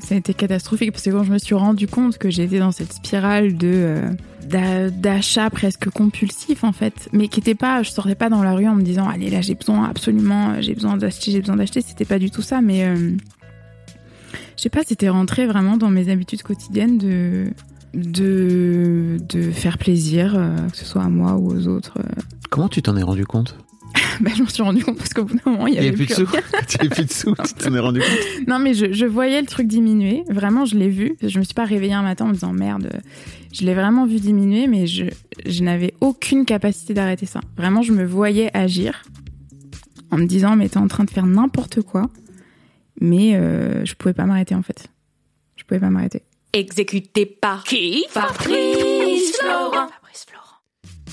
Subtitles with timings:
[0.00, 2.72] Ça a été catastrophique parce que quand je me suis rendu compte que j'étais dans
[2.72, 4.10] cette spirale de
[4.50, 8.54] euh, d'achat presque compulsif en fait, mais qui était pas, je sortais pas dans la
[8.54, 11.80] rue en me disant allez là j'ai besoin absolument, j'ai besoin d'acheter, j'ai besoin d'acheter.
[11.80, 13.16] C'était pas du tout ça, mais euh,
[14.56, 17.46] je sais pas, c'était rentré vraiment dans mes habitudes quotidiennes de
[17.94, 21.98] de de faire plaisir, euh, que ce soit à moi ou aux autres.
[22.50, 23.56] Comment tu t'en es rendu compte?
[24.20, 26.06] bah, je m'en suis rendu compte parce qu'au bout d'un moment, il y avait plus,
[26.06, 26.28] de sous.
[26.80, 29.40] il y plus de sous, tu t'en es rendu compte Non, mais je, je, voyais
[29.40, 30.24] le truc diminuer.
[30.28, 31.16] Vraiment, je l'ai vu.
[31.22, 33.00] Je me suis pas réveillée un matin en me disant merde.
[33.52, 35.04] Je l'ai vraiment vu diminuer, mais je,
[35.46, 37.40] je n'avais aucune capacité d'arrêter ça.
[37.56, 39.04] Vraiment, je me voyais agir
[40.10, 42.10] en me disant mais t'es en train de faire n'importe quoi.
[43.00, 44.88] Mais euh, je pouvais pas m'arrêter en fait.
[45.56, 46.22] Je pouvais pas m'arrêter.
[46.52, 48.04] Exécuté par qui?
[48.10, 49.88] Fabrice Florent.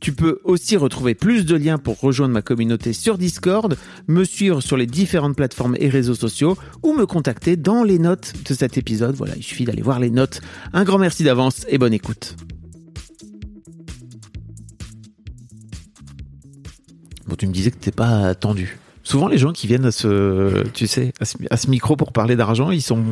[0.00, 4.60] Tu peux aussi retrouver plus de liens pour rejoindre ma communauté sur Discord, me suivre
[4.60, 8.78] sur les différentes plateformes et réseaux sociaux ou me contacter dans les notes de cet
[8.78, 9.16] épisode.
[9.16, 10.40] Voilà, il suffit d'aller voir les notes.
[10.72, 12.36] Un grand merci d'avance et bonne écoute.
[17.26, 18.78] Bon, tu me disais que t'es pas tendu.
[19.02, 21.12] Souvent, les gens qui viennent à ce, tu sais,
[21.50, 23.02] à ce, micro pour parler d'argent, ils sont,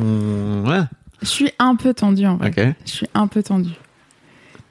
[0.65, 0.81] ouais.
[1.21, 2.75] Je suis un peu tendu en vrai.
[2.85, 3.71] Je suis un peu tendu.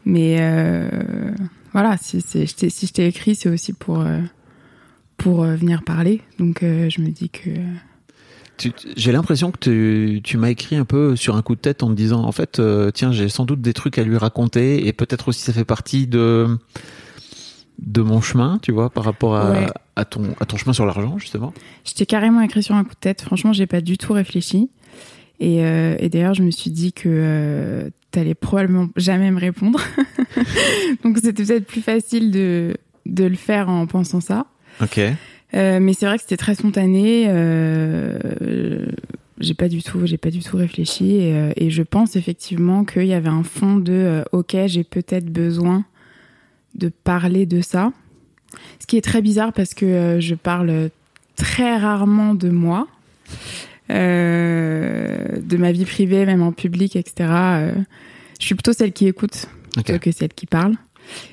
[0.05, 0.89] Mais euh,
[1.77, 4.21] voilà, si, si je t'ai écrit, c'est aussi pour, euh,
[5.19, 6.23] pour euh, venir parler.
[6.39, 7.51] Donc euh, je me dis que.
[8.97, 11.95] J'ai l'impression que tu, m'as écrit un peu sur un coup de tête en me
[11.95, 12.63] disant en fait,
[12.95, 16.07] tiens, j'ai sans doute des trucs à lui raconter et peut-être aussi ça fait partie
[16.07, 16.47] de
[17.79, 19.67] de mon chemin, tu vois, par rapport à,
[19.97, 21.53] à ton à ton chemin sur l'argent justement.
[21.85, 23.21] Je t'ai carrément écrit sur un coup de tête.
[23.21, 24.71] Franchement, j'ai pas du tout réfléchi.
[25.41, 29.79] Et, et d'ailleurs, je me suis dit que t'allais probablement jamais me répondre.
[31.05, 34.47] Donc c'était peut-être plus facile de, de le faire en pensant ça.
[34.81, 34.99] Ok.
[34.99, 37.27] Euh, mais c'est vrai que c'était très spontané.
[37.29, 38.87] Euh,
[39.39, 42.87] j'ai pas du tout, j'ai pas du tout réfléchi et, euh, et je pense effectivement
[42.87, 45.85] qu'il y avait un fond de euh, ok, j'ai peut-être besoin
[46.75, 47.93] de parler de ça.
[48.81, 50.89] Ce qui est très bizarre parce que je parle
[51.37, 52.89] très rarement de moi.
[53.91, 57.15] Euh, de ma vie privée, même en public, etc.
[57.31, 57.73] Euh,
[58.41, 60.75] je suis plutôt celle qui écoute plutôt que celle qui parle.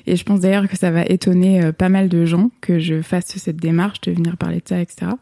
[0.06, 3.02] Et je pense d'ailleurs que ça va étonner euh, pas mal de gens que je
[3.02, 5.12] fasse cette démarche de venir parler de ça, etc.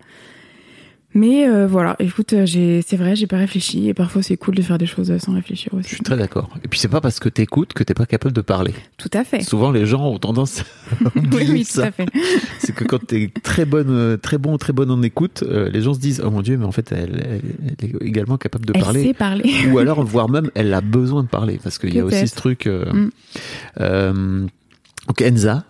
[1.15, 4.63] Mais euh, voilà, écoute, euh, c'est vrai, j'ai pas réfléchi et parfois c'est cool de
[4.63, 5.91] faire des choses sans réfléchir aussi.
[5.91, 6.49] Je suis très d'accord.
[6.65, 8.75] Et puis c'est pas parce que t'écoutes que t'es pas capable de parler.
[8.97, 9.43] Tout à fait.
[9.43, 10.65] Souvent les gens ont tendance à
[11.17, 12.07] oui, oui, tout à fait.
[12.59, 15.95] C'est que quand t'es très bonne, euh, très bon, très bonne en écoute, les gens
[15.95, 17.41] se disent oh mon dieu, mais en fait elle,
[17.83, 19.03] elle, est également capable de elle parler.
[19.03, 19.53] Sait parler.
[19.73, 22.35] Ou alors voire même elle a besoin de parler parce qu'il y a aussi ce
[22.35, 22.67] truc.
[22.67, 23.11] Euh, mm.
[23.81, 24.47] euh,
[25.09, 25.65] donc Enza.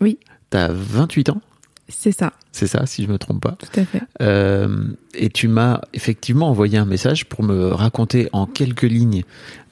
[0.00, 0.18] Oui.
[0.50, 1.40] T'as 28 ans?
[1.88, 2.32] C'est ça.
[2.52, 3.56] C'est ça, si je me trompe pas.
[3.58, 4.02] Tout à fait.
[4.22, 4.84] Euh,
[5.14, 9.24] et tu m'as effectivement envoyé un message pour me raconter en quelques lignes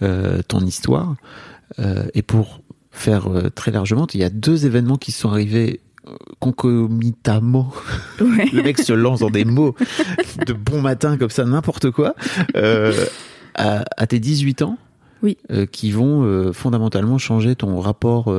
[0.03, 1.15] euh, ton histoire.
[1.79, 5.81] Euh, et pour faire très largement, il y a deux événements qui sont arrivés
[6.41, 7.73] concomitamment.
[8.21, 8.49] Ouais.
[8.53, 9.75] Le mec se lance dans des mots
[10.47, 12.15] de bon matin comme ça, n'importe quoi.
[13.55, 14.79] À, à, tes 18 ans
[15.23, 15.39] oui.
[15.71, 18.35] Qui vont fondamentalement changer ton rapport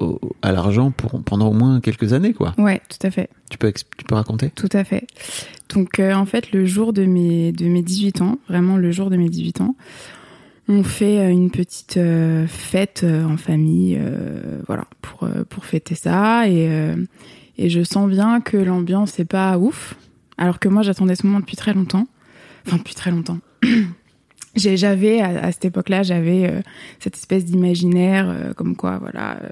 [0.00, 2.54] au, à l'argent pour pendant au moins quelques années, quoi.
[2.58, 3.28] Ouais, tout à fait.
[3.50, 4.50] Tu peux tu peux raconter?
[4.50, 5.06] Tout à fait.
[5.74, 9.16] Donc en fait, le jour de mes de mes 18 ans, vraiment le jour de
[9.16, 9.76] mes 18 ans,
[10.68, 11.98] on fait une petite
[12.46, 14.00] fête en famille,
[14.66, 16.94] voilà, pour pour fêter ça et
[17.58, 19.96] et je sens bien que l'ambiance est pas ouf,
[20.38, 22.06] alors que moi j'attendais ce moment depuis très longtemps,
[22.66, 23.38] enfin depuis très longtemps.
[24.58, 26.60] j'avais à, à, cette époque-là j'avais euh,
[26.98, 29.48] cette espèce d'imaginaire euh, comme quoi voilà euh,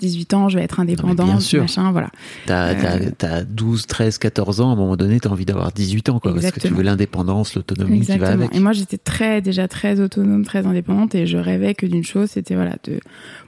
[0.00, 1.62] 18 ans je vais être indépendante bien sûr.
[1.62, 2.10] machin voilà
[2.46, 6.08] t'as euh, as, 12 13 14 ans à un moment donné t'as envie d'avoir 18
[6.08, 6.50] ans quoi Exactement.
[6.50, 10.00] parce que tu veux l'indépendance l'autonomie qui va avec et moi j'étais très déjà très
[10.00, 13.00] autonome très indépendante et je rêvais que d'une chose c'était voilà de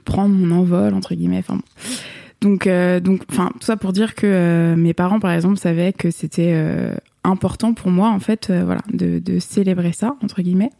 [0.05, 1.63] prendre mon envol entre guillemets enfin bon.
[2.41, 5.93] donc euh, donc enfin tout ça pour dire que euh, mes parents par exemple savaient
[5.93, 6.53] que c'était
[7.23, 10.71] important pour moi en fait euh, voilà de, célébrer ça entre guillemets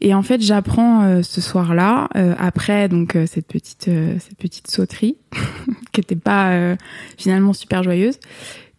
[0.00, 5.16] Et en fait, j'apprends euh, ce soir-là, euh, après donc cette petite cette petite sauterie,
[5.92, 6.76] qui était pas
[7.16, 8.18] finalement super joyeuse,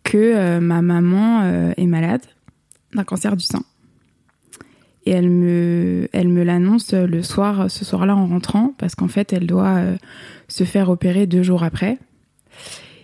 [0.03, 2.21] que ma maman est malade
[2.93, 3.63] d'un cancer du sein.
[5.07, 9.33] Et elle me elle me l'annonce le soir ce soir-là en rentrant parce qu'en fait
[9.33, 9.81] elle doit
[10.47, 11.97] se faire opérer deux jours après.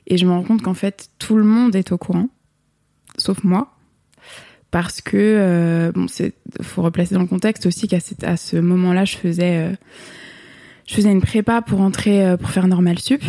[0.08, 2.30] Et je me rends compte qu'en fait tout le monde est au courant,
[3.22, 3.72] sauf moi
[4.72, 9.06] parce que euh, bon, c'est faut replacer dans le contexte aussi qu'à à ce moment-là,
[9.06, 9.76] je faisais euh,
[10.88, 13.22] je faisais une prépa pour entrer euh, pour faire normal sup,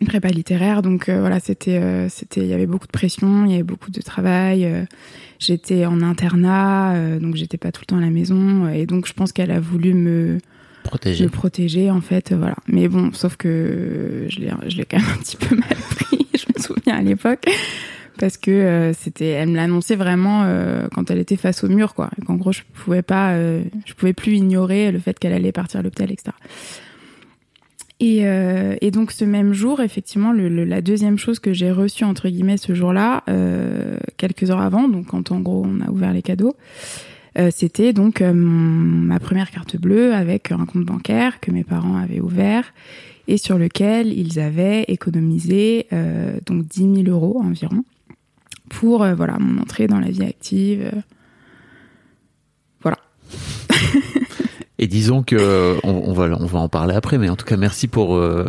[0.00, 0.82] une prépa littéraire.
[0.82, 3.90] Donc euh, voilà, c'était c'était il y avait beaucoup de pression, il y avait beaucoup
[3.90, 4.86] de travail.
[5.40, 9.12] j'étais en internat, donc j'étais pas tout le temps à la maison, et donc je
[9.12, 10.38] pense qu'elle a voulu me
[10.84, 11.24] protéger.
[11.24, 12.56] me protéger en fait, voilà.
[12.68, 16.28] Mais bon, sauf que je l'ai je l'ai quand même un petit peu mal pris.
[16.32, 17.44] je me souviens à l'époque
[18.18, 21.94] parce que euh, c'était elle me l'annonçait vraiment euh, quand elle était face au mur
[21.94, 22.10] quoi.
[22.26, 25.80] Qu'en gros je pouvais pas euh, je pouvais plus ignorer le fait qu'elle allait partir
[25.80, 26.32] à l'hôpital etc
[28.00, 28.24] et,
[28.80, 32.56] et donc ce même jour effectivement le, la deuxième chose que j'ai reçue entre guillemets
[32.56, 33.22] ce jour-là
[34.16, 36.54] quelques heures avant donc quand en gros on a ouvert les cadeaux
[37.50, 42.74] c'était donc ma première carte bleue avec un compte bancaire que mes parents avaient ouvert
[43.28, 45.86] et sur lequel ils avaient économisé
[46.44, 47.84] donc 10 000 euros environ
[48.68, 50.90] pour euh, voilà mon entrée dans la vie active.
[50.92, 51.00] Euh,
[52.82, 52.98] voilà.
[54.78, 57.86] Et disons que on, va on va en parler après, mais en tout cas merci
[57.86, 58.48] pour euh,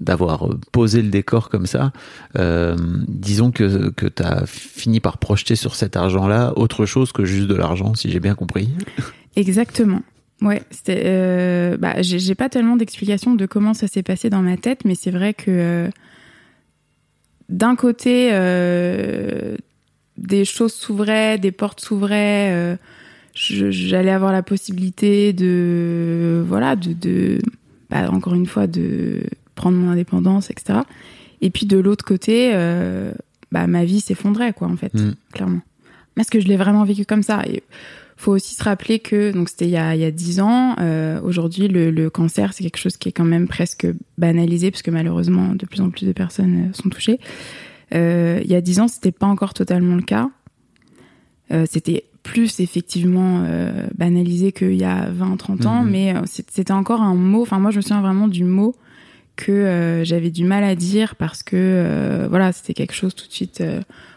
[0.00, 1.92] d'avoir posé le décor comme ça.
[2.36, 7.48] disons que que tu as fini par projeter sur cet argent-là autre chose que juste
[7.48, 8.70] de l'argent, si j'ai bien compris.
[9.36, 10.02] Exactement.
[10.40, 11.02] Ouais, c'était.
[11.04, 14.94] Euh, bah, j'ai pas tellement d'explications de comment ça s'est passé dans ma tête, mais
[14.94, 15.90] c'est vrai que
[17.48, 19.56] d'un côté, euh,
[20.16, 22.52] des choses s'ouvraient, des portes s'ouvraient.
[22.52, 22.76] Euh,
[23.34, 27.38] j'allais avoir la possibilité de, voilà, de, de
[27.90, 29.22] bah, encore une fois, de
[29.54, 30.80] prendre mon indépendance, etc.
[31.40, 33.12] Et puis de l'autre côté, euh,
[33.52, 35.14] bah, ma vie s'effondrait, quoi, en fait, mm.
[35.32, 35.60] clairement.
[36.14, 37.42] Parce que je l'ai vraiment vécu comme ça?
[37.46, 37.62] Et
[38.18, 40.76] faut aussi se rappeler que donc c'était il y a il y a dix ans.
[40.80, 43.86] Euh, Aujourd'hui, le, le, cancer c'est quelque chose qui est quand même presque
[44.18, 47.18] banalisé parce que malheureusement de plus en plus de personnes euh, sont touchées.
[47.94, 50.30] Euh, il y a dix ans, c'était pas encore totalement le cas.
[51.50, 55.90] Euh, c'était plus effectivement euh, banalisé qu'il y a 20-30 ans, mhm.
[55.90, 57.42] mais euh, c'était encore un mot.
[57.42, 58.74] Enfin, moi, je me souviens vraiment du mot
[59.36, 63.62] que j'avais du mal à dire parce que voilà, c'était quelque chose tout de suite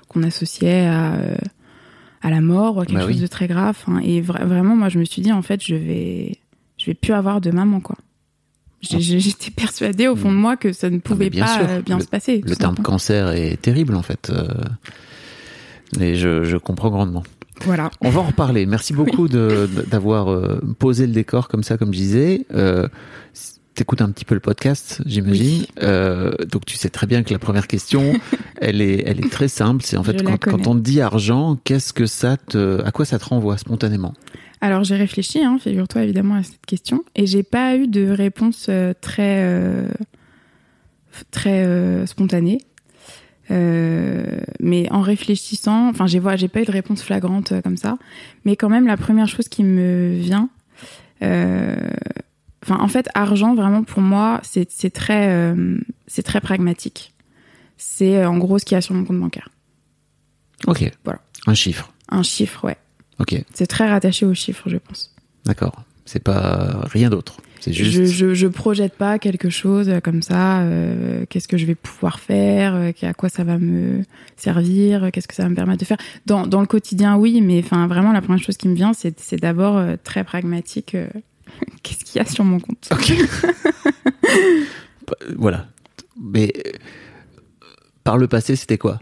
[0.08, 1.16] qu'on associait à
[2.22, 3.78] à la mort, quelque bah chose de très grave.
[3.88, 4.00] Hein.
[4.04, 6.38] et vraiment, moi, je me suis dit, en fait, je vais,
[6.78, 7.96] je vais plus avoir de maman, quoi.
[8.92, 8.96] Ah.
[9.00, 12.42] J'étais persuadée au fond de moi que ça ne pouvait pas euh, bien se passer.
[12.44, 14.32] Le terme cancer est terrible, en fait.
[14.32, 14.48] Euh,
[16.00, 17.24] et je, je comprends grandement.
[17.64, 17.92] Voilà.
[18.02, 18.66] On va en reparler.
[18.66, 22.46] Merci beaucoup d'avoir euh, posé le décor comme ça, comme je disais.
[22.54, 22.88] Euh,
[23.74, 25.66] T'écoutes un petit peu le podcast, j'imagine.
[25.82, 28.14] Euh, donc tu sais très bien que la première question,
[28.62, 29.84] elle est, elle est très simple.
[29.84, 33.18] C'est en fait quand, quand, on dit argent, qu'est-ce que ça te, à quoi ça
[33.18, 34.14] te renvoie spontanément?
[34.62, 38.68] Alors j'ai réfléchi, hein, figure-toi évidemment à cette question, et j'ai pas eu de réponse
[38.70, 39.90] euh, très, euh,
[41.32, 42.60] très euh, spontanée.
[43.50, 47.98] mais en réfléchissant, enfin j'ai j'ai pas eu de réponse flagrante comme ça,
[48.46, 50.50] mais quand même la première chose qui me vient,
[52.64, 55.78] Enfin, en fait, argent, vraiment, pour moi, c'est très, euh,
[56.08, 57.14] c'est très pragmatique.
[57.78, 59.50] C'est euh, en gros ce qu'il y a sur mon compte bancaire.
[60.68, 60.92] Ok.
[61.04, 61.20] Voilà.
[61.48, 61.92] Un chiffre.
[62.10, 62.78] Un chiffre, ouais.
[63.20, 63.36] Ok.
[63.54, 65.16] C'est très rattaché au chiffre, je pense.
[65.46, 65.84] D'accord.
[66.06, 67.38] C'est pas rien d'autre.
[67.60, 67.92] C'est juste.
[67.92, 70.62] Je, je, je, projette pas quelque chose comme ça.
[70.62, 74.04] Euh, qu'est-ce que je vais pouvoir faire À quoi ça va me
[74.36, 77.60] servir Qu'est-ce que ça va me permettre de faire dans, dans le quotidien, oui, mais
[77.64, 80.96] enfin, vraiment, la première chose qui me vient, c'est d'abord très pragmatique
[81.84, 82.90] qu'est-ce qu'il y a sur mon compte.
[82.92, 83.14] Ok.
[85.38, 85.68] voilà.
[86.20, 86.72] Mais euh,
[88.04, 89.00] par le passé, c'était quoi?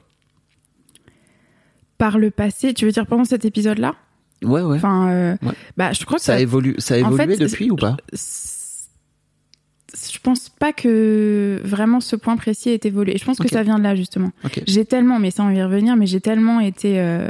[1.98, 3.96] Par le passé, tu veux dire pendant cet épisode-là?
[4.44, 4.78] Ouais, ouais.
[4.78, 5.36] Enfin, euh,
[5.76, 7.98] bah, je crois que ça, a évolué, ça a évolué depuis ou pas?
[8.14, 13.18] Je pense pas que vraiment ce point précis ait évolué.
[13.18, 14.32] Je pense que ça vient de là justement.
[14.66, 17.28] J'ai tellement, mais ça on va y revenir, mais j'ai tellement été euh,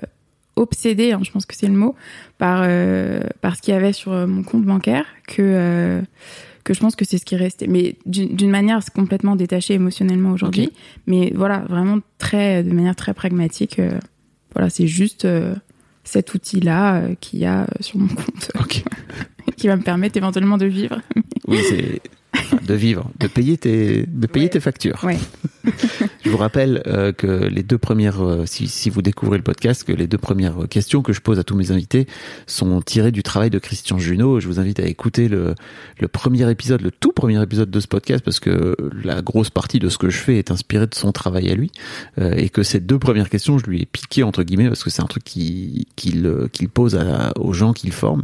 [0.56, 1.96] obsédée, hein, je pense que c'est le mot,
[2.38, 6.02] par, euh, par ce qu'il y avait sur euh, mon compte bancaire que, euh,
[6.64, 7.68] que je pense que c'est ce qui restait.
[7.68, 10.72] Mais d'une manière complètement détachée émotionnellement aujourd'hui.
[11.08, 13.82] Mais voilà, vraiment très, de manière très pragmatique.
[14.54, 15.28] voilà, c'est juste
[16.04, 18.52] cet outil-là qu'il y a sur mon compte.
[19.58, 21.02] qui va me permettre éventuellement de vivre.
[21.48, 22.02] oui, c'est
[22.66, 25.04] de vivre, de payer tes, de payer tes factures.
[25.04, 25.18] Ouais.
[26.24, 29.84] Je vous rappelle euh, que les deux premières, euh, si, si vous découvrez le podcast,
[29.86, 32.08] que les deux premières questions que je pose à tous mes invités
[32.46, 34.40] sont tirées du travail de Christian Junot.
[34.42, 35.56] Je vous invite à écouter le,
[36.00, 39.80] le premier épisode, le tout premier épisode de ce podcast, parce que la grosse partie
[39.80, 41.72] de ce que je fais est inspirée de son travail à lui,
[42.18, 44.90] euh, et que ces deux premières questions, je lui ai piqué entre guillemets parce que
[44.90, 48.24] c'est un truc qu'il qu'il qu'il pose à, aux gens qu'il forme.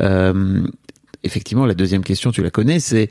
[0.00, 0.64] Euh,
[1.24, 3.10] effectivement, la deuxième question, tu la connais, c'est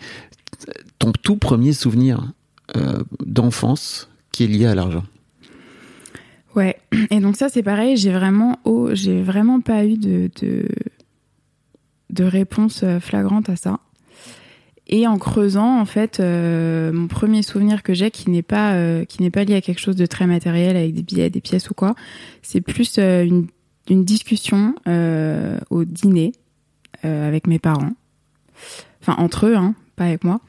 [1.00, 2.32] ton tout premier souvenir
[2.78, 5.04] euh, d'enfance qui est lié à l'argent.
[6.56, 6.78] Ouais,
[7.10, 10.30] et donc ça c'est pareil, j'ai vraiment, oh, j'ai vraiment pas eu de,
[12.10, 13.80] de, réponse euh, flagrante à ça.
[14.88, 19.06] Et en creusant, en fait, euh, mon premier souvenir que j'ai, qui n'est pas euh,
[19.32, 21.96] pas lié à quelque chose de très matériel avec des billets, des pièces ou quoi,
[22.42, 23.48] c'est plus une,
[23.90, 24.76] une discussion
[25.70, 26.34] au dîner
[27.02, 27.94] avec mes parents,
[29.02, 30.40] enfin entre eux, hein, pas avec moi,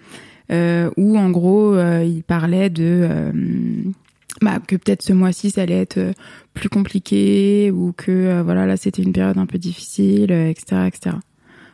[0.50, 3.32] où en gros euh, ils parlaient de euh,
[4.40, 6.12] bah, que peut-être ce mois-ci ça allait être euh,
[6.54, 10.82] plus compliqué ou que euh, voilà là c'était une période un peu difficile, euh, etc.,
[10.86, 11.16] etc.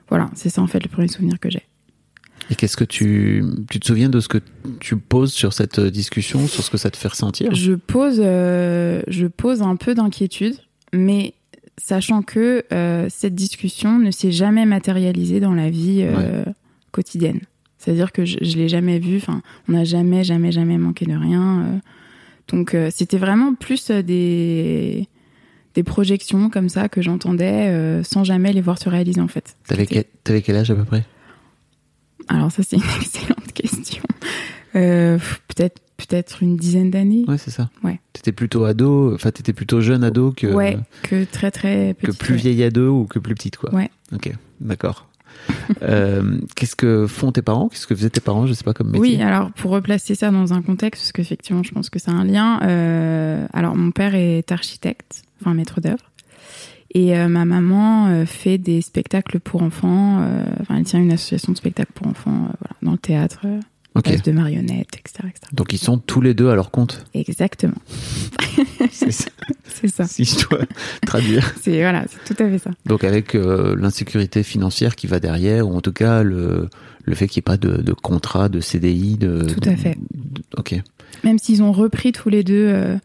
[0.09, 1.63] Voilà, c'est ça en fait le premier souvenir que j'ai.
[2.51, 4.39] Et qu'est-ce que tu, tu te souviens de ce que
[4.81, 7.55] tu poses sur cette discussion, sur ce que ça te fait ressentir?
[7.55, 10.57] Je pose, euh, je pose un peu d'inquiétude,
[10.93, 11.35] mais
[11.77, 16.45] sachant que euh, cette discussion ne s'est jamais matérialisée dans la vie euh,
[16.91, 17.41] quotidienne.
[17.81, 19.17] C'est-à-dire que je, je l'ai jamais vue.
[19.17, 21.63] Enfin, on n'a jamais, jamais, jamais manqué de rien.
[21.63, 21.79] euh.
[22.53, 25.09] donc, euh, c'était vraiment plus euh, des
[25.75, 29.55] des projections comme ça que j'entendais euh, sans jamais les voir se réaliser en fait.
[29.69, 31.05] T'avais quel, quel âge à peu près?
[32.29, 34.03] Alors ça c'est une excellente question.
[34.73, 37.25] Peut-être peut-être une dizaine d'années.
[37.29, 37.71] Ouais, c'est ça.
[37.85, 38.01] Ouais.
[38.13, 42.19] T'étais plutôt ado, enfin t'étais plutôt jeune ado que ouais, que très très que petite.
[42.19, 42.41] plus ouais.
[42.41, 43.73] vieille ado ou que plus petite quoi.
[43.75, 43.91] Ouais.
[44.13, 45.09] Ok, d'accord.
[45.83, 47.69] Euh, qu'est-ce que font tes parents?
[47.69, 48.47] Qu'est-ce que faisaient tes parents?
[48.47, 49.01] Je sais pas comme métier.
[49.01, 52.25] Oui, alors pour replacer ça dans un contexte, parce qu'effectivement, je pense que c'est un
[52.25, 52.61] lien.
[52.63, 56.11] euh, alors, mon père est architecte, enfin maître d'œuvre,
[56.93, 60.25] et euh, ma maman fait des spectacles pour enfants.
[60.61, 63.47] Enfin, elle tient une association de spectacles pour enfants, voilà, dans le théâtre,
[63.97, 64.05] euh, Ok.
[64.05, 65.41] pièces de marionnettes, etc., etc.
[65.53, 67.05] Donc ils sont tous les deux à leur compte.
[67.15, 67.75] Exactement,
[68.91, 69.31] C'est ça,
[69.89, 70.05] ça.
[70.07, 70.61] si je dois
[71.07, 71.53] traduire.
[71.61, 72.71] C'est voilà, c'est tout à fait ça.
[72.87, 76.69] Donc avec euh, l'insécurité financière qui va derrière, ou en tout cas le,
[77.05, 79.43] le fait qu'il n'y ait pas de, de contrat, de CDI, de...
[79.45, 79.97] Tout à fait.
[80.13, 80.81] de- ok.
[81.25, 82.97] Même s'ils ont repris tous les deux euh,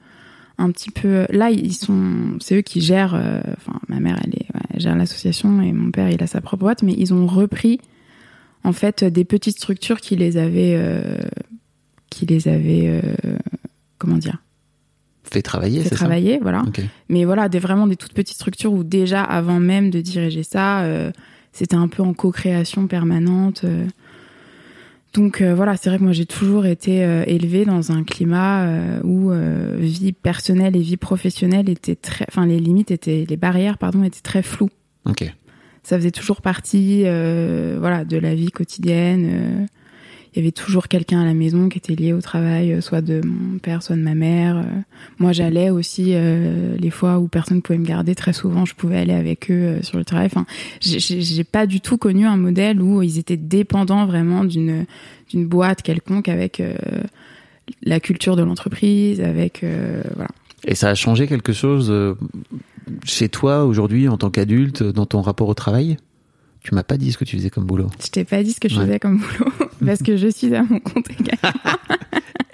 [0.58, 1.26] un petit peu.
[1.32, 3.16] Là, ils sont, c'est eux qui gèrent.
[3.16, 6.28] euh, Enfin, ma mère, elle, est, ouais, elle gère l'association et mon père, il a
[6.28, 7.80] sa propre boîte, mais ils ont repris
[8.66, 11.18] en fait des petites structures qui les avaient, euh,
[12.10, 13.38] qui les avaient, euh,
[13.98, 14.38] comment dire,
[15.24, 16.64] Fait travailler, fait travailler, voilà.
[17.10, 20.82] Mais voilà, des vraiment des toutes petites structures où déjà avant même de diriger ça,
[20.82, 21.12] euh,
[21.52, 23.64] c'était un peu en co-création permanente.
[23.64, 23.88] euh.
[25.14, 28.66] Donc euh, voilà, c'est vrai que moi j'ai toujours été euh, élevée dans un climat
[28.66, 33.38] euh, où euh, vie personnelle et vie professionnelle étaient très, enfin les limites étaient, les
[33.38, 34.70] barrières pardon étaient très floues.
[35.06, 35.32] Ok.
[35.86, 39.30] Ça faisait toujours partie, euh, voilà, de la vie quotidienne.
[39.32, 39.66] euh.
[40.34, 43.02] Il y avait toujours quelqu'un à la maison qui était lié au travail, euh, soit
[43.02, 44.66] de mon père, soit de ma mère.
[45.20, 46.14] Moi, j'allais aussi
[46.78, 48.16] les fois où personne pouvait me garder.
[48.16, 50.26] Très souvent, je pouvais aller avec eux sur le travail.
[50.26, 50.46] Enfin,
[50.82, 54.86] j'ai- pas du tout connu un modèle où ils étaient dépendants vraiment d'une
[55.34, 56.62] boîte quelconque avec
[57.84, 59.64] la culture de l'entreprise, avec
[60.16, 60.30] voilà.
[60.68, 61.94] Et ça a changé quelque chose
[63.04, 65.98] chez toi aujourd'hui en tant qu'adulte dans ton rapport au travail?
[66.62, 67.88] Tu m'as pas dit ce que tu faisais comme boulot.
[68.04, 68.86] Je t'ai pas dit ce que je Ouais.
[68.86, 69.52] faisais comme boulot
[69.86, 71.60] parce que je suis à mon compte également.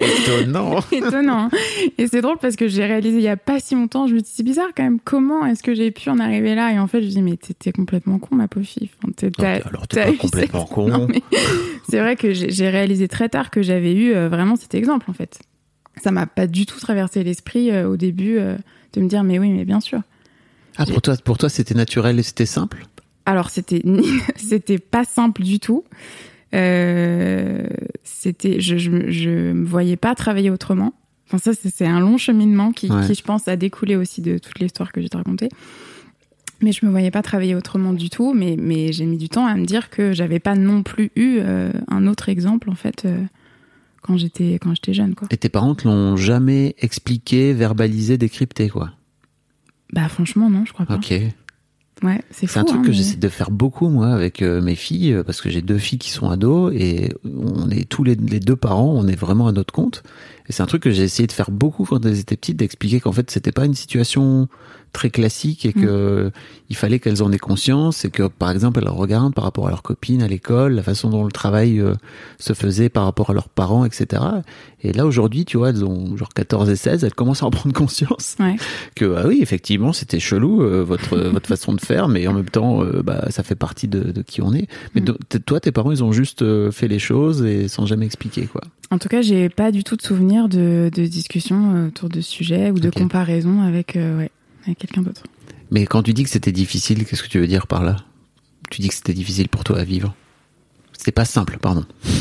[0.00, 0.80] Étonnant.
[0.92, 1.48] étonnant.
[1.96, 4.20] Et c'est drôle parce que j'ai réalisé il y a pas si longtemps, je me
[4.20, 6.72] dis c'est bizarre quand même, comment est-ce que j'ai pu en arriver là?
[6.72, 8.90] Et en fait, je me dis mais t'es complètement con ma pauvre fille.
[9.02, 10.88] Enfin, t'es- t'as- alors t'es pas complètement cette- con.
[10.88, 11.22] Non, mais
[11.88, 15.08] c'est vrai que j'ai j'ai réalisé très tard que j'avais eu euh, vraiment cet exemple
[15.08, 15.38] en fait.
[16.02, 18.56] Ça m'a pas du tout traversé l'esprit euh, au début euh,
[18.94, 20.00] de me dire mais oui mais bien sûr.
[20.76, 22.86] Ah pour toi, pour toi c'était naturel et c'était simple
[23.26, 23.82] Alors c'était
[24.36, 25.84] c'était pas simple du tout.
[26.54, 27.66] Euh,
[28.04, 30.92] c'était je, je je me voyais pas travailler autrement.
[31.26, 33.06] Enfin ça c'est un long cheminement qui, Ouais.
[33.06, 35.48] qui je pense a découlé aussi de toute l'histoire que j'ai te racontée.
[36.60, 38.34] Mais je me voyais pas travailler autrement du tout.
[38.34, 41.38] Mais mais j'ai mis du temps à me dire que j'avais pas non plus eu
[41.40, 43.18] euh, un autre exemple en fait euh,
[44.02, 45.28] quand j'étais quand j'étais jeune quoi.
[45.30, 48.90] Et tes parents te l'ont jamais expliqué, verbalisé, décrypté quoi
[49.92, 50.94] Bah franchement non je crois pas.
[50.96, 51.12] Ok.
[52.02, 52.54] Ouais c'est fou.
[52.54, 55.12] C'est un truc hein, que mais- j'essaie de faire beaucoup moi avec euh, mes filles
[55.12, 58.40] euh, parce que j'ai deux filles qui sont ados et on est tous les, les
[58.40, 60.02] deux parents, on est vraiment à notre compte.
[60.48, 63.00] Et c'est un truc que j'ai essayé de faire beaucoup quand elles étaient petites, d'expliquer
[63.00, 64.48] qu'en fait c'était pas une situation
[64.92, 66.30] très classique et que
[66.68, 69.70] il fallait qu'elles en aient conscience et que par exemple elles regardent par rapport à
[69.70, 71.94] leurs copines à l'école, la façon dont le travail euh,
[72.38, 74.22] se faisait par rapport à leurs parents, etc.
[74.82, 77.50] Et là aujourd'hui, tu vois, elles ont genre 14 et 16, elles commencent à en
[77.50, 78.56] prendre conscience Ouais.
[78.94, 82.50] que ah oui, effectivement, c'était chelou euh, votre votre façon de faire, mais en même
[82.50, 84.66] temps, euh, bah ça fait partie de, de qui on est.
[84.94, 85.14] Mais Mm.
[85.46, 88.60] toi, tes parents, ils ont juste fait les choses et sans jamais expliquer quoi.
[88.92, 92.20] En tout cas, j'ai pas du tout de souvenir de, de discussion euh, autour de
[92.20, 92.94] ce sujet ou de Ok.
[92.94, 94.30] comparaison avec, euh, ouais,
[94.66, 95.22] avec quelqu'un d'autre.
[95.70, 97.96] Mais quand tu dis que c'était difficile, qu'est-ce que tu veux dire par là?
[98.70, 100.14] Tu dis que c'était difficile pour toi à vivre?
[100.92, 101.84] C'était pas simple, pardon.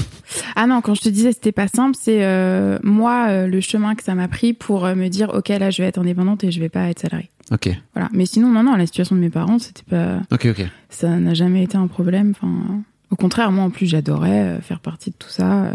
[0.55, 3.95] Ah non, quand je te disais c'était pas simple, c'est euh, moi euh, le chemin
[3.95, 6.59] que ça m'a pris pour me dire ok là je vais être indépendante et je
[6.61, 7.29] vais pas être salariée.
[7.51, 8.07] Ok, Voilà.
[8.13, 10.65] Mais sinon non non la situation de mes parents c'était pas ok, ok.
[10.89, 12.31] ça n'a jamais été un problème.
[12.31, 15.73] Enfin au contraire moi en plus j'adorais faire partie de tout ça.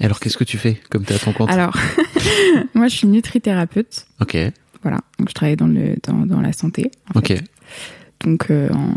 [0.00, 1.76] Alors, qu'est-ce que tu fais comme t'es à ton compte Alors
[2.74, 4.06] moi je suis nutrithérapeute.
[4.20, 4.36] Ok,
[4.82, 6.90] Voilà donc je travaille dans le dans, dans la santé.
[7.14, 7.28] en ok.
[7.28, 7.44] fait.
[8.24, 8.94] Donc euh, en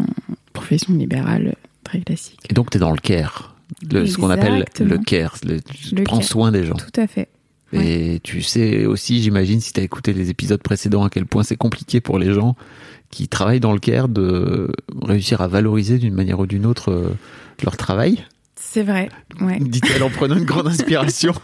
[0.53, 2.39] profession libérale très classique.
[2.49, 3.55] Et donc, t'es dans le care,
[3.91, 5.35] le, ce qu'on appelle le care.
[5.45, 6.27] le- tu Le prends care.
[6.27, 6.75] soin des gens.
[6.75, 7.27] Tout à fait.
[7.73, 11.43] Et tu sais aussi, j'imagine, si tu as écouté les épisodes précédents, à quel point
[11.43, 12.55] c'est compliqué pour les gens
[13.11, 14.71] qui travaillent dans le care de
[15.01, 17.09] réussir à valoriser d'une manière ou d'une autre euh,
[17.63, 18.23] leur travail.
[18.55, 19.09] C'est vrai.
[19.41, 19.59] Ouais.
[19.59, 21.33] Dit-elle en prenant une grande inspiration.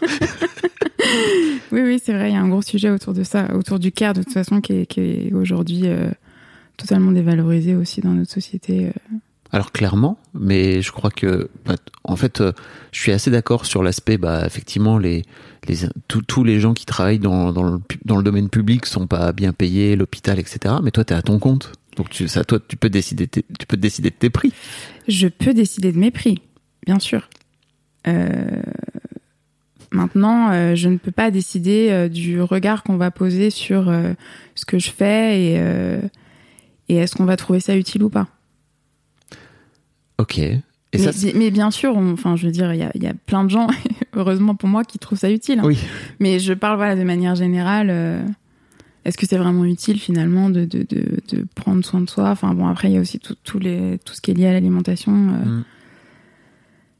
[1.72, 3.92] Oui, oui, c'est vrai, il y a un gros sujet autour de ça, autour du
[3.92, 6.10] care, de toute façon, qui est, qui est aujourd'hui euh,
[6.76, 8.88] totalement dévalorisé aussi dans notre société.
[8.88, 9.16] euh.
[9.52, 12.52] Alors clairement, mais je crois que, bah, en fait, euh,
[12.92, 15.22] je suis assez d'accord sur l'aspect, bah, effectivement, les,
[15.66, 15.76] les,
[16.08, 19.32] tous- les gens qui travaillent dans, dans, le, pu- dans le domaine public sont pas
[19.32, 20.74] bien payés, l'hôpital, etc.
[20.82, 21.72] Mais toi, tu es à ton compte.
[21.96, 24.52] Donc, tu, ça, toi, tu peux décider, tu peux décider de tes prix.
[25.08, 26.40] Je peux décider de mes prix,
[26.86, 27.28] bien sûr.
[28.06, 28.62] Euh,
[29.94, 33.92] Maintenant, euh, je ne peux pas décider euh, du regard qu'on va poser sur
[34.54, 35.54] ce que je fais et,
[36.88, 38.26] et est-ce qu'on va trouver ça utile ou pas.
[40.18, 40.38] Ok.
[40.38, 40.60] Et
[40.94, 43.02] mais, ça, c'est- mais bien sûr, on- enfin, je veux dire, il y a, il
[43.02, 43.66] y a plein de gens,
[44.14, 45.58] heureusement pour moi, qui trouvent ça utile.
[45.60, 45.62] hein.
[45.66, 45.78] oui.
[46.20, 47.88] Mais je parle voilà, de manière générale.
[47.90, 48.22] euh,
[49.04, 52.30] Est-ce que c'est vraiment utile finalement de, de, de, de prendre soin de soi?
[52.30, 54.46] Enfin bon, après il y a aussi tout, tout, les, tout ce qui est lié
[54.46, 55.12] à l'alimentation.
[55.12, 55.64] euh, Mm.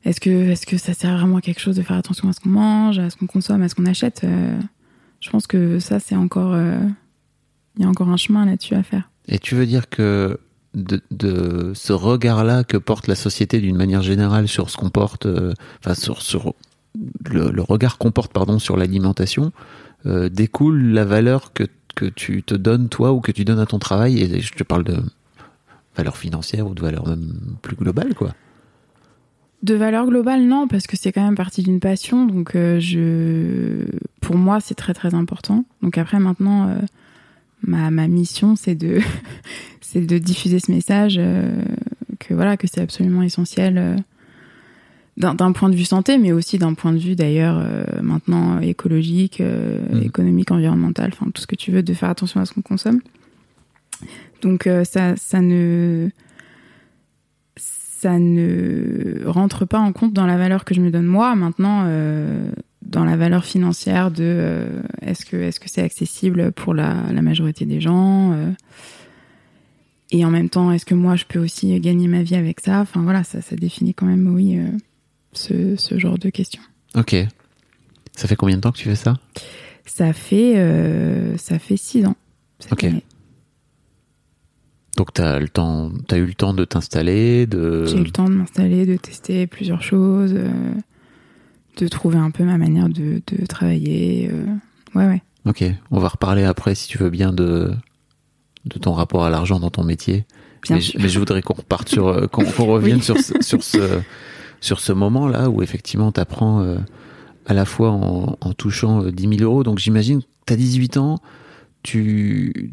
[0.05, 2.41] Est-ce que, est que ça sert vraiment à quelque chose de faire attention à ce
[2.41, 4.59] qu'on mange, à ce qu'on consomme, à ce qu'on achète Euh,
[5.21, 6.81] Je pense que ça c'est encore, euh,
[7.77, 9.11] il y a encore un chemin là-dessus à faire.
[9.29, 10.41] Et tu veux dire que
[10.75, 15.53] de, ce regard-là que porte la société d'une manière générale sur ce qu'on porte, euh,
[15.81, 16.55] enfin sur, sur
[17.31, 19.53] le, regard qu'on porte pardon sur l'alimentation,
[20.05, 21.62] découle la valeur que,
[21.95, 24.19] que tu te donnes toi ou que tu donnes à ton travail?
[24.19, 24.97] Et je te parle de
[25.97, 28.35] valeur financière ou de valeur même plus globale, quoi.
[29.62, 32.27] De valeur globale, non, parce que c'est quand même partie d'une passion.
[32.27, 33.85] Donc, euh, je,
[34.20, 35.64] pour moi, c'est très très important.
[35.83, 36.75] Donc après, maintenant, euh,
[37.62, 38.98] ma, ma mission, c'est de,
[39.81, 41.62] c'est de diffuser ce message euh,
[42.18, 43.96] que voilà, que c'est absolument essentiel euh,
[45.16, 49.40] d'un point de vue santé, mais aussi d'un point de vue d'ailleurs euh, maintenant écologique,
[49.40, 50.03] euh, Mhm.
[50.03, 53.01] économique, environnemental, enfin tout ce que tu veux, de faire attention à ce qu'on consomme.
[54.40, 56.09] Donc euh, ça, ça ne
[58.03, 61.37] ça ne rentre pas en compte dans la valeur que je me donne moi.
[61.37, 62.51] Maintenant, euh,
[62.83, 67.23] dans la valeur financière de euh, est-ce que est-ce que c'est accessible pour la, la
[67.23, 68.51] majorité des gens euh,
[70.11, 72.81] et en même temps, est-ce que moi je peux aussi gagner ma vie avec ça?
[72.81, 74.59] Enfin voilà, ça, ça définit quand même, oui,
[75.33, 76.61] ce, ce genre de questions.
[76.97, 77.15] Ok.
[78.17, 79.17] Ça fait combien de temps que tu fais ça?
[79.87, 80.57] Ça fait
[81.38, 82.17] ça fait six ans.
[82.73, 82.83] Ok.
[82.83, 83.05] année.
[84.96, 87.85] Donc t'as le temps, t'as eu le temps de t'installer, de.
[87.87, 90.50] J'ai eu le temps de m'installer, de tester plusieurs choses, euh,
[91.78, 94.28] de trouver un peu ma manière de, de travailler.
[94.31, 94.44] euh,
[94.94, 95.22] ouais, ouais.
[95.46, 97.72] Ok, on va reparler après si tu veux bien de
[98.66, 100.24] de ton rapport à l'argent dans ton métier.
[100.62, 101.00] Bien mais, je- sûr.
[101.02, 103.02] mais je voudrais qu'on reparte sur euh, qu'on revienne Oui.
[103.02, 104.00] sur ce, sur ce
[104.61, 106.76] sur ce moment là où effectivement t'apprends euh,
[107.46, 109.64] à la fois en, en touchant euh, 10 000 euros.
[109.64, 111.18] Donc j'imagine que t'as 18 ans,
[111.83, 112.72] tu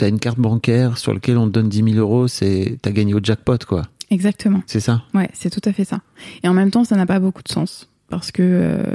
[0.00, 3.14] as une carte bancaire sur laquelle on te donne 10 000 euros, c'est t'as gagné
[3.14, 3.82] au jackpot quoi.
[4.12, 4.62] Exactement.
[4.66, 5.02] C'est ça?
[5.14, 6.00] Ouais, c'est tout à fait ça.
[6.42, 8.94] Et en même temps, ça n'a pas beaucoup de sens parce que, euh,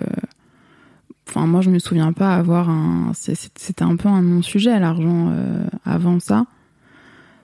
[1.27, 3.11] enfin, moi, je me souviens pas avoir un.
[3.13, 6.45] C'était un peu un non-sujet l'argent euh, avant ça.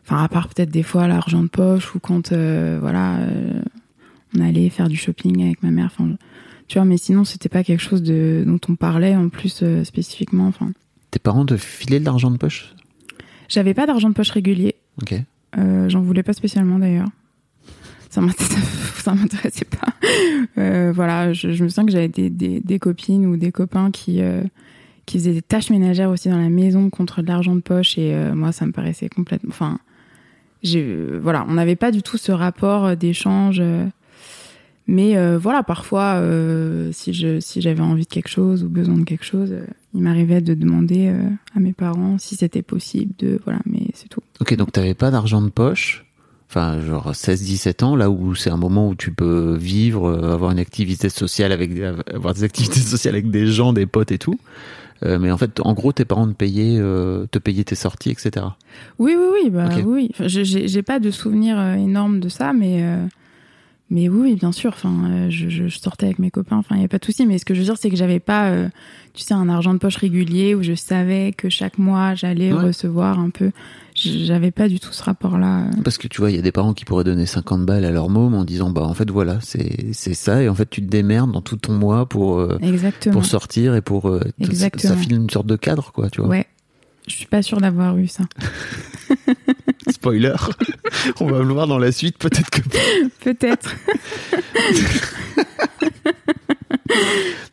[0.06, 3.18] Enfin, à part peut-être des fois l'argent de poche ou quand, euh, voilà,
[4.38, 5.86] on allait faire du shopping avec ma mère.
[5.86, 6.10] Enfin,
[6.68, 10.46] tu vois, mais sinon, c'était pas quelque chose de dont on parlait en plus spécifiquement.
[10.46, 10.70] Enfin,
[11.10, 12.76] Tes parents te filaient de l'argent de poche?
[13.54, 14.76] J'avais pas d'argent de poche régulier.
[15.02, 15.16] Ok.
[15.58, 17.10] Euh, J'en voulais pas spécialement d'ailleurs.
[18.10, 18.22] Ça
[19.14, 19.94] m'intéressait pas.
[20.58, 23.92] Euh, voilà, je, je me sens que j'avais des, des, des copines ou des copains
[23.92, 24.44] qui, euh,
[25.06, 27.98] qui faisait des tâches ménagères aussi dans la maison contre de l'argent de poche.
[27.98, 29.50] Et moi, ça me paraissait complètement.
[29.50, 29.80] Enfin,
[31.22, 33.62] voilà, on n'avait pas du tout ce rapport d'échange.
[34.88, 36.22] mais voilà, parfois,
[36.92, 39.56] si j'avais envie de quelque chose ou besoin de quelque chose,
[39.94, 43.14] il m'arrivait de demander euh, à mes parents si c'était possible.
[43.20, 44.22] De voilà, mais c'est tout.
[44.42, 46.06] Ok, donc t'avais pas d'argent de poche,
[46.50, 50.52] enfin genre 16-17 ans, là où c'est un moment où tu peux vivre, euh, avoir
[50.52, 51.72] une activité sociale avec,
[52.14, 54.40] avoir des activités sociales avec des gens, des potes et tout.
[55.04, 58.46] Euh, mais en fait, en gros, tes parents te payaient, te payaient tes sorties, etc.
[59.00, 59.84] Oui, oui, oui, bah Ok.
[59.86, 60.10] oui.
[60.14, 62.82] Enfin, j'ai pas de souvenir énorme de ça, mais
[63.94, 64.72] mais oui, bien sûr.
[64.74, 66.58] Enfin, euh, je, je, je sortais avec mes copains.
[66.58, 67.26] Enfin, il y a pas de souci.
[67.26, 68.68] Mais ce que je veux dire, c'est que j'avais pas, euh,
[69.14, 72.60] tu sais, un argent de poche régulier où je savais que chaque mois j'allais Ouais.
[72.64, 73.52] recevoir un peu.
[73.96, 75.68] J'avais pas du tout ce rapport-là.
[75.84, 77.92] Parce que tu vois, il y a des parents qui pourraient donner 50 balles à
[77.92, 80.82] leur môme en disant, bah en fait voilà, c'est c'est ça, et en fait tu
[80.82, 82.58] te démerdes dans tout ton mois pour euh,
[83.12, 84.20] pour sortir et pour euh,
[84.78, 86.30] ça file une sorte de cadre quoi, tu vois.
[86.32, 86.48] Ouais.
[87.08, 88.24] Je suis pas sûre d'avoir eu ça.
[89.94, 90.36] Spoiler,
[91.20, 92.62] on va le voir dans la suite, peut-être que
[93.24, 93.76] Peut-être.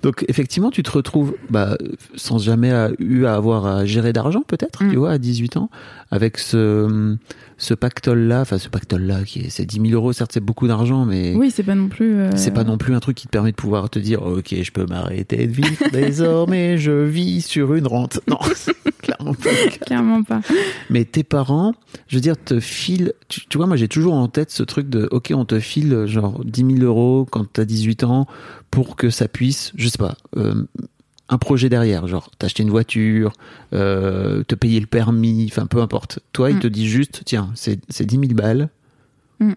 [0.03, 1.77] Donc effectivement, tu te retrouves bah,
[2.17, 4.91] sans jamais à- eu à avoir à gérer d'argent peut-être, Mm.
[4.91, 5.71] tu vois, à 18 ans,
[6.11, 7.17] avec ce,
[7.63, 11.05] ce pactole-là, enfin ce pactole-là, qui est, c'est 10 000 euros, certes c'est beaucoup d'argent,
[11.05, 12.15] mais Oui, c'est pas non plus.
[12.15, 14.55] euh, c'est pas non plus un truc qui te permet de pouvoir te dire, ok,
[14.63, 18.21] je peux m'arrêter de vivre, désormais je vis sur une rente.
[18.29, 18.39] Non,
[19.03, 19.51] clairement pas.
[19.85, 20.41] Clairement pas.
[20.89, 21.75] Mais tes parents,
[22.09, 23.13] je veux dire, te filent.
[23.29, 26.07] Tu, tu vois, moi j'ai toujours en tête ce truc de, ok, on te file
[26.07, 28.27] genre 10 000 euros quand t'as 18 ans
[28.71, 30.65] pour que ça puisse, je sais pas, euh,
[31.33, 33.33] un projet derrière, genre t'acheter une voiture,
[33.73, 36.19] euh, te payer le permis, enfin peu importe.
[36.33, 36.61] Toi, il Mm.
[36.61, 38.69] te dit juste, tiens, c'est c'est 10 000 balles.
[39.39, 39.53] Mm.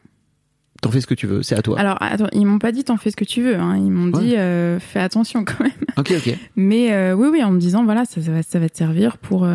[0.81, 1.79] T'en fais ce que tu veux, c'est à toi.
[1.79, 3.55] Alors, attends, ils m'ont pas dit t'en fais ce que tu veux.
[3.57, 3.75] Hein.
[3.77, 4.23] Ils m'ont Ouais.
[4.23, 5.71] dit euh, fais attention quand même.
[5.97, 8.69] Ok, ok, Mais euh, oui, oui, en me disant, voilà, ça, ça va, ça va
[8.69, 9.47] te servir pour,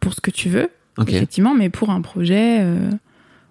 [0.00, 0.68] pour ce que tu veux,
[1.08, 2.64] effectivement, mais pour un projet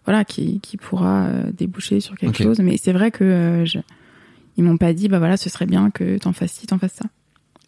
[0.06, 2.60] voilà, qui, qui pourra déboucher sur quelque chose.
[2.60, 3.80] Mais c'est vrai que je,
[4.58, 6.94] ils m'ont pas dit, bah voilà, ce serait bien que t'en fasses ci, t'en fasses
[6.94, 7.06] ça.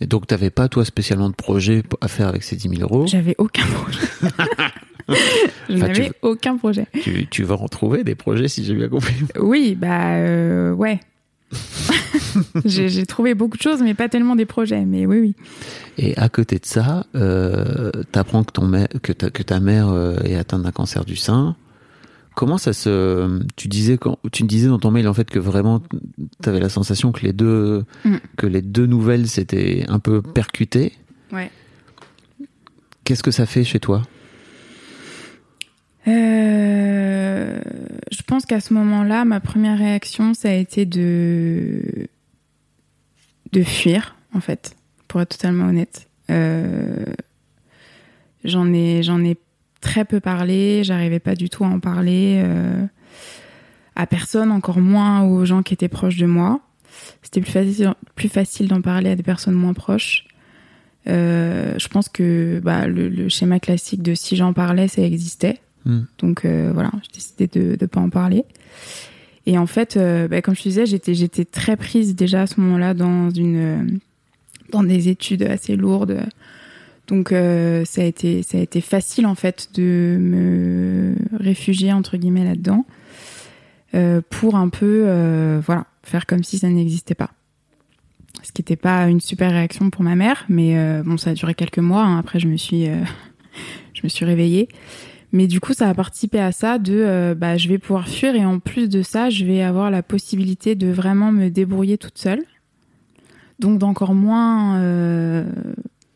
[0.01, 3.08] Et donc t'avais pas toi spécialement de projet à faire avec ces 10 000 euros?
[3.08, 3.99] J'avais aucun projet.
[5.69, 6.88] je Enfin, n'avais aucun projet.
[7.01, 9.13] Tu, tu vas en trouver des projets si j'ai bien compris.
[9.39, 10.99] Oui, bah euh, ouais.
[12.65, 14.84] j'ai trouvé beaucoup de choses, mais pas tellement des projets.
[14.86, 15.36] Mais oui, oui.
[15.97, 19.89] Et à côté de ça, euh, t'apprends que ton mère, que ta, que ta mère
[19.89, 21.55] euh, est atteinte d'un cancer du sein.
[22.35, 25.39] Comment ça se, tu disais quand, tu me disais dans ton mail en fait que
[25.39, 25.81] vraiment
[26.41, 28.15] t'avais la sensation que les deux, Mm.
[28.37, 30.91] que les deux nouvelles s'étaient un peu percutées.
[31.31, 31.49] Ouais.
[33.05, 34.01] Qu'est-ce que ça fait chez toi?
[36.07, 37.59] Euh,
[38.11, 42.07] je pense qu'à ce moment-là, ma première réaction, ça a été de
[43.51, 44.75] de fuir, en fait,
[45.07, 46.09] pour être totalement honnête.
[46.29, 47.05] Euh,
[48.43, 49.37] j'en ai j'en ai
[49.85, 50.83] très peu parlé.
[50.83, 52.83] J'arrivais pas du tout à en parler euh,
[53.95, 56.59] à personne, encore moins aux gens qui étaient proches de moi.
[57.21, 60.25] C'était plus facile plus facile d'en parler à des personnes moins proches.
[61.07, 65.59] Euh, je pense que bah, le, le schéma classique de si j'en parlais, ça existait.
[65.85, 66.01] Hmm.
[66.17, 68.43] Donc euh, voilà, j'ai décidé de ne pas en parler.
[69.45, 69.99] Et en fait,
[70.31, 73.99] bah, comme je te disais, j'étais j'étais très prise déjà à ce moment-là dans une
[74.71, 76.25] dans des études assez lourdes.
[77.07, 82.17] Donc euh, ça a été ça a été facile en fait de me réfugier entre
[82.17, 82.85] guillemets là-dedans
[83.93, 87.31] euh, pour un peu euh, voilà faire comme si ça n'existait pas.
[88.43, 91.33] Ce qui n'était pas une super réaction pour ma mère, mais euh, bon ça a
[91.33, 92.03] duré quelques mois.
[92.03, 92.19] hein.
[92.19, 93.01] Après je me suis euh,
[93.93, 94.67] je me suis réveillée.
[95.31, 98.35] Mais du coup, ça a participé à ça de euh, bah, je vais pouvoir fuir
[98.35, 102.17] et en plus de ça, je vais avoir la possibilité de vraiment me débrouiller toute
[102.17, 102.41] seule.
[103.59, 104.79] Donc d'encore moins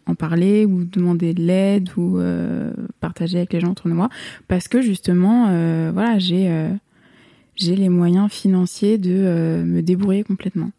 [0.10, 4.10] en parler ou demander de l'aide ou euh, partager avec les gens autour de moi
[4.48, 6.69] parce que justement, euh, voilà, j'ai euh,
[7.56, 10.72] j'ai les moyens financiers de me débrouiller complètement.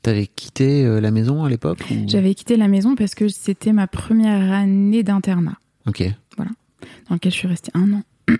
[0.00, 2.08] T'avais quitté la maison à l'époque ou...
[2.08, 5.56] J'avais quitté la maison parce que c'était ma première année d'internat.
[5.86, 6.02] Ok.
[6.38, 8.02] dans lequel je suis restée un an.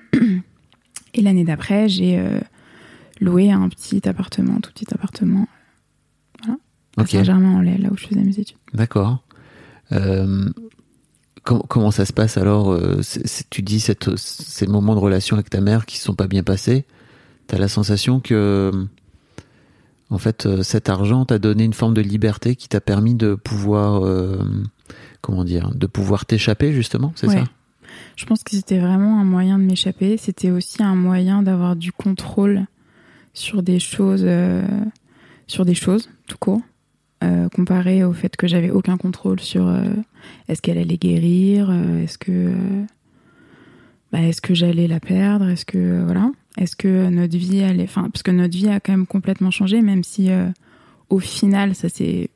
[1.14, 2.18] Et l'année d'après, j'ai
[3.20, 5.46] loué un petit appartement, tout petit appartement
[6.48, 7.10] à Ok.
[7.10, 8.56] Saint-Germain-en-Laye, là où je faisais mes études.
[8.72, 9.22] D'accord.
[9.92, 10.48] Euh,
[11.44, 13.00] com- comment ça se passe alors euh,
[13.50, 16.42] Tu dis cette, ces moments de relation avec ta mère qui se sont pas bien
[16.42, 16.84] passés.
[17.46, 18.70] T'as la sensation que,
[20.10, 23.34] en fait, euh, cet argent t'a donné une forme de liberté qui t'a permis de
[23.34, 24.38] pouvoir, euh,
[25.20, 27.34] comment dire, de pouvoir t'échapper justement, c'est Ouais.
[27.34, 27.44] ça?
[28.16, 30.16] Je pense que c'était vraiment un moyen de m'échapper.
[30.16, 32.66] C'était aussi un moyen d'avoir du contrôle
[33.34, 34.62] sur des choses, euh,
[35.46, 36.60] sur des choses, tout court.
[37.22, 39.84] Euh, comparé au fait que j'avais aucun contrôle sur euh,
[40.48, 42.52] est-ce qu'elle allait guérir, euh, est-ce que
[44.10, 48.10] bah, est-ce que j'allais la perdre, est-ce que voilà, est-ce que notre vie allait, enfin
[48.10, 50.30] parce que notre vie a quand même complètement changé, même si
[51.10, 52.28] au final ça s'est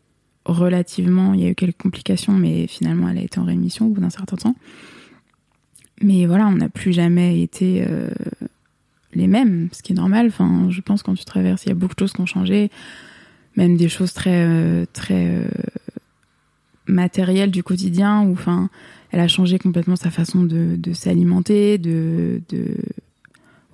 [0.45, 3.91] relativement, il y a eu quelques complications, mais finalement elle a été en rémission au
[3.91, 4.57] bout d'un certain temps.
[6.01, 7.85] Mais voilà, on n'a plus jamais été
[9.15, 10.31] les mêmes, ce qui est normal.
[10.69, 12.71] Je pense quand tu traverses, il y a beaucoup de choses qui ont changé,
[13.57, 15.45] même des choses très euh, très euh,
[16.87, 18.23] matérielles du quotidien.
[18.23, 18.71] Où, enfin,
[19.11, 22.77] elle a changé complètement sa façon de, de s'alimenter, de, de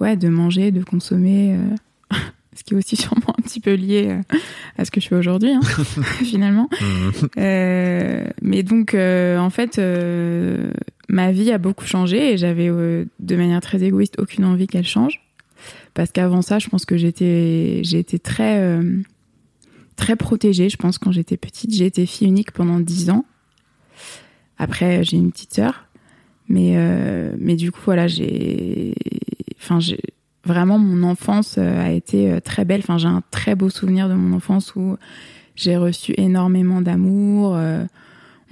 [0.02, 1.56] ouais, de manger, de consommer.
[1.56, 2.16] euh,
[2.54, 4.36] ce qui est aussi sûrement un petit peu lié euh,
[4.76, 5.60] à ce que je fais aujourd'hui, hein,
[6.24, 6.68] finalement.
[6.80, 7.28] Mhm.
[7.38, 9.80] Euh, mais donc, en fait,
[11.08, 15.20] ma vie a beaucoup changé et j'avais, de manière très égoïste, aucune envie qu'elle change.
[15.94, 18.80] Parce qu'avant ça, je pense que j'étais, été très,
[19.96, 20.68] très protégée.
[20.68, 23.24] Je pense quand j'étais petite, j'ai été fille unique pendant 10 ans.
[24.58, 25.86] Après, j'ai une petite sœur,
[26.48, 28.94] mais euh, mais du coup, voilà, j'ai,
[29.60, 29.98] enfin, j'ai
[30.44, 32.80] vraiment mon enfance euh, a été euh, très belle.
[32.80, 34.96] Enfin, j'ai un très beau souvenir de mon enfance où
[35.56, 37.54] j'ai reçu énormément d'amour.
[37.56, 37.84] euh,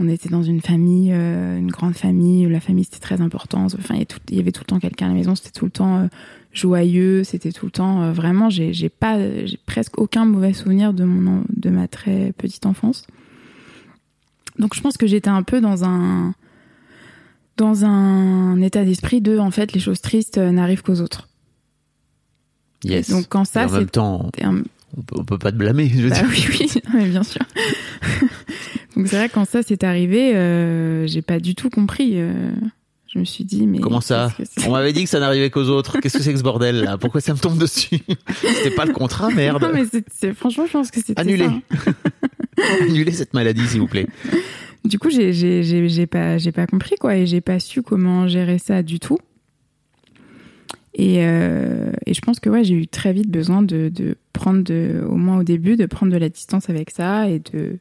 [0.00, 2.46] on était dans une famille, euh, une grande famille.
[2.46, 3.64] où La famille c'était très important.
[3.66, 5.34] Enfin, il y, a tout- il y avait tout le temps quelqu'un à la maison.
[5.34, 6.06] C'était tout le temps euh,
[6.52, 7.22] joyeux.
[7.22, 8.50] C'était tout le temps euh, vraiment.
[8.50, 13.06] J'ai j'ai pas, j'ai presque aucun mauvais souvenir de mon de ma très petite enfance.
[14.58, 16.34] Donc je pense que j'étais un peu dans un
[17.56, 21.28] dans un état d'esprit de en fait les choses tristes n'arrivent qu'aux autres.
[22.84, 23.10] Yes.
[23.10, 24.30] Donc quand Et ça même c'est temps,
[24.96, 25.88] on peut, on peut pas te blâmer.
[25.94, 26.28] Je veux bah dire.
[26.30, 27.42] oui, oui, non, mais bien sûr.
[28.96, 32.12] Donc c'est vrai quand ça s'est arrivé, euh, j'ai pas du tout compris.
[32.14, 32.50] euh,
[33.12, 34.32] je me suis dit mais Comment ça
[34.66, 35.98] On m'avait dit que ça n'arrivait qu'aux autres.
[36.00, 36.96] Qu'est-ce que c'est que ce bordel là?
[36.98, 37.98] Pourquoi ça me tombe dessus?
[38.42, 39.62] C'était pas le contrat, merde.
[39.62, 41.46] Non mais c'est- franchement je pense que c'était Annulé.
[41.46, 41.92] ça.
[42.82, 44.06] Annulez cette maladie, s'il vous plaît.
[44.84, 47.82] Du coup j'ai j'ai j'ai j'ai pas j'ai pas compris quoi et j'ai pas su
[47.82, 49.18] comment gérer ça du tout.
[50.94, 54.62] Et, euh, et je pense que ouais j'ai eu très vite besoin de, de prendre
[54.62, 57.78] de au moins au début de prendre de la distance avec ça et de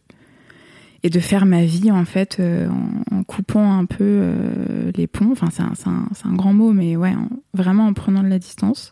[1.04, 5.08] et de faire ma vie en fait euh, en, en coupant un peu euh, les
[5.08, 5.32] ponts.
[5.32, 8.40] Enfin c'est un, un, un grand mot mais ouais en- vraiment en prenant de la
[8.40, 8.92] distance.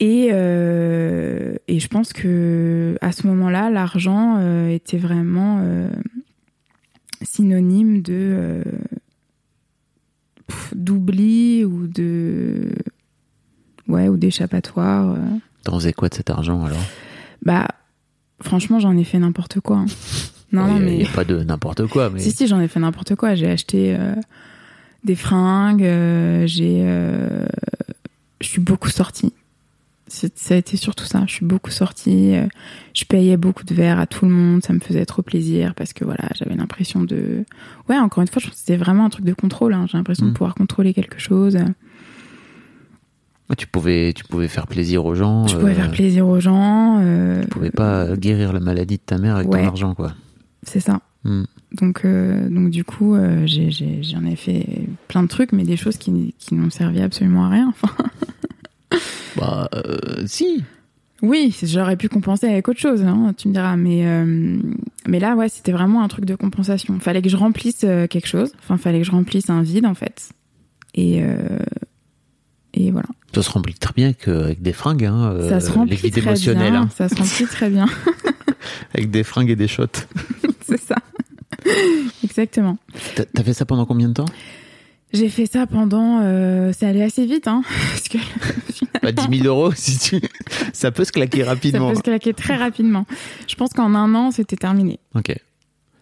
[0.00, 5.64] Et, euh, et je pense que à ce moment-là, l'argent était vraiment
[7.22, 8.64] synonyme de
[10.74, 12.72] d'oubli ou de
[13.86, 15.16] ouais ou d'échappatoire.
[15.62, 16.82] T'en faisais quoi de cet argent alors?
[17.42, 17.68] Bah
[18.42, 19.78] franchement, j'en ai fait n'importe quoi.
[19.78, 19.86] hein.
[20.52, 22.68] Non, non, mais il y a pas de n'importe quoi, mais si si, j'en ai
[22.68, 23.34] fait n'importe quoi.
[23.34, 24.14] J'ai acheté euh,
[25.02, 27.46] des fringues, euh, j'ai euh,
[28.42, 29.32] je suis beaucoup sortie.
[30.08, 31.24] Ça a été surtout ça.
[31.26, 32.34] Je suis beaucoup sortie.
[32.92, 34.62] Je payais beaucoup de verres à tout le monde.
[34.62, 37.46] Ça me faisait trop plaisir parce que voilà, j'avais l'impression de.
[37.88, 39.72] Ouais, encore une fois, je pense que c'était vraiment un truc de contrôle.
[39.72, 39.86] hein.
[39.90, 40.28] J'ai l'impression Mm.
[40.28, 41.56] de pouvoir contrôler quelque chose.
[43.52, 45.46] Ouais, tu pouvais, tu pouvais faire plaisir aux gens.
[45.46, 47.00] Je pouvais euh, faire plaisir aux gens.
[47.02, 49.60] euh, Tu pouvais pas guérir la maladie de ta mère avec Ouais.
[49.60, 50.14] ton argent, quoi.
[50.62, 51.00] C'est ça.
[51.24, 51.42] Hmm.
[51.72, 54.66] Donc, euh, donc du coup, euh, j'en ai, fait
[55.08, 57.74] plein de trucs, mais des choses qui, qui n'ont servi absolument à rien.
[59.36, 60.62] Bah, euh, si.
[61.22, 63.76] oui, j'aurais pu compenser avec autre chose, hein, tu me diras.
[63.76, 64.58] Mais, euh,
[65.06, 66.98] mais là, ouais, c'était vraiment un truc de compensation.
[67.00, 68.52] Fallait que je remplisse euh, quelque chose.
[68.62, 70.30] Enfin, fallait que je remplisse un vide, en fait.
[70.94, 71.36] Et, euh,
[72.74, 73.08] et voilà.
[73.34, 76.20] Ça se remplit très bien qu'avec des fringues, hein, euh, ça se remplit les très
[76.54, 76.74] bien.
[76.74, 77.86] hein, Ça se remplit très bien.
[78.94, 79.86] avec des fringues et des shots.
[80.66, 80.96] C'est ça.
[82.24, 82.76] Exactement.
[83.14, 84.24] T'as fait ça pendant combien de temps?
[85.12, 86.20] J'ai fait ça pendant.
[86.22, 88.18] euh, c'est allé assez vite, hein, parce que
[89.02, 90.20] Bah, 10 000 euros, si tu...
[90.72, 91.90] ça peut se claquer ça rapidement.
[91.90, 93.06] peut se claquer très rapidement.
[93.46, 94.98] Je pense qu'en un an, c'était terminé.
[95.14, 95.34] Ok.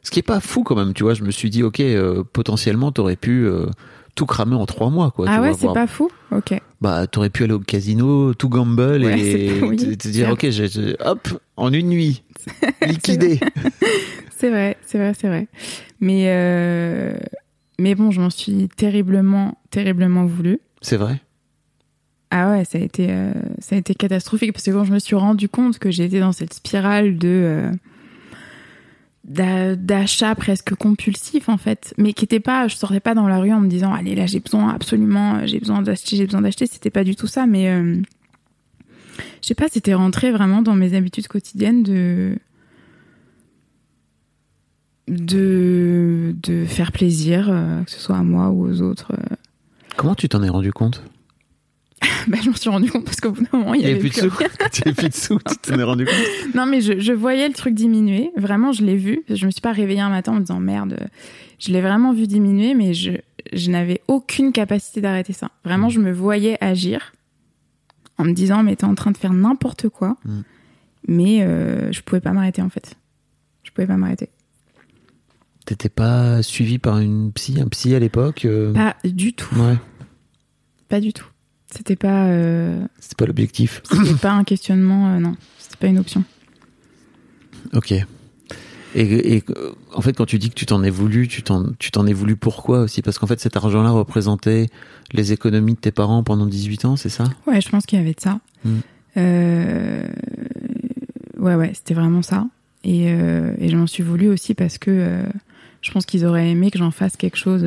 [0.02, 1.14] Ce qui est pas fou quand même, tu vois.
[1.14, 3.66] Je me suis dit, ok, euh, potentiellement, t'aurais pu euh,
[4.20, 5.24] tout cramer en trois mois, quoi.
[5.30, 6.52] ah tu ouais, c'est voir- pas fou Ok.
[6.82, 10.46] Bah, t'aurais pu aller au casino, tout gamble Ouais, et oui, te, te dire, ok,
[11.00, 12.22] hop, en une nuit,
[12.86, 13.40] liquidé.
[14.36, 15.48] C'est vrai, c'est vrai, c'est vrai.
[16.00, 17.14] Mais, euh,
[17.78, 20.60] mais bon, je m'en suis terriblement, terriblement voulu.
[20.82, 21.18] C'est vrai.
[22.30, 24.98] Ah ouais, ça a été, euh, ça a été catastrophique parce que quand je me
[24.98, 27.70] suis rendu compte que j'étais dans cette spirale de euh,
[29.24, 33.52] d'achat presque compulsif en fait, mais qui était pas, je sortais pas dans la rue
[33.52, 36.90] en me disant allez là j'ai besoin absolument, j'ai besoin d'acheter, j'ai besoin d'acheter, c'était
[36.90, 38.00] pas du tout ça, mais euh,
[39.42, 42.36] je sais pas, c'était rentré vraiment dans mes habitudes quotidiennes de
[45.08, 49.12] de de faire plaisir, euh, que ce soit à moi ou aux autres.
[49.12, 49.34] euh.
[49.96, 51.02] Comment tu t'en es rendu compte?
[52.28, 54.10] bah, je m'en suis rendu compte parce qu'au bout d'un moment, il y avait plus
[54.10, 54.32] de sous.
[54.86, 56.54] il plus de sous, tu t'en es rendu compte.
[56.54, 58.30] Non, mais je, je voyais le truc diminuer.
[58.36, 59.22] Vraiment, je l'ai vu.
[59.28, 61.08] Je me suis pas réveillée un matin en me disant merde.
[61.58, 63.12] Je l'ai vraiment vu diminuer, mais je,
[63.52, 65.50] je n'avais aucune capacité d'arrêter ça.
[65.64, 67.12] Vraiment, je me voyais agir
[68.18, 70.16] en me disant mais t'es en train de faire n'importe quoi.
[70.24, 70.40] Mm.
[71.08, 72.94] Mais euh, je pouvais pas m'arrêter en fait.
[73.62, 74.30] Je pouvais pas m'arrêter.
[75.66, 79.54] T'étais pas suivi par une psy, un psy à l'époque euh, Pas du tout.
[79.56, 79.76] Ouais,
[80.88, 81.29] Pas du tout.
[81.72, 83.82] C'était pas, euh, c'était pas l'objectif.
[83.90, 85.14] c'était pas un questionnement.
[85.14, 86.24] euh, non, c'était pas une option.
[87.72, 87.92] Ok.
[87.92, 88.06] Et,
[89.36, 91.64] et, euh, en fait, quand tu dis que tu t'en es voulu, tu t'en,
[92.06, 93.02] es voulu pourquoi aussi?
[93.02, 94.66] Parce qu'en fait, cet argent-là représentait
[95.12, 97.24] les économies de tes parents pendant 18 ans, c'est ça?
[97.46, 98.40] Ouais, je pense qu'il y avait de ça.
[98.64, 98.76] Mm.
[99.16, 100.08] Euh,
[101.38, 102.46] Ouais, ouais, c'était vraiment ça.
[102.84, 105.22] Et, et je m'en suis voulu aussi parce que
[105.80, 107.64] je pense qu'ils auraient aimé que j'en fasse quelque chose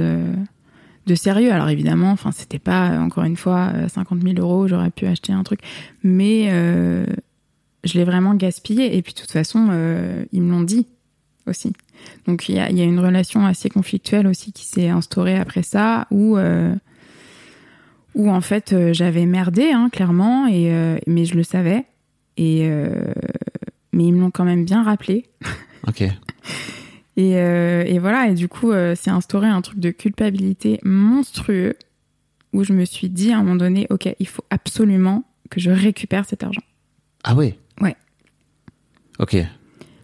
[1.05, 1.51] de sérieux.
[1.51, 5.05] Alors évidemment, enfin, c'était pas euh, encore une fois euh, 50 000 euros, j'aurais pu
[5.05, 5.59] acheter un truc,
[6.03, 7.05] mais euh,
[7.83, 8.95] je l'ai vraiment gaspillé.
[8.95, 10.87] Et puis de toute façon, euh, ils me l'ont dit
[11.47, 11.73] aussi.
[12.25, 15.63] Donc il y a, y a une relation assez conflictuelle aussi qui s'est instaurée après
[15.63, 16.73] ça, où euh,
[18.15, 21.85] où en fait euh, j'avais merdé hein, clairement, et euh, mais je le savais.
[22.37, 23.13] Et euh,
[23.91, 25.25] mais ils me l'ont quand même bien rappelé.
[25.87, 26.03] Ok.
[27.15, 31.76] Et, euh, et voilà, et du coup, euh, c'est instauré un truc de culpabilité monstrueux
[32.54, 35.69] où je me suis dit à un moment donné, ok, il faut absolument que je
[35.69, 36.63] récupère cet argent.
[37.23, 37.58] Ah ouais?
[37.82, 37.95] Ouais.
[39.19, 39.38] Ok.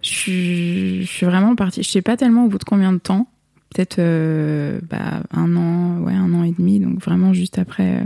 [0.01, 1.83] Je suis, je suis vraiment partie.
[1.83, 3.27] Je sais pas tellement au bout de combien de temps.
[3.73, 6.79] Peut-être euh, bah, un an, ouais, un an et demi.
[6.79, 8.03] Donc vraiment juste après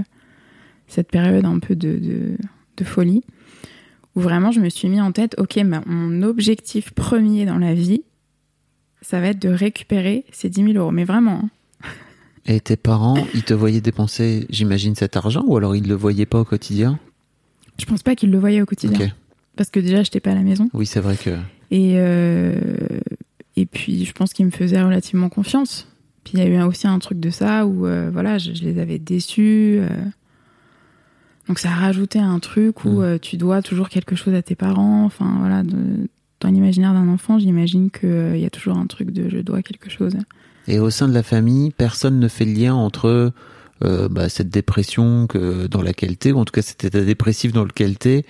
[0.88, 2.38] cette période un peu de, de,
[2.78, 3.24] de folie,
[4.16, 7.74] où vraiment je me suis mis en tête, ok, bah, mon objectif premier dans la
[7.74, 8.04] vie,
[9.04, 10.92] ça va être de récupérer ces 10 000 euros.
[10.92, 11.42] Mais vraiment.
[11.44, 11.50] hein.
[12.46, 16.26] Et tes parents, ils te voyaient dépenser, j'imagine, cet argent ou alors ils le voyaient
[16.26, 17.00] pas au quotidien?
[17.80, 19.12] Je pense pas qu'ils le voyaient au quotidien.
[19.56, 20.70] Parce que déjà, j'étais pas à la maison.
[20.74, 21.30] Oui, c'est vrai que.
[21.72, 22.60] Et, euh,
[23.56, 25.88] et puis, je pense qu'ils me faisaient relativement confiance.
[26.24, 28.63] Puis, il y a eu aussi un truc de ça où, euh, voilà, je, je
[28.63, 29.78] les avais déçus.
[29.80, 29.88] euh.
[31.48, 33.20] Donc, ça a rajouté un truc où Mm.
[33.20, 35.04] tu dois toujours quelque chose à tes parents.
[35.06, 36.08] Enfin, voilà, de-
[36.43, 39.89] dans l'imaginaire d'un enfant, j'imagine qu'il y a toujours un truc de je dois quelque
[39.89, 40.13] chose.
[40.67, 43.32] Et au sein de la famille, personne ne fait le lien entre
[43.84, 47.51] euh, bah, cette dépression que dans laquelle t'es, ou en tout cas cet état dépressif
[47.51, 48.23] dans lequel t'es,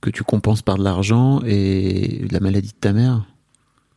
[0.00, 3.24] que tu compenses par de l'argent et la maladie de ta mère?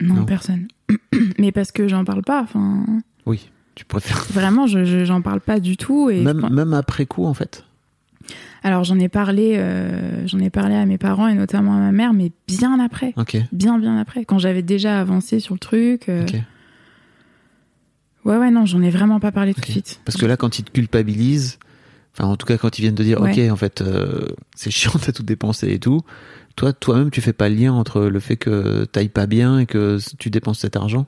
[0.01, 0.25] Non, Non.
[0.25, 0.67] personne.
[1.39, 2.41] Mais parce que j'en parle pas.
[2.43, 2.86] Enfin,
[3.25, 4.25] Oui, tu préfères.
[4.31, 6.10] vraiment, je, je- j'en parle pas du tout.
[6.10, 7.65] Et même après coup, en fait.
[8.63, 11.91] Alors, j'en ai parlé, euh, j'en ai parlé à mes parents et notamment à ma
[11.91, 13.13] mère, mais bien après.
[13.51, 16.25] Bien bien après quand j'avais déjà avancé sur le truc euh,
[18.25, 20.60] ouais ouais non j'en ai vraiment pas parlé tout de suite Parce que là, quand
[20.60, 21.57] ils te culpabilisent,
[22.13, 23.31] enfin, en tout cas, quand ils viennent te dire, Ouais.
[23.31, 26.01] ok, en fait, euh, c'est chiant, t'as tout dépensé et tout.
[26.55, 29.65] Toi, toi-même, tu fais pas le lien entre le fait que t'ailles pas bien et
[29.65, 31.05] que tu dépenses cet argent?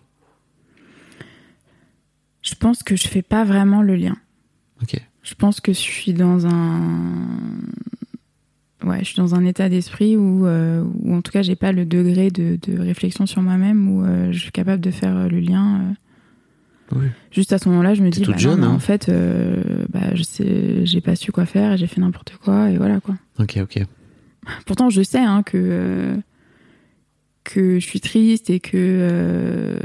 [2.41, 4.17] je pense que je fais pas vraiment le lien
[4.81, 4.97] Ok.
[5.23, 6.81] Je pense que je suis dans un
[8.83, 11.71] ouais je suis dans un état d'esprit où euh, où en tout cas j'ai pas
[11.71, 15.27] le degré de, de réflexion sur moi-même où euh, je suis capable de faire euh,
[15.29, 15.95] le lien.
[16.91, 17.07] Oui.
[17.31, 18.71] juste à ce moment-là je me dis bah, jeune, non, hein.
[18.71, 19.09] en fait
[19.89, 22.99] bah, je sais j'ai pas su quoi faire et j'ai fait n'importe quoi et voilà
[22.99, 23.83] quoi Ok, ok.
[24.67, 26.15] Pourtant, je sais hein, que
[27.45, 29.79] que je suis triste et que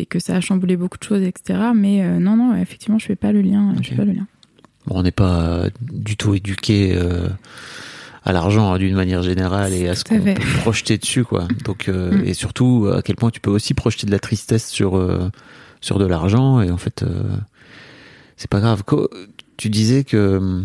[0.00, 1.60] et que ça a chamboulé beaucoup de choses, etc.
[1.74, 3.74] Mais non, non, effectivement, je fais pas le lien.
[3.76, 3.82] Ok.
[3.82, 4.26] Je fais pas le lien.
[4.86, 7.28] Bon, on n'est pas euh, du tout éduqué euh,
[8.24, 11.46] à l'argent hein, d'une manière générale et à ce qu'on peut projeter dessus, quoi.
[11.64, 12.24] Donc, euh, Mm.
[12.26, 15.30] et surtout à quel point tu peux aussi projeter de la tristesse sur euh,
[15.80, 17.22] sur de l'argent et en fait, euh,
[18.36, 18.82] c'est pas grave.
[19.56, 20.62] Tu disais que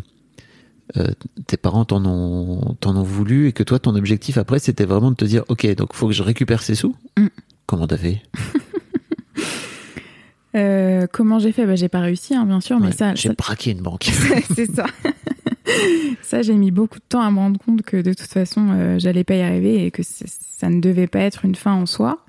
[0.98, 1.08] euh,
[1.48, 5.12] tes parents t'en ont t'en ont voulu et que toi, ton objectif après, c'était vraiment
[5.12, 6.96] de te dire, ok, donc faut que je récupère ces sous.
[7.18, 7.28] Mm.
[7.66, 8.22] Comment t'as fait?
[10.56, 11.66] Euh, comment j'ai fait?
[11.66, 14.10] Bah, J'ai pas réussi, hein, bien sûr, mais ça, J'ai ça- braqué une banque.
[14.56, 14.86] c'est ça.
[16.22, 19.00] ça, j'ai mis beaucoup de temps à me rendre compte que de toute façon, euh,
[19.00, 22.24] j'allais pas y arriver et que ça ne devait pas être une fin en soi.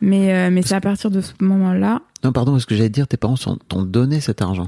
[0.00, 2.94] Mais, euh, mais c'est à partir de ce moment-là, non, pardon, ce que j'allais te
[2.94, 3.36] dire, tes parents
[3.68, 4.66] t'ont donné cet argent?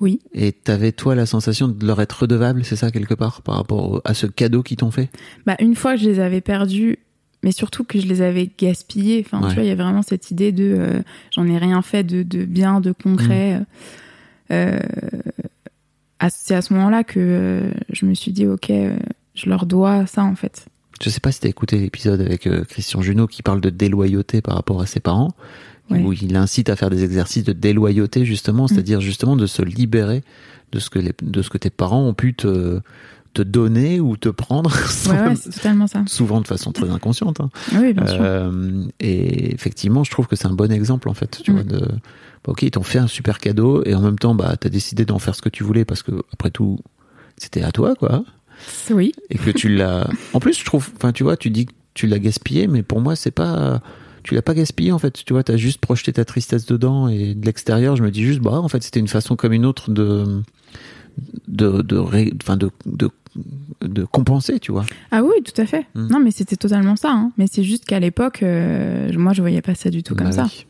[0.00, 0.20] oui.
[0.32, 4.00] Et t'avais toi la sensation de leur être redevable, c'est ça quelque part, par rapport
[4.04, 5.08] à ce cadeau qu'ils t'ont fait?
[5.46, 6.98] Bah, une fois que je les avais perdus,
[7.44, 9.48] mais surtout que je les avais gaspillés, enfin, Ouais.
[9.50, 12.24] tu vois, il y a vraiment cette idée de euh, j'en ai rien fait de,
[12.24, 13.60] de bien, de concret.
[14.50, 14.78] Euh,
[16.18, 18.96] à- c'est à ce moment-là que euh, je me suis dit, ok, euh,
[19.34, 20.66] je leur dois ça, en fait.
[21.02, 24.40] Je sais pas si t'as écouté l'épisode avec euh, Christian Junot qui parle de déloyauté
[24.40, 25.32] par rapport à ses parents.
[25.90, 26.00] Ouais.
[26.02, 30.22] où il incite à faire des exercices de déloyauté justement, c'est-à-dire justement de se libérer
[30.72, 32.80] de ce que les, de ce que tes parents ont pu te
[33.34, 34.70] te donner ou te prendre,
[35.08, 36.02] Ouais, ouais, c'est totalement ça.
[36.06, 37.40] souvent de façon très inconsciente.
[37.40, 37.50] hein.
[37.72, 38.18] Ah Oui, bien sûr.
[38.20, 41.40] Euh, et effectivement, je trouve que c'est un bon exemple en fait.
[41.42, 41.54] Tu Mm.
[41.54, 44.56] vois, de, bah, ok, ils t'ont fait un super cadeau et en même temps, bah,
[44.58, 46.78] t'as décidé d'en faire ce que tu voulais parce que après tout,
[47.36, 48.24] c'était à toi, quoi.
[48.90, 49.12] Oui.
[49.30, 50.08] Et que tu l'as.
[50.32, 53.00] En plus, je trouve, enfin, tu vois, tu dis que tu l'as gaspillé, mais pour
[53.00, 53.82] moi, c'est pas.
[54.22, 55.22] Tu l'as pas gaspillé en fait.
[55.24, 58.40] Tu vois, t'as juste projeté ta tristesse dedans et de l'extérieur, je me dis juste,
[58.40, 60.40] bah, en fait, c'était une façon comme une autre de
[61.48, 63.10] de de ré- enfin de, de
[63.82, 64.84] de compenser, tu vois.
[65.10, 65.86] Ah oui, tout à fait.
[65.94, 66.06] Mm.
[66.08, 67.10] Non, mais c'était totalement ça.
[67.10, 67.32] hein.
[67.38, 70.32] Mais c'est juste qu'à l'époque, euh, moi, je voyais pas ça du tout comme Bah
[70.32, 70.66] ça, oui.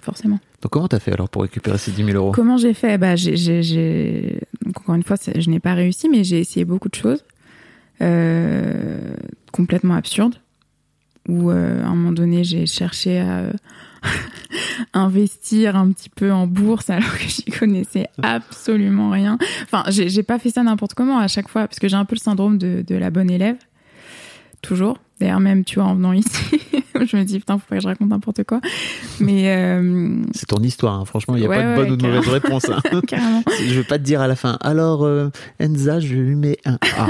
[0.00, 0.38] forcément.
[0.62, 2.32] Donc comment t'as fait alors pour récupérer ces 10 000 euros?
[2.32, 2.98] Comment j'ai fait?
[2.98, 7.22] Bah, Donc, encore une fois, je n'ai pas réussi, mais j'ai essayé beaucoup de choses
[8.00, 8.98] euh,
[9.52, 10.36] complètement absurdes.
[11.28, 13.52] Où, euh, à un moment donné, j'ai cherché à
[14.92, 19.38] investir un petit peu en bourse alors que j'y connaissais absolument rien.
[19.64, 22.14] Enfin, j'ai, pas fait ça n'importe comment à chaque fois, parce que j'ai un peu
[22.14, 23.56] le syndrome de, de la bonne élève.
[24.62, 24.98] Toujours.
[25.20, 26.60] D'ailleurs, même, tu vois, en venant ici,
[26.94, 28.60] je me dis, putain, faut pas que je raconte n'importe quoi.
[29.20, 31.04] Mais, euh, C'est ton histoire, hein.
[31.04, 32.68] franchement, il n'y a Ouais, pas de ouais, bonne ou de mauvaise réponse.
[32.68, 32.80] hein.
[33.08, 33.42] carrément.
[33.58, 34.58] je vais pas te dire à la fin.
[34.60, 37.08] Alors, euh, Enza, je lui mets un A.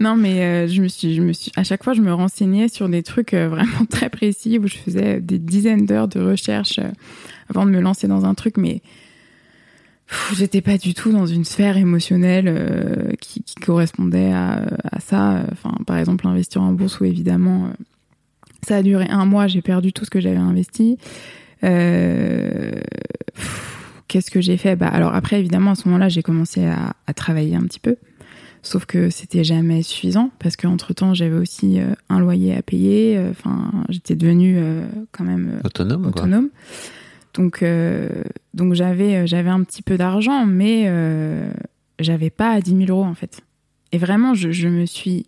[0.00, 2.68] Non, mais euh, je me suis, je me suis, à chaque fois, je me renseignais
[2.68, 6.80] sur des trucs vraiment très précis où je faisais des dizaines d'heures de recherche
[7.48, 8.82] avant de me lancer dans un truc, mais
[10.34, 15.44] j'étais pas du tout dans une sphère émotionnelle euh, qui, qui correspondait à, à ça.
[15.52, 17.68] Enfin, par exemple, investir en bourse, où évidemment, euh,
[18.66, 20.98] ça a duré un mois, j'ai perdu tout ce que j'avais investi.
[21.64, 22.72] Euh,
[24.08, 24.76] Qu'est-ce que j'ai fait?
[24.76, 27.96] Bah alors après, évidemment, à ce moment-là, j'ai commencé à, à travailler un petit peu.
[28.64, 33.18] Sauf que c'était jamais suffisant parce qu'entre temps j'avais aussi euh, un loyer à payer.
[33.30, 36.28] Enfin, j'étais devenue euh, quand même Autonome, quoi.
[37.34, 38.08] Donc, euh,
[38.54, 41.50] donc j'avais euh, j'avais un petit peu d'argent, mais euh,
[41.98, 43.40] j'avais pas 10 000 euros en fait.
[43.92, 45.26] Et vraiment, je, je me suis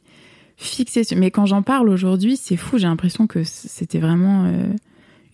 [0.56, 1.02] fixée.
[1.16, 2.78] Mais quand j'en parle aujourd'hui, c'est fou.
[2.78, 4.50] J'ai l'impression que c'était vraiment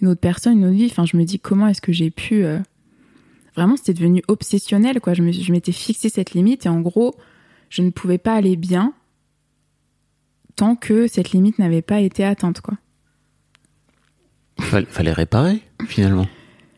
[0.00, 0.86] une autre personne, une autre vie.
[0.90, 2.44] Enfin, je me dis comment est-ce que j'ai pu.
[3.54, 5.14] Vraiment, c'était devenu obsessionnel, quoi.
[5.14, 7.14] Je m'étais fixé cette limite et en gros,
[7.68, 8.94] je ne pouvais pas aller bien
[10.56, 12.74] tant que cette limite n'avait pas été atteinte, quoi.
[14.58, 16.26] Fallait réparer, finalement.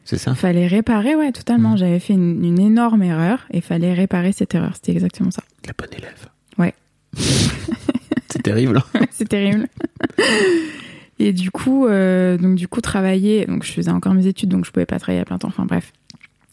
[0.05, 1.71] C'est ça Fallait réparer, ouais, totalement.
[1.73, 1.77] Mhm.
[1.79, 4.73] J'avais fait une, une énorme erreur et fallait réparer cette erreur.
[4.75, 5.43] C'était exactement ça.
[5.67, 6.27] La bonne élève.
[6.59, 6.75] Ouais.
[8.31, 8.79] C'est terrible.
[8.95, 9.01] hein.
[9.11, 9.69] C'est terrible.
[11.19, 13.47] et du coup, euh, donc du coup, travailler.
[13.47, 15.49] Donc, je faisais encore mes études, donc je pouvais pas travailler à plein temps.
[15.49, 15.93] Enfin, bref.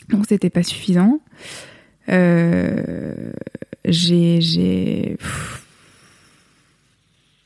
[0.10, 1.20] Donc, c'était pas suffisant.
[2.10, 3.32] Euh,
[3.86, 5.18] j'ai, j'ai.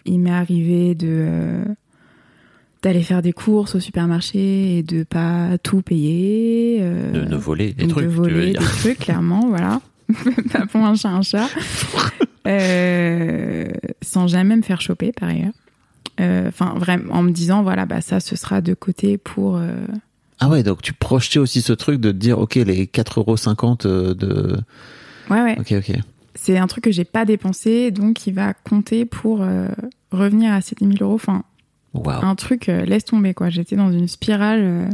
[0.06, 1.64] Il m'est arrivé de euh,
[2.84, 6.77] d'aller faire des courses au supermarché et de pas tout payer.
[6.81, 8.59] euh, De, de voler des trucs, de tu veux voler dire.
[8.59, 9.81] des trucs, clairement, voilà.
[10.51, 11.49] pas pour un chat, un chat.
[12.45, 13.67] Euh,
[14.01, 15.53] sans jamais me faire choper, par ailleurs.
[16.19, 19.55] Euh, Enfin, vraiment, en me disant, voilà, bah ça, ce sera de côté pour.
[19.55, 19.73] euh,
[20.41, 24.13] Ah ouais, donc tu projetais aussi ce truc de te dire, ok, les 4,50€ euh,
[24.13, 24.57] de...
[25.29, 25.55] Ouais, ouais.
[25.57, 25.95] Ok, ok.
[26.36, 29.67] C'est un truc que j'ai pas dépensé, donc qui va compter pour euh,
[30.11, 31.15] revenir à ces 10 000 euros.
[31.15, 31.43] Enfin,
[32.23, 33.49] Un truc, euh, laisse tomber, quoi.
[33.49, 34.61] J'étais dans une spirale.
[34.63, 34.89] euh,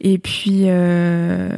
[0.00, 1.50] Et puis, euh,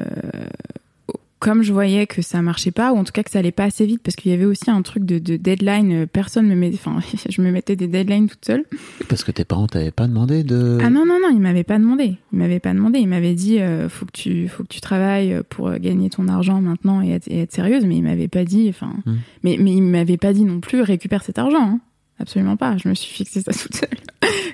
[1.39, 3.65] comme je voyais que ça marchait pas, ou en tout cas que ça allait pas
[3.65, 6.71] assez vite, parce qu'il y avait aussi un truc de, de deadline, personne me met,
[6.75, 6.99] enfin,
[7.31, 8.65] je me mettais des deadlines toute seule.
[9.09, 10.79] Parce que tes parents t'avaient pas demandé de...
[10.83, 12.17] Ah non, non, non, il m'avait pas demandé.
[12.35, 12.99] Il m'avait pas demandé.
[12.99, 13.59] Il m'avait dit,
[13.89, 17.41] faut que tu, faut que tu travailles pour gagner ton argent maintenant et être, et
[17.41, 19.17] être sérieuse, mais il m'avait pas dit, enfin, Hmm.
[19.43, 21.57] mais, mais il m'avait pas dit non plus, récupère cet argent.
[21.63, 21.81] hein.
[22.21, 22.77] Absolument pas.
[22.77, 23.99] Je me suis fixé ça toute seule,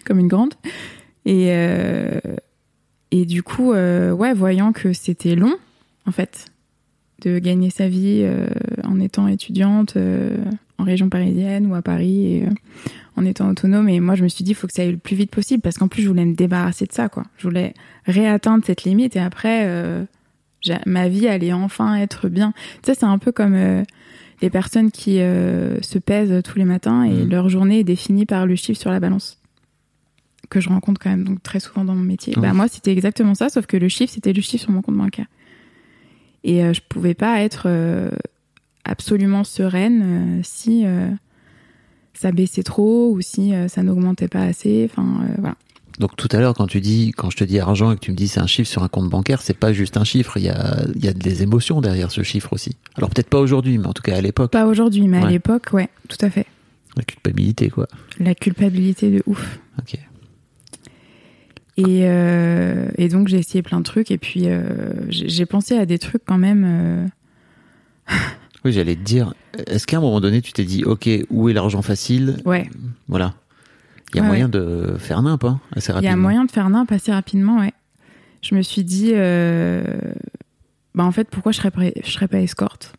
[0.05, 0.55] comme une grande.
[1.25, 2.21] Et, euh,
[3.11, 5.55] et du coup, euh, ouais, voyant que c'était long,
[6.07, 6.47] en fait,
[7.23, 8.47] de gagner sa vie euh,
[8.85, 9.97] en étant étudiante
[10.79, 12.49] en région parisienne ou à Paris et
[13.17, 13.89] en étant autonome.
[13.89, 15.63] Et moi, je me suis dit, il faut que ça aille le plus vite possible
[15.63, 17.25] parce qu'en plus, je voulais me débarrasser de ça, quoi.
[17.39, 20.07] Je voulais réatteindre cette limite et après,
[20.85, 22.53] ma vie allait enfin être bien.
[22.83, 23.85] Tu sais, c'est un peu comme
[24.43, 27.31] les personnes qui euh, se pèsent tous les matins et Mhm.
[27.31, 29.39] leur journée est définie par le chiffre sur la balance
[30.49, 32.35] que je rencontre quand même donc très souvent dans mon métier.
[32.37, 34.97] Bah moi c'était exactement ça, sauf que le chiffre c'était le chiffre sur mon compte
[34.97, 35.27] bancaire.
[36.45, 38.11] Et euh, je pouvais pas être euh,
[38.85, 40.03] absolument sereine
[40.39, 40.85] euh, si
[42.15, 44.89] ça baissait trop ou si ça n'augmentait pas assez.
[44.91, 45.57] Enfin voilà.
[45.99, 48.11] Donc tout à l'heure, quand tu dis, quand je te dis argent et que tu
[48.11, 50.45] me dis c'est un chiffre sur un compte bancaire, c'est pas juste un chiffre, il
[50.45, 52.77] y a, il y a des émotions derrière ce chiffre aussi.
[52.97, 55.69] Alors peut-être pas aujourd'hui, mais en tout cas à l'époque, Pas aujourd'hui, mais à l'époque,
[55.73, 56.47] ouais, tout à fait.
[56.97, 57.89] la culpabilité, quoi.
[58.21, 59.59] La culpabilité de ouf.
[59.79, 59.99] Ok.
[61.79, 64.63] Et, euh, et donc j'ai essayé plein de trucs et puis euh,
[65.11, 66.65] j'ai j'ai pensé à des trucs quand même.
[66.67, 67.07] euh,
[68.65, 69.35] Oui, j'allais te dire,
[69.67, 72.39] est-ce qu'à un moment donné, tu t'es dit, ok, où est l'argent facile?
[72.45, 72.69] Ouais,
[73.09, 73.35] Voilà.
[74.17, 76.15] Il y a Ouais, moyen de faire nimp, hein, assez il y rapidement.
[76.15, 77.73] a moyen de faire nimp assez rapidement, ouais.
[78.43, 79.85] Je me suis dit, euh,
[80.95, 82.95] bah en fait, pourquoi je serais, pas- je serais pas escorte?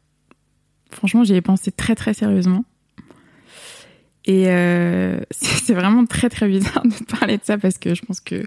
[0.92, 2.64] Franchement, j'y ai pensé très très sérieusement.
[4.26, 7.96] Et euh, c'est c'est vraiment très très bizarre de te parler de ça parce que
[7.96, 8.46] je pense que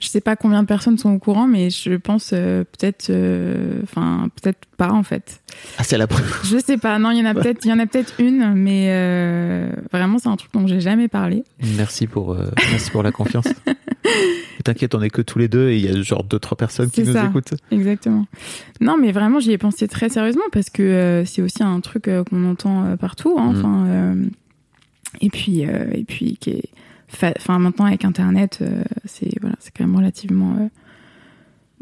[0.00, 3.80] je sais pas combien de personnes sont au courant, mais je pense euh, peut-être, euh,
[3.82, 5.40] enfin peut-être pas en fait.
[5.78, 6.40] Ah, c'est la première.
[6.44, 6.98] Je sais pas.
[6.98, 10.18] Non, il y en a peut-être, il y en a peut-être une, mais euh, vraiment
[10.18, 11.42] c'est un truc dont j'ai jamais parlé.
[11.76, 13.48] Merci pour, euh, merci pour la confiance.
[14.64, 16.90] T'inquiète, on est que tous les deux et il y a genre deux, trois personnes
[16.90, 17.26] qui nous ça.
[17.26, 17.54] écoutent.
[17.70, 18.26] Exactement.
[18.80, 22.08] Non, mais vraiment, j'y ai pensé très sérieusement parce que euh, c'est aussi un truc
[22.08, 23.36] euh, qu'on entend euh, partout.
[23.38, 23.52] hein.
[23.52, 23.58] Mhm.
[23.58, 24.14] Enfin, euh,
[25.20, 26.68] et puis, euh, et puis, qui est,
[27.12, 30.68] enfin, maintenant avec Internet, euh, c'est voilà, quand même relativement euh,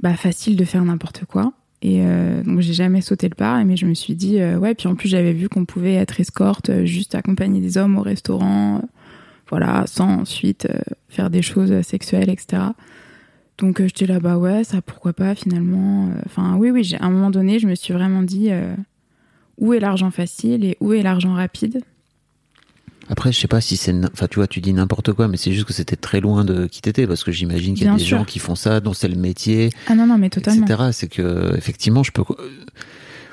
[0.00, 1.52] bah, facile de faire n'importe quoi.
[1.82, 3.62] Et euh, donc, j'ai jamais sauté le pas.
[3.64, 4.74] Mais je me suis dit, ouais.
[4.74, 8.82] Puis en plus, j'avais vu qu'on pouvait être escorte, juste accompagner des hommes au restaurant,
[9.48, 10.68] voilà, sans ensuite
[11.08, 12.62] faire des choses sexuelles, etc.
[13.58, 16.10] Donc j'étais là, bah ouais, ça pourquoi pas finalement.
[16.26, 18.50] Enfin oui, oui, à un moment donné, je me suis vraiment dit
[19.58, 21.82] où est l'argent facile et où est l'argent rapide?
[23.08, 25.52] Après, je sais pas si c'est, enfin, tu vois, tu dis n'importe quoi, mais c'est
[25.52, 27.98] juste que c'était très loin de qui t'étais, parce que j'imagine qu'il y a Bien
[27.98, 28.18] des sûr.
[28.18, 30.66] gens qui font ça, dont c'est le métier, Ah non, non, mais totalement.
[30.66, 30.88] etc.
[30.92, 32.24] C'est que, effectivement, je peux,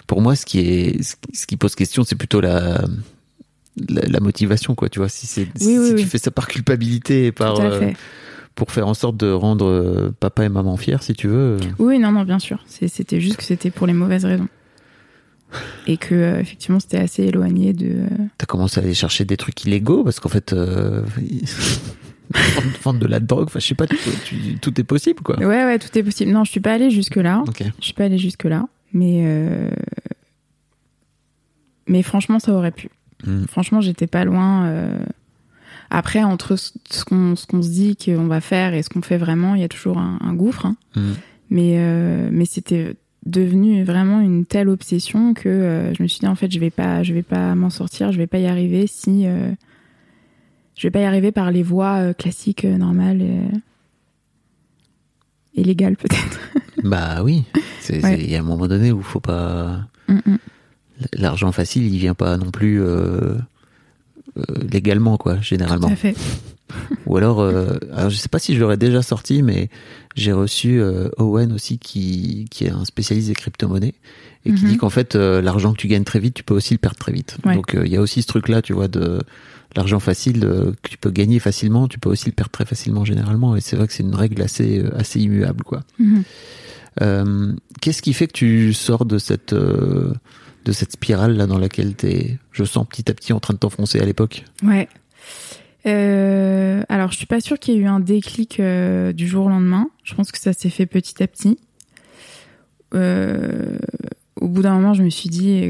[0.08, 1.02] pour moi, ce qui est,
[1.34, 2.84] ce qui- pose question, c'est plutôt la,
[3.90, 6.02] la, la motivation, quoi, tu vois, si c'est, si, oui, si oui.
[6.02, 7.92] tu fais ça par culpabilité et par, Tout à euh,
[8.56, 11.58] pour faire en sorte de rendre euh, papa et maman fiers, si tu veux.
[11.58, 12.64] euh, Oui, non, non, bien sûr.
[12.68, 14.48] C'était juste que c'était pour les mauvaises raisons.
[15.88, 17.88] Et que euh, effectivement, c'était assez éloigné de.
[17.88, 21.02] euh, T'as commencé à aller chercher des trucs illégaux parce qu'en fait, euh,
[22.84, 25.38] vendre- de la drogue, enfin, je sais pas, tu- tu- tout est possible, quoi.
[25.40, 26.32] Ouais, ouais, tout est possible.
[26.32, 27.44] Non, je suis pas allée jusque là.
[27.48, 27.64] Ok.
[27.80, 29.70] Je suis pas allée jusque là, mais
[31.88, 32.90] mais franchement, ça aurait pu.
[33.26, 33.46] Mm.
[33.46, 34.70] Franchement, j'étais pas loin.
[35.90, 39.18] Après, entre ce qu'on ce qu'on se dit qu'on va faire et ce qu'on fait
[39.18, 40.66] vraiment, il y a toujours un, un gouffre.
[40.66, 40.76] hein.
[40.96, 41.12] Mm.
[41.50, 42.96] Mais mais c'était
[43.26, 46.70] devenu vraiment une telle obsession que euh, je me suis dit en fait, je vais
[46.70, 49.52] pas je vais pas m'en sortir, je vais pas y arriver si euh,
[50.76, 53.22] je vais pas y arriver par les voies euh, classiques, normales
[55.56, 56.40] et, légales peut-être.
[56.84, 57.44] Bah oui,
[57.90, 58.20] Ouais.
[58.20, 59.88] il y a un moment donné où faut pas.
[60.10, 60.38] Mm, mm.
[61.14, 62.82] L'argent facile, il vient pas non plus
[64.70, 65.88] légalement, quoi, généralement.
[65.88, 66.16] Tout à fait.
[67.06, 69.70] Ou alors, euh, alors, je sais pas si je l'aurais déjà sorti, mais
[70.16, 73.94] j'ai reçu euh, Owen aussi, qui, qui est un spécialiste des crypto-monnaies,
[74.46, 74.72] et qui Mhm.
[74.72, 76.98] dit qu'en fait, euh, l'argent que tu gagnes très vite, tu peux aussi le perdre
[76.98, 77.38] très vite.
[77.46, 77.56] Ouais.
[77.56, 79.20] Donc, euh, il y a aussi ce truc-là, tu vois, de
[79.76, 80.42] l'argent facile
[80.84, 83.76] que tu peux gagner facilement, tu peux aussi le perdre très facilement généralement, et c'est
[83.76, 85.82] vrai que c'est une règle assez, assez immuable, quoi.
[86.00, 86.24] Mhm.
[87.82, 92.38] Qu'est-ce qui fait que tu sors de cette de cette spirale là dans laquelle t'es,
[92.54, 94.46] je sens petit à petit en train de t'enfoncer à l'époque?
[94.64, 94.88] Ouais.
[95.86, 99.46] Euh, alors, je suis pas sûre qu'il y ait eu un déclic euh, du jour
[99.46, 99.90] au lendemain.
[100.04, 101.60] Je pense que ça s'est fait petit à petit.
[102.94, 103.78] Euh,
[104.36, 105.68] au bout d'un moment, je me suis dit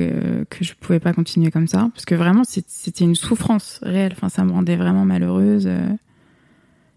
[0.50, 4.14] que je pouvais pas continuer comme ça, parce que vraiment, c'était une souffrance réelle.
[4.16, 5.70] Enfin, ça me rendait vraiment malheureuse.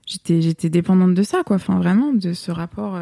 [0.07, 1.57] J'étais, j'étais dépendante de ça, quoi.
[1.57, 2.99] Enfin, vraiment, de ce rapport.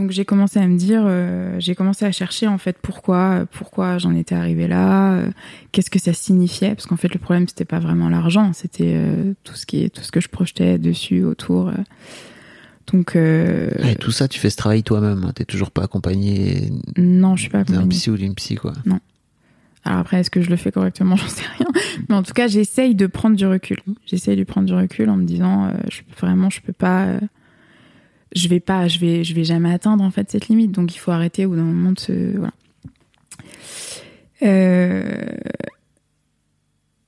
[0.00, 0.02] Euh.
[0.02, 3.98] Donc, j'ai commencé à me dire, euh, j'ai commencé à chercher en fait pourquoi, pourquoi
[3.98, 5.12] j'en étais arrivée là.
[5.14, 5.30] euh,
[5.72, 9.34] qu'est-ce que ça signifiait parce qu'en fait le problème c'était pas vraiment l'argent c'était euh,
[9.44, 11.72] tout ce qui tout ce que je projetais dessus autour euh.
[12.92, 15.22] donc euh, Et tout ça, tu fais ce travail toi-même.
[15.24, 15.32] hein.
[15.34, 18.72] T'es toujours pas accompagné non je suis pas d'un accompagnée psy ou d'une psy, quoi.
[19.84, 21.16] alors après est-ce que je le fais correctement?
[21.20, 21.68] J'en sais rien
[22.08, 25.16] mais en tout cas j'essaye de prendre du recul j'essaye de prendre du recul en
[25.16, 27.20] me disant euh, je, vraiment je peux pas euh,
[28.34, 30.98] je vais pas je vais je vais jamais atteindre en fait cette limite donc il
[30.98, 32.52] faut arrêter au bout d'un moment de se voilà
[34.42, 35.26] Euh,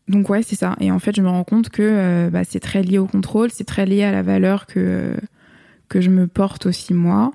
[0.08, 2.60] donc ouais c'est ça et en fait je me rends compte que euh, bah, c'est
[2.60, 5.16] très lié au contrôle c'est très lié à la valeur que
[5.88, 7.32] que je me porte aussi moi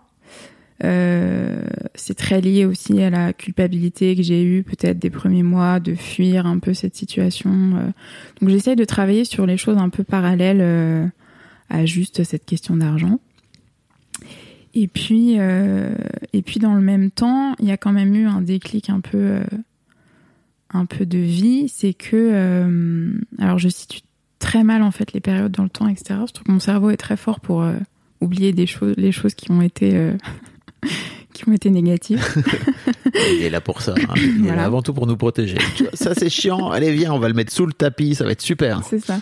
[0.83, 1.63] Euh,
[1.95, 5.95] c'est très lié aussi à la culpabilité que j'ai eue peut-être des premiers mois de
[5.95, 7.49] fuir un peu cette situation.
[7.51, 7.89] euh.
[8.39, 11.07] Donc j'essaye de travailler sur les choses un peu parallèles euh,
[11.71, 13.19] à juste cette question d'argent.
[14.79, 15.89] Et puis, euh,
[16.33, 18.99] et puis dans le même temps, il y a quand même eu un déclic un
[18.99, 19.43] peu, euh,
[20.71, 21.67] un peu de vie.
[21.67, 24.01] C'est que, euh, alors je situe
[24.37, 26.19] très mal en fait les périodes dans le temps, etc.
[26.27, 27.65] Je trouve que mon cerveau est très fort pour
[28.21, 30.11] oublier des choses, les choses qui ont été,
[31.33, 32.23] qui ont été négatives.
[33.33, 33.95] Il est là pour ça.
[33.97, 34.13] hein.
[34.15, 35.57] Il est là avant tout pour nous protéger.
[35.95, 36.69] Ça, c'est chiant.
[36.69, 38.13] Allez, viens, on va le mettre sous le tapis.
[38.13, 38.83] Ça va être super.
[38.83, 39.21] C'est ça.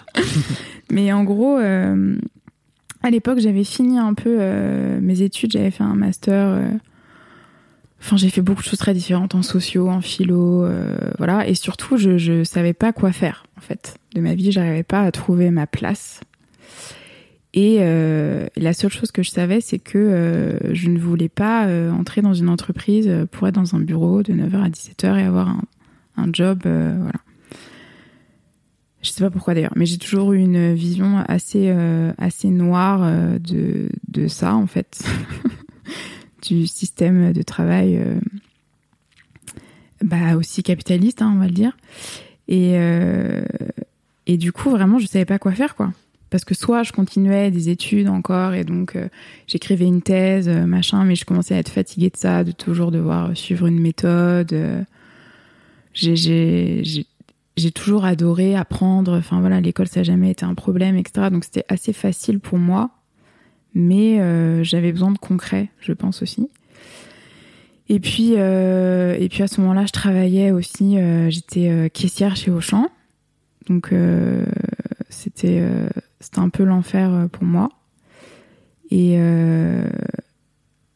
[0.92, 1.58] Mais en gros,
[3.06, 6.48] à l'époque, j'avais fini un peu euh, mes études, j'avais fait un master.
[6.48, 6.68] euh,
[8.02, 11.48] Enfin, j'ai fait beaucoup de choses très différentes en sociaux, en philo, euh, voilà.
[11.48, 14.52] Et surtout, je, savais pas quoi faire, en fait, de ma vie.
[14.52, 16.22] J'arrivais pas à trouver ma place.
[17.54, 22.34] Et la seule chose que je savais, c'est que je ne voulais pas entrer dans
[22.34, 25.62] une entreprise pour être dans un bureau de 9h à 17h et avoir un,
[26.18, 27.25] un job, voilà.
[29.06, 33.02] Je sais pas pourquoi d'ailleurs, mais j'ai toujours eu une vision assez, euh, assez noire
[33.04, 35.04] euh, de, de ça, en fait,
[36.42, 38.20] du système de travail, euh,
[40.04, 41.78] bah aussi capitaliste, hein, on va le dire.
[42.48, 42.74] Et,
[44.28, 45.94] et du coup, vraiment, je savais pas quoi faire, quoi.
[46.32, 48.98] Parce que soit je continuais des études encore et donc
[49.48, 53.36] j'écrivais une thèse, machin, mais je commençais à être fatiguée de ça, de toujours devoir
[53.38, 54.56] suivre une méthode.
[55.94, 57.06] j'ai
[57.58, 59.18] j'ai- toujours adoré apprendre.
[59.18, 61.30] Enfin voilà, l'école ça n'a jamais été un problème, etc.
[61.32, 62.90] Donc c'était assez facile pour moi,
[63.74, 66.50] mais euh, j'avais besoin de concret, je pense aussi.
[67.88, 70.98] Et puis euh, et puis à ce moment-là, je travaillais aussi.
[70.98, 72.90] euh, J'étais caissière chez Auchan,
[73.70, 73.94] donc
[75.10, 75.64] c'était
[76.20, 77.70] c'était un peu l'enfer pour moi.
[78.92, 79.14] Et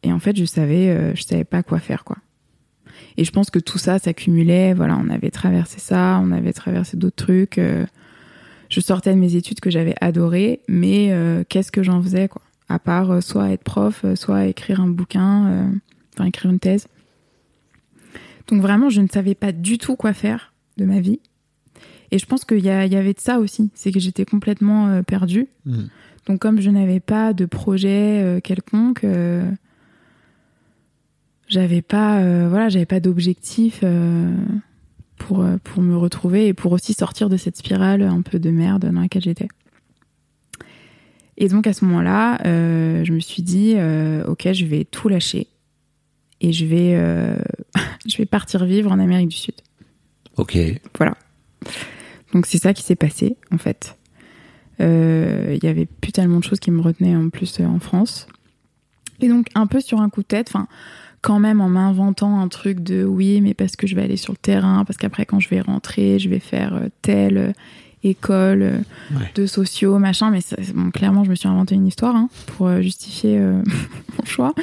[0.02, 2.16] et en fait, je savais je savais pas quoi faire quoi.
[3.16, 4.74] Et je pense que tout ça s'accumulait.
[4.74, 7.58] Voilà, on avait traversé ça, on avait traversé d'autres trucs.
[7.58, 7.84] euh,
[8.68, 12.42] je sortais de mes études que j'avais adorées, mais euh, qu'est-ce que j'en faisais, quoi?
[12.68, 15.72] À part euh, soit être prof, soit écrire un bouquin,
[16.14, 16.86] enfin écrire une thèse.
[18.46, 21.20] Donc vraiment, je ne savais pas du tout quoi faire de ma vie.
[22.12, 25.48] Et je pense qu'il y, avait de ça aussi, c'est que j'étais complètement perdue.
[25.66, 25.88] Mhm.
[26.26, 29.04] Donc comme je n'avais pas de projet quelconque,
[31.50, 34.32] j'avais pas, euh, voilà, j'avais pas d'objectif euh,
[35.18, 38.50] pour euh, pour me retrouver et pour aussi sortir de cette spirale un peu de
[38.50, 39.48] merde dans laquelle j'étais.
[41.36, 43.74] Et donc à ce moment-là, euh, je me suis dit,
[44.26, 45.48] ok, je vais tout lâcher
[46.40, 46.94] et je vais
[48.06, 49.54] je vais partir vivre en Amérique du Sud.
[50.36, 50.56] Ok.
[50.96, 51.16] Voilà.
[52.32, 53.96] Donc c'est ça qui s'est passé en fait.
[54.78, 58.28] Il y avait plus tellement de choses qui me retenaient en plus en France.
[59.20, 60.68] Et donc un peu sur un coup de tête, enfin
[61.22, 64.32] quand même en m'inventant un truc de oui mais parce que je vais aller sur
[64.32, 67.52] le terrain, parce qu'après quand je vais rentrer, je vais faire euh, telle euh,
[68.02, 68.78] école euh,
[69.14, 69.30] Ouais.
[69.34, 70.30] de sociaux, machin.
[70.30, 73.62] Mais ça- bon, clairement je me suis inventé une histoire hein, pour justifier euh,
[74.18, 74.54] mon choix.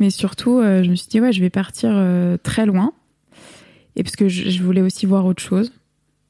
[0.00, 2.92] Mais surtout euh, je me suis dit ouais je vais partir euh, très loin.
[3.94, 5.72] Et parce que je, je voulais aussi voir autre chose.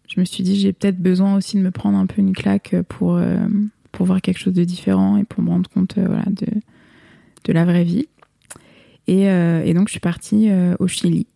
[0.08, 2.74] Je me suis dit, j'ai peut-être besoin aussi de me prendre un peu une claque
[2.88, 3.18] pour,
[3.92, 6.46] pour voir quelque chose de différent et pour me rendre compte voilà, de,
[7.44, 8.08] de la vraie vie.
[9.06, 11.26] Et, euh, et donc, je suis partie euh, au Chili.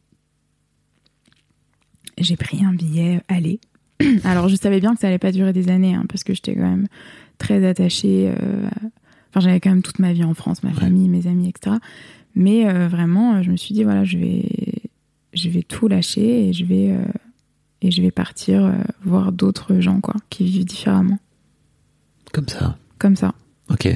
[2.19, 3.61] J'ai pris un billet aller.
[4.25, 6.55] Alors, je savais bien que ça allait pas durer des années, hein, parce que j'étais
[6.55, 6.87] quand même
[7.39, 8.31] très attachée.
[8.41, 8.69] euh,
[9.31, 11.77] Enfin, j'avais quand même toute ma vie en France, ma famille, mes amis, etc.
[12.35, 14.49] Mais euh, vraiment, je me suis dit, voilà, je vais,
[15.35, 17.05] je vais tout lâcher et je vais, euh,
[17.83, 18.73] et je vais partir euh,
[19.05, 21.19] voir d'autres gens, quoi, qui vivent différemment.
[22.33, 22.79] Comme ça.
[22.99, 23.35] Comme ça.
[23.69, 23.89] Ok.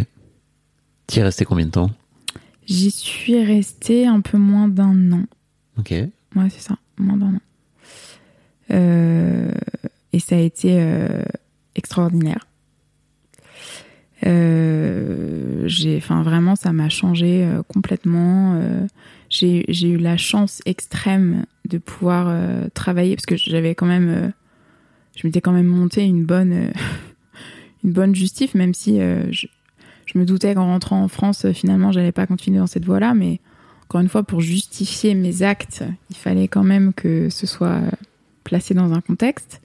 [1.07, 1.91] Tu es resté combien de temps?
[2.71, 5.25] J'y suis restée un peu moins d'un an.
[5.77, 5.91] Ok.
[5.91, 7.41] Ouais, c'est ça, moins d'un an.
[8.71, 9.51] Euh,
[10.13, 11.25] et ça a été euh,
[11.75, 12.47] extraordinaire.
[14.25, 18.63] Euh, j'ai, enfin vraiment, ça m'a changé complètement.
[19.29, 22.33] J'ai, eu la chance extrême de pouvoir
[22.75, 24.33] travailler parce que j'avais quand même,
[25.17, 26.73] je m'étais quand même monté une bonne,
[27.83, 29.01] une bonne justif, même si
[29.31, 29.49] je,
[30.13, 33.15] je me doutais qu'en rentrant en France, euh, finalement, j'allais pas continuer dans cette voie-là,
[33.15, 33.41] mais
[33.85, 37.91] encore une fois, pour justifier mes actes, il fallait quand même que ce soit euh,
[38.45, 39.61] placé dans un contexte.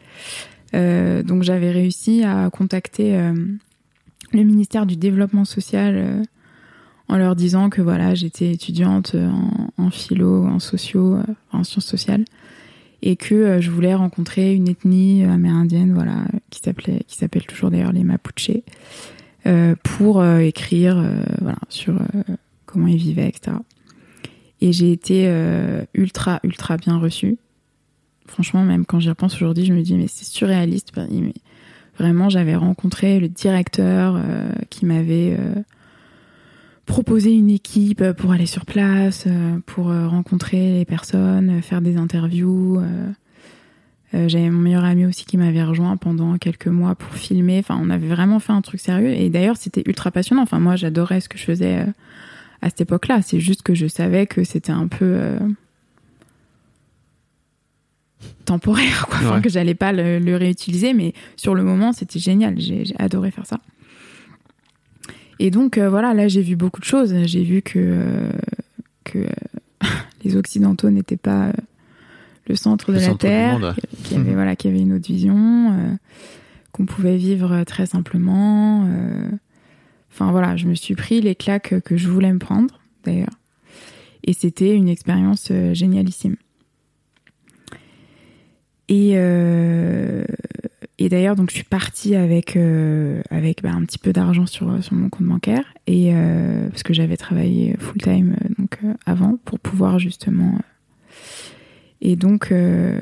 [0.73, 3.17] Euh, donc j'avais réussi à contacter
[4.33, 6.23] le ministère du développement social
[7.07, 9.15] en leur disant que voilà j'étais étudiante
[9.77, 11.19] en, philo, en sociaux,
[11.53, 12.25] en sciences sociales
[13.03, 17.93] et que je voulais rencontrer une ethnie amérindienne voilà qui s'appelait qui s'appelle toujours d'ailleurs
[17.93, 18.61] les Mapuche euh,
[19.83, 22.21] pour euh, écrire euh, voilà sur euh,
[22.65, 23.57] comment ils vivaient etc.
[24.61, 27.37] Et j'ai été euh, ultra ultra bien reçue
[28.27, 30.91] franchement, même quand j'y repense aujourd'hui, je me dis, mais c'est surréaliste.
[30.97, 31.33] Mais
[31.97, 35.61] vraiment, j'avais rencontré le directeur euh, qui m'avait euh,
[36.85, 41.81] proposé une équipe pour aller sur place, euh, pour euh, rencontrer les personnes, euh, faire
[41.81, 42.81] des interviews.
[44.13, 44.27] Euh.
[44.29, 47.59] J'avais mon meilleur ami aussi qui m'avait rejoint pendant quelques mois pour filmer.
[47.59, 49.09] Enfin, on avait vraiment fait un truc sérieux.
[49.09, 50.43] Et d'ailleurs, c'était ultra passionnant.
[50.43, 51.85] Enfin, moi, j'adorais ce que je faisais euh,
[52.61, 53.21] à cette époque-là.
[53.21, 55.05] C'est juste que je savais que c'était un peu...
[55.05, 55.39] euh,
[58.45, 59.17] temporaire, quoi.
[59.17, 59.41] Enfin, Ouais.
[59.41, 62.59] que j'allais pas le, le réutiliser, mais sur le moment, c'était génial.
[62.59, 63.59] J'ai adoré faire ça.
[65.39, 67.13] Et donc voilà, là j'ai vu beaucoup de choses.
[67.25, 68.29] J'ai vu que
[69.03, 69.27] que
[70.23, 71.51] les occidentaux n'étaient pas
[72.47, 73.75] le centre de Le la centre terre,
[74.11, 75.95] y avait voilà, qu'il y avait une autre vision, euh,
[76.71, 78.85] qu'on pouvait vivre très simplement.
[78.87, 79.29] euh.
[80.11, 83.37] Enfin voilà, je me suis pris les claques que je voulais me prendre d'ailleurs,
[84.23, 86.35] et c'était une expérience euh, génialissime.
[88.87, 90.23] Et euh,
[90.97, 94.81] et d'ailleurs, donc je suis partie avec euh, avec bah, un petit peu d'argent sur
[94.83, 98.93] sur mon compte bancaire et euh, parce que j'avais travaillé full time euh, donc euh,
[99.05, 100.59] avant pour pouvoir justement euh,
[102.07, 102.99] et donc euh,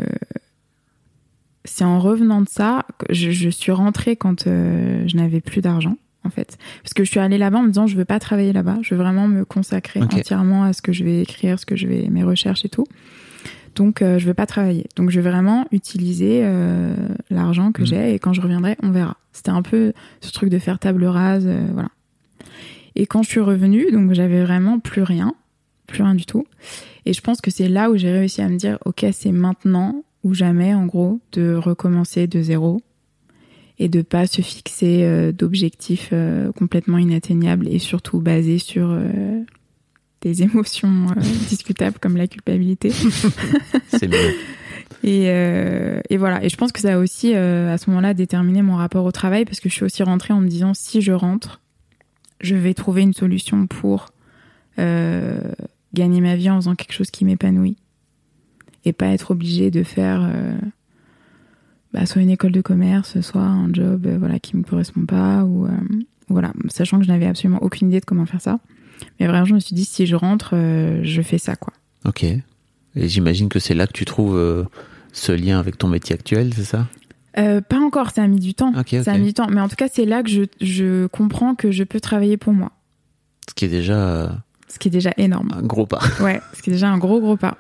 [1.66, 5.62] c'est en revenant de ça que je, je suis rentrée quand euh, je n'avais plus
[5.62, 6.58] d'argent en fait.
[6.82, 8.80] Parce que je suis allée là-bas en me disant je veux pas travailler là-bas.
[8.82, 11.88] Je veux vraiment me consacrer entièrement à ce que je vais écrire ce que je
[11.88, 12.86] vais mes recherches et tout.
[13.76, 14.86] Donc euh, je veux pas travailler.
[14.96, 16.96] Donc je vais vraiment utiliser euh,
[17.30, 17.88] l'argent que Mhm.
[17.88, 19.18] j'ai et quand je reviendrai on verra.
[19.34, 21.90] C'était un peu ce truc de faire table rase voilà.
[22.96, 25.34] Et quand je suis revenue donc j'avais vraiment plus rien
[25.88, 26.46] plus rien du tout.
[27.06, 30.04] Et je pense que c'est là où j'ai réussi à me dire ok c'est maintenant
[30.24, 32.82] ou jamais en gros de recommencer de zéro
[33.80, 39.42] et de pas se fixer euh, d'objectifs euh, complètement inatteignables et surtout basés sur euh,
[40.22, 41.08] des émotions
[41.50, 42.92] discutables comme la culpabilité.
[43.88, 44.10] C'est
[45.06, 46.42] et, et voilà.
[46.46, 49.44] Et je pense que ça a aussi, à ce moment-là, déterminé mon rapport au travail
[49.44, 51.60] parce que je suis aussi rentrée en me disant si je rentre,
[52.40, 54.14] je vais trouver une solution pour
[54.80, 55.38] euh,
[55.94, 57.78] gagner ma vie en faisant quelque chose qui m'épanouit
[58.86, 60.58] et pas être obligée de faire euh,
[61.94, 65.44] bah, soit une école de commerce, soit un job euh, voilà qui me correspond pas
[65.44, 65.70] ou euh,
[66.30, 68.60] voilà, sachant que je n'avais absolument aucune idée de comment faire ça.
[69.20, 71.74] Mais vraiment, je me suis dit si je rentre, je fais ça quoi.
[72.06, 72.24] Ok.
[72.24, 72.42] Et
[72.96, 74.68] j'imagine que c'est là que tu trouves
[75.12, 76.88] ce lien avec ton métier actuel, c'est ça?
[77.36, 78.72] Pas encore, ça a mis du temps.
[79.04, 79.48] Ça a mis du temps.
[79.50, 82.54] Mais en tout cas, c'est là que je, je comprends que je peux travailler pour
[82.54, 82.72] moi.
[83.50, 85.52] Ce qui est déjà Ce qui est déjà énorme.
[85.56, 86.02] un gros pas.
[86.20, 87.58] Ouais, ce qui est déjà un gros, gros pas.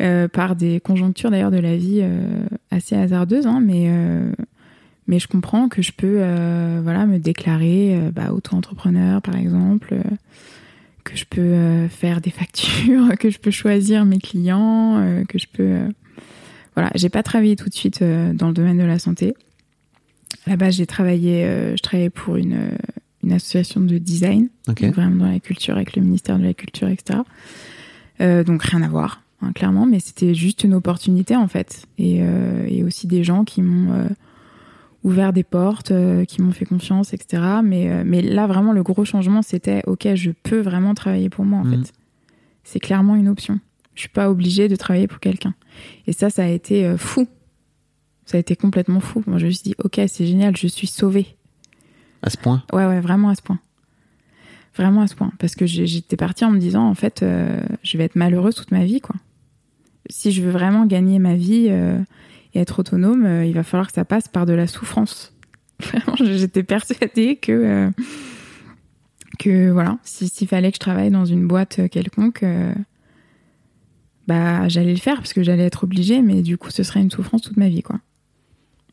[0.00, 4.30] Euh, par des conjonctures d'ailleurs de la vie euh, assez hasardeuses, hein, mais, euh,
[5.08, 6.22] mais je comprends que je peux
[6.80, 9.96] voilà, me déclarer bah, auto-entrepreneur par exemple,
[11.02, 15.78] que je peux faire des factures, que je peux choisir mes clients, que je peux.
[16.76, 19.34] Voilà, j'ai pas travaillé tout de suite dans le domaine de la santé.
[20.46, 21.42] Base, j'ai travaillé,
[21.76, 22.70] je travaillais pour une,
[23.24, 24.48] une association de design
[24.92, 27.20] vraiment dans la culture avec le ministère de la culture, etc.
[28.20, 32.18] Euh, donc rien à voir, hein, clairement, mais c'était juste une opportunité en fait, et,
[32.22, 34.08] euh, et aussi des gens qui m'ont euh,
[35.04, 35.92] ouvert des portes,
[36.26, 37.42] qui m'ont fait confiance, etc.
[37.62, 41.60] Mais mais là vraiment le gros changement c'était ok, je peux vraiment travailler pour moi
[41.60, 41.84] en Mhm.
[41.84, 41.92] fait.
[42.64, 43.60] C'est clairement une option.
[43.94, 45.54] Je suis pas obligée de travailler pour quelqu'un.
[46.06, 47.26] Et ça, ça a été fou.
[48.26, 49.24] Ça a été complètement fou.
[49.26, 51.37] Moi, je me suis dit, ok, c'est génial, je suis sauvée.
[52.22, 53.58] À ce point Ouais, ouais, vraiment à ce point.
[54.76, 55.32] Vraiment à ce point.
[55.38, 58.70] Parce que j'étais partie en me disant, en fait, euh, je vais être malheureuse toute
[58.70, 59.16] ma vie, quoi.
[60.10, 61.98] Si je veux vraiment gagner ma vie euh,
[62.54, 65.34] et être autonome, euh, il va falloir que ça passe par de la souffrance.
[65.80, 67.90] Vraiment, j'étais persuadée que,
[69.38, 72.44] que voilà, si- s'il fallait que je travaille dans une boîte quelconque,
[74.26, 77.10] bah, j'allais le faire parce que j'allais être obligée, mais du coup, ce serait une
[77.10, 77.98] souffrance toute ma vie, quoi.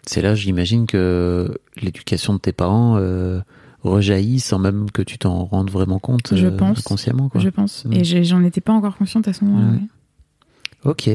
[0.08, 3.40] C'est là, j'imagine, que l'éducation de tes parents euh,
[3.84, 6.80] rejaillit sans même que tu t'en rendes vraiment compte Je euh, pense.
[6.80, 7.30] inconsciemment.
[7.30, 7.42] Quoi.
[7.42, 7.86] Je pense.
[7.86, 7.94] Mm.
[7.94, 9.74] Et j'en étais pas encore consciente à ce moment-là.
[9.74, 9.80] Ouais.
[9.80, 10.92] ouais.
[10.92, 11.10] Ok.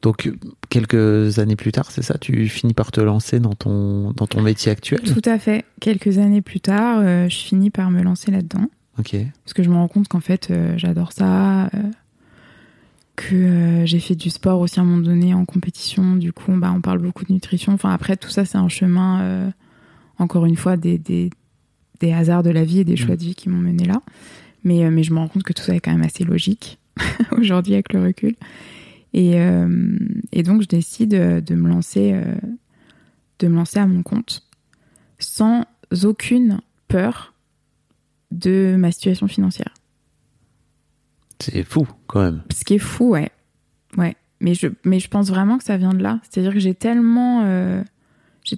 [0.00, 0.32] Donc,
[0.68, 4.42] quelques années plus tard, c'est ça Tu finis par te lancer dans ton, dans ton
[4.42, 5.00] métier actuel?
[5.00, 5.64] Tout à fait.
[5.80, 8.66] Quelques années plus tard, euh, je finis par me lancer là-dedans.
[8.98, 9.16] Ok.
[9.44, 11.68] Parce que je me rends compte qu'en fait, j'adore ça.
[13.18, 16.14] Que euh, j'ai fait du sport aussi à un moment donné en compétition.
[16.14, 17.72] Du coup, bah, on parle beaucoup de nutrition.
[17.72, 19.50] Enfin, après, tout ça, c'est un chemin, euh,
[20.18, 21.30] encore une fois, des, des,
[21.98, 24.00] des hasards de la vie et des choix de vie qui m'ont mené là.
[24.62, 26.78] Mais, euh, mais je me rends compte que tout ça est quand même assez logique
[27.32, 28.36] aujourd'hui avec le recul.
[29.14, 29.36] Et,
[30.32, 32.14] et donc, je décide de me lancer,
[33.38, 34.46] de me lancer à mon compte
[35.18, 35.64] sans
[36.04, 37.32] aucune peur
[38.30, 39.72] de ma situation financière.
[41.40, 42.42] C'est fou, quand même.
[42.52, 43.30] Ce qui est fou, ouais.
[43.96, 44.16] Ouais.
[44.40, 46.20] Mais je, mais je pense vraiment que ça vient de là.
[46.22, 47.82] C'est-à-dire que j'ai tellement, euh,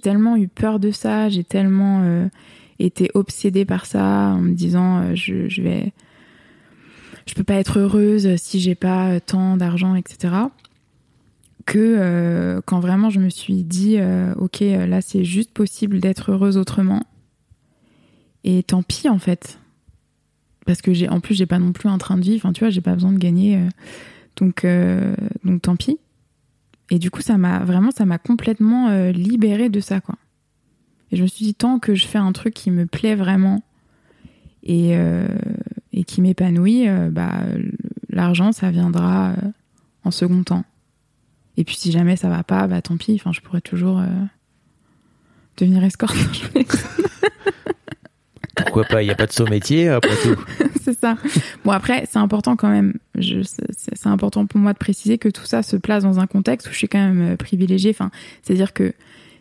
[0.01, 2.27] tellement eu peur de ça, j'ai tellement euh,
[2.79, 5.93] été obsédée par ça en me disant euh, je, je vais,
[7.25, 10.33] je peux pas être heureuse si j'ai pas tant d'argent, etc.
[11.65, 13.97] Que quand vraiment je me suis dit
[14.37, 17.03] ok là c'est juste possible d'être heureuse autrement.
[18.43, 19.60] Et tant pis en fait
[20.65, 22.35] parce que j'ai en plus j'ai pas non plus un train de vie.
[22.35, 23.69] Enfin tu vois j'ai pas besoin de gagner euh,
[24.37, 25.97] donc euh, donc tant pis.
[26.89, 30.15] Et du coup ça m'a vraiment ça m'a complètement euh, libérée de ça quoi.
[31.11, 33.63] Et je me suis dit tant que je fais un truc qui me plaît vraiment
[34.63, 35.27] et, euh,
[35.91, 37.41] et qui m'épanouit, euh, bah,
[38.09, 39.35] l'argent, ça viendra euh,
[40.03, 40.65] en second temps.
[41.57, 44.01] Et puis si jamais ça va pas, bah tant pis, enfin, je pourrais toujours
[45.57, 46.15] devenir escorte.
[48.55, 49.01] Pourquoi pas?
[49.01, 50.35] Il n'y a pas de saut métier après tout.
[50.81, 51.17] c'est ça.
[51.63, 52.93] Bon après, c'est important quand même.
[53.21, 56.71] C'est, important pour moi de préciser que tout ça se place dans un contexte où
[56.71, 57.91] je suis quand même euh, privilégiée.
[57.91, 58.11] Enfin,
[58.43, 58.93] c'est-à-dire que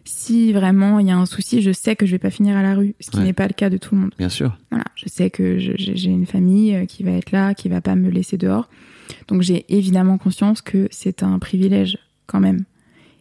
[0.04, 2.62] si vraiment il y a un souci, je sais que je vais pas finir à
[2.62, 3.24] la rue, ce qui Ouais.
[3.24, 4.14] n'est pas le cas de tout le monde.
[4.18, 4.56] Bien sûr.
[4.70, 7.96] Voilà, je sais que j'ai une famille euh, qui va être là, qui va pas
[7.96, 8.68] me laisser dehors.
[9.28, 12.64] Donc j'ai évidemment conscience que c'est un privilège quand même.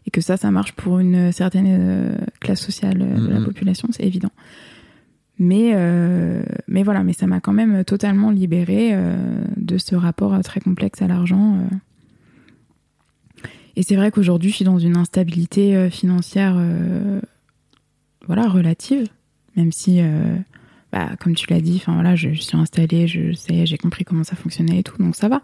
[0.08, 3.46] Et que ça, ça marche pour une certaine euh, classe sociale de la Mhm.
[3.46, 4.32] population, c'est évident.
[5.40, 9.16] Mais, euh, mais voilà, mais ça m'a quand même totalement libérée euh,
[9.56, 11.58] de ce rapport euh, très complexe à l'argent.
[13.78, 16.62] Et c'est vrai qu'aujourd'hui, je suis dans une instabilité financière
[18.28, 19.08] voilà, relative,
[19.56, 20.02] même si
[20.92, 24.26] bah, comme tu l'as dit, voilà, je, je suis installée, je sais, j'ai compris comment
[24.26, 25.42] ça fonctionnait et tout, donc ça va.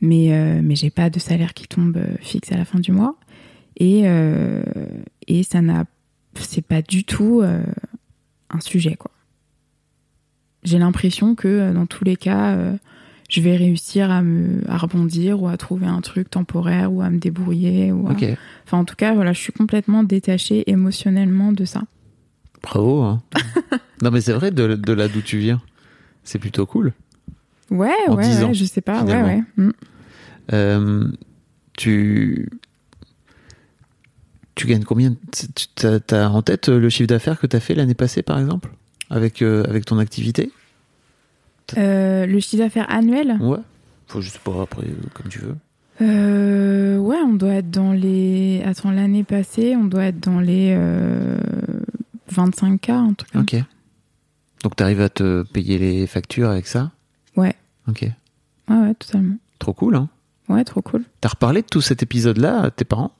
[0.00, 3.16] Mais mais j'ai pas de salaire qui tombe fixe à la fin du mois
[3.76, 4.04] et
[5.26, 5.84] et ça n'a,
[6.34, 7.42] c'est pas du tout
[8.50, 9.10] un sujet quoi.
[10.64, 12.76] J'ai l'impression que euh, dans tous les cas, euh,
[13.28, 17.10] je vais réussir à me à rebondir ou à trouver un truc temporaire ou à
[17.10, 18.14] me débrouiller ou à-
[18.64, 21.82] enfin en tout cas voilà, je suis complètement détachée émotionnellement de ça.
[22.62, 23.02] Bravo.
[23.02, 23.22] hein.
[24.02, 25.60] non mais c'est vrai de, de là d'où tu viens.
[26.24, 26.92] C'est plutôt cool.
[27.70, 29.42] Ouais, En ouais, 10 ouais, ans, je sais pas, ouais, ouais.
[29.56, 29.70] Mm.
[30.54, 31.08] Euh,
[31.76, 32.48] tu
[34.58, 37.94] tu gagnes combien Tu as, en tête le chiffre d'affaires que tu as fait l'année
[37.94, 38.70] passée par exemple?
[39.08, 40.50] Avec euh, avec ton activité?
[41.76, 43.58] Euh, le chiffre d'affaires annuel, Ouais.
[44.06, 45.54] Faut sais pas après euh, comme tu veux.
[46.00, 48.62] euh, ouais, on doit être dans les.
[48.64, 51.38] Attends, l'année passée, on doit être dans les euh,
[52.32, 53.56] 25K, un truc comme Ok.
[54.64, 56.90] Donc tu arrives à te payer les factures avec ça?
[57.36, 57.54] Ouais.
[57.86, 58.02] Ok.
[58.68, 59.36] Ouais, ouais, totalement.
[59.58, 60.08] Trop cool hein.
[60.48, 61.04] Ouais, trop cool.
[61.20, 63.12] T'as reparlé de tout cet épisode-là à tes parents?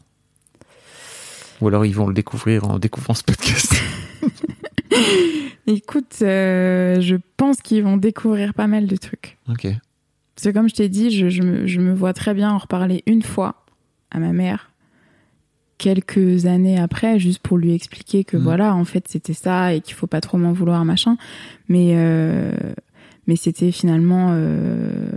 [1.61, 3.75] Ou alors ils vont le découvrir en découvrant ce podcast
[5.67, 9.37] Écoute, euh, je pense qu'ils vont découvrir pas mal de trucs.
[9.49, 9.67] Ok.
[10.35, 12.59] Parce que comme je t'ai dit, je, je me, je me vois très bien en
[12.59, 13.67] reparler une fois
[14.11, 14.71] à ma mère,
[15.77, 18.43] quelques années après, juste pour lui expliquer que Mhm.
[18.43, 21.17] voilà, en fait, c'était ça et qu'il faut pas trop m'en vouloir, machin.
[21.69, 22.53] Mais, euh,
[23.27, 25.11] mais c'était finalement, euh,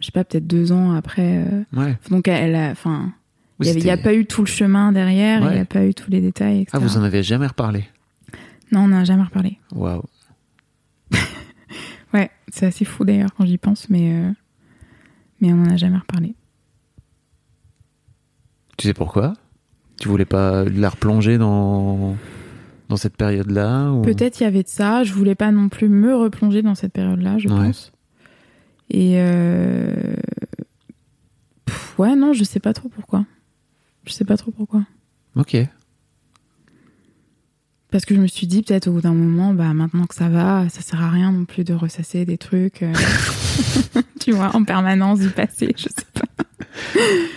[0.00, 1.44] je sais pas, peut-être deux ans après.
[1.50, 1.96] euh, Ouais.
[2.10, 3.12] donc elle a, enfin,
[3.60, 6.10] il n'y a pas eu tout le chemin derrière, il n'y a pas eu tous
[6.10, 6.70] les détails, etc.
[6.74, 7.84] Ah, vous en avez jamais reparlé?
[8.72, 9.58] Non, on n'a jamais reparlé.
[9.74, 10.02] Waouh.
[12.12, 14.30] Ouais, c'est assez fou d'ailleurs quand j'y pense, mais, euh,
[15.40, 16.34] mais on n'en a jamais reparlé.
[18.76, 19.32] Tu sais pourquoi?
[20.00, 22.16] Tu voulais pas la replonger dans,
[22.88, 24.02] dans cette période-là ou...
[24.02, 25.02] Peut-être il y avait de ça.
[25.04, 27.54] Je voulais pas non plus me replonger dans cette période-là, je Ouais.
[27.66, 27.92] pense.
[28.90, 29.92] Et euh...
[31.64, 33.24] pff, ouais, non, je sais pas trop pourquoi.
[34.06, 34.84] Je sais pas trop pourquoi.
[35.36, 35.56] Ok.
[37.90, 40.28] Parce que je me suis dit peut-être au bout d'un moment, bah maintenant que ça
[40.28, 42.92] va, ça sert à rien non plus de ressasser des trucs, euh,
[44.20, 45.72] tu vois, en permanence du passé.
[45.76, 46.22] Je sais pas.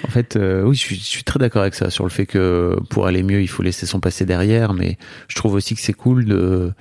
[0.03, 2.25] En fait, euh, oui, je suis, je suis très d'accord avec ça sur le fait
[2.25, 4.97] que pour aller mieux, il faut laisser son passé derrière, mais
[5.27, 6.73] je trouve aussi que c'est cool de,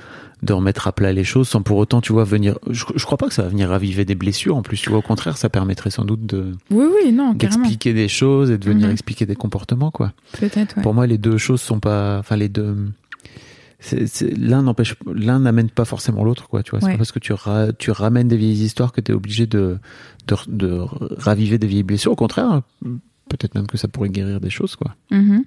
[0.43, 2.59] de remettre à plat les choses sans pour autant, tu vois, venir.
[2.71, 4.55] Je, je crois pas que ça va venir raviver des blessures.
[4.57, 7.95] En plus, tu vois, au contraire, ça permettrait sans doute de Oui, oui, non, d'expliquer
[7.95, 8.93] des choses et de venir Mhm.
[8.93, 10.13] expliquer des comportements, quoi.
[10.39, 10.83] Peut-être, ouais.
[10.83, 12.77] Pour moi, les deux choses sont pas, enfin les deux.
[14.37, 16.63] L'un n'empêche, l'un n'amène pas forcément l'autre, quoi.
[16.63, 19.13] Tu vois, c'est pas parce que tu, ra- tu ramènes des vieilles histoires que tu
[19.13, 19.79] es obligé de,
[20.27, 20.81] de, de
[21.19, 22.13] raviver des vieilles blessures.
[22.13, 22.63] Au contraire,
[23.29, 24.95] peut-être même que ça pourrait guérir des choses, quoi.
[25.11, 25.45] Mhm.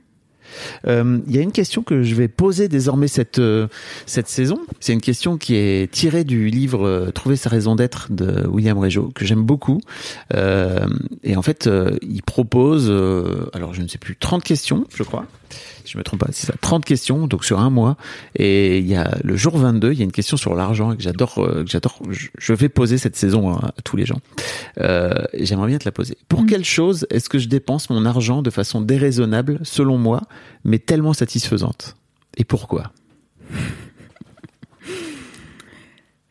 [0.88, 3.68] Euh, Il y a une question que je vais poser désormais cette euh,
[4.06, 4.60] cette saison.
[4.80, 8.78] C'est une question qui est tirée du livre euh, Trouver sa raison d'être de William
[8.78, 9.82] Régeau que j'aime beaucoup.
[10.34, 11.70] Et en fait,
[12.02, 12.89] il propose,
[13.54, 15.26] alors je ne sais plus, 30 questions, je crois.
[15.86, 17.97] Si je me trompe pas, c'est ça, 30 questions, donc sur un mois.
[18.36, 21.02] Et il y a le jour 22, il y a une question sur l'argent que
[21.02, 22.02] j'adore, euh, que j'adore.
[22.10, 24.20] Je, vais poser cette saison à, tous les gens.
[24.80, 26.18] Euh, J'aimerais bien te la poser.
[26.28, 26.47] Pour Mhm.
[26.47, 30.22] quelle chose est-ce que je dépense mon argent de façon déraisonnable, selon moi,
[30.64, 31.95] mais tellement satisfaisante?
[32.38, 32.91] Et pourquoi?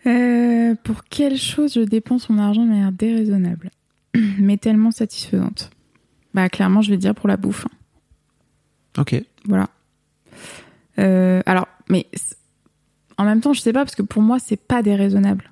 [0.07, 3.71] Euh, pour quelle chose je dépense mon argent de manière déraisonnable,
[4.39, 5.71] mais tellement satisfaisante?
[6.35, 7.67] Bah clairement, je vais dire pour la bouffe.
[8.97, 9.23] Ok.
[9.45, 9.69] Voilà.
[10.99, 12.07] Euh, alors, mais
[13.17, 15.51] en même temps, je sais pas parce que pour moi, c'est pas déraisonnable,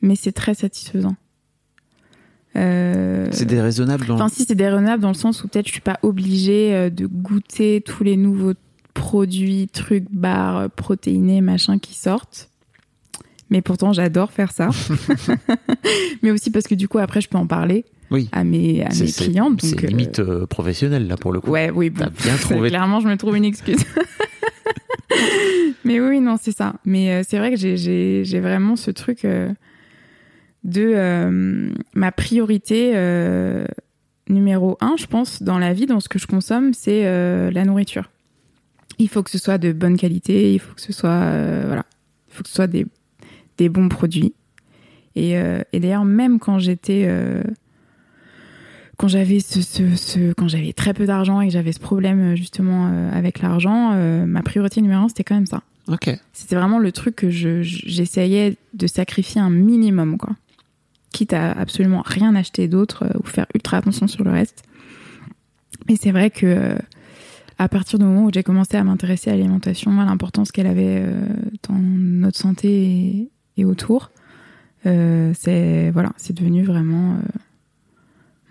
[0.00, 1.16] mais c'est très satisfaisant.
[2.54, 4.14] Euh, C'est déraisonnable dans.
[4.14, 7.06] Enfin, si c'est déraisonnable dans le sens où peut-être je suis pas obligée euh, de
[7.06, 8.52] goûter tous les nouveaux
[8.92, 12.50] produits, trucs, barres, protéinés, machin qui sortent.
[13.52, 14.70] Mais pourtant, j'adore faire ça.
[16.22, 18.30] mais aussi parce que du coup, après, je peux en parler Oui.
[18.32, 19.54] à mes, à clients.
[19.60, 21.50] C'est euh, limite euh, professionnel là pour le coup.
[21.50, 22.06] Ouais, oui, bon.
[22.24, 22.70] Bien trouvé.
[22.70, 23.84] Clairement, je me trouve une excuse.
[25.84, 26.74] mais oui, non, c'est ça.
[26.86, 29.52] Mais euh, c'est vrai que j'ai- vraiment ce truc euh,
[30.64, 33.66] de euh, ma priorité euh,
[34.30, 37.66] numéro un, je pense, dans la vie, dans ce que je consomme, c'est euh, la
[37.66, 38.10] nourriture.
[38.98, 41.84] Il faut que ce soit de bonne qualité, il faut que ce soit euh, voilà,
[42.30, 42.86] il faut que ce soit des,
[43.58, 44.34] des bons produits.
[45.14, 47.42] Et, euh, et d'ailleurs, même quand j'étais euh,
[48.98, 52.34] quand j'avais ce, ce, ce- quand j'avais très peu d'argent et que j'avais ce problème
[52.36, 55.62] justement euh, avec l'argent, euh, ma priorité numéro un c'était quand même ça.
[55.88, 56.08] Ok.
[56.32, 60.30] C'était vraiment le truc que je- je- j'essayais de sacrifier un minimum quoi.
[61.12, 64.62] Quitte à absolument rien acheter d'autre euh, ou faire ultra attention sur le reste.
[65.88, 66.76] Mais c'est vrai que
[67.58, 71.04] à partir du moment où j'ai commencé à m'intéresser à l'alimentation, à l'importance qu'elle avait
[71.68, 74.10] dans notre santé et, et autour,
[74.86, 77.38] euh, c'est voilà, c'est devenu vraiment euh,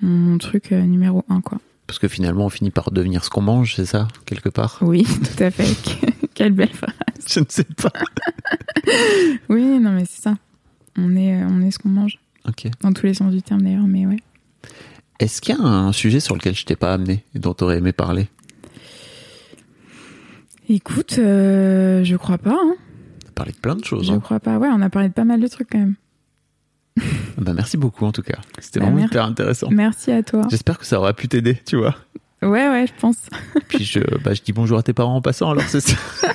[0.02, 1.60] mon, truc euh, numéro un quoi.
[1.88, 4.78] Parce que finalement, on finit par devenir ce qu'on mange, c'est ça, quelque part?
[4.82, 5.04] Oui,
[5.38, 5.76] tout à fait.
[6.34, 6.94] Quelle belle phrase.
[7.28, 7.92] Je ne sais pas.
[9.50, 10.36] Oui, non mais c'est ça.
[10.98, 12.20] On est, on est ce qu'on mange.
[12.48, 12.68] Ok.
[12.82, 14.18] Dans tous les sens du terme d'ailleurs, mais ouais.
[15.20, 17.64] Est-ce qu'il y a un sujet sur lequel je t'ai pas amené et dont tu
[17.64, 18.28] aurais aimé parler?
[20.68, 22.58] Écoute, euh, je crois pas.
[22.60, 22.76] Hein.
[23.42, 24.06] On a parlé de plein de choses.
[24.06, 24.20] Je hein.
[24.20, 24.58] crois pas.
[24.60, 25.96] Ouais, on a parlé de pas mal de trucs quand même.
[27.38, 28.38] Bah, merci beaucoup en tout cas.
[28.60, 29.70] C'était Bah, vraiment hyper intéressant.
[29.72, 30.44] Merci à toi.
[30.52, 31.96] J'espère que ça aura pu t'aider, tu vois.
[32.44, 33.18] Ouais, ouais, je pense.
[33.70, 35.96] Puis je, bah, je dis bonjour à tes parents en passant, alors c'est ça.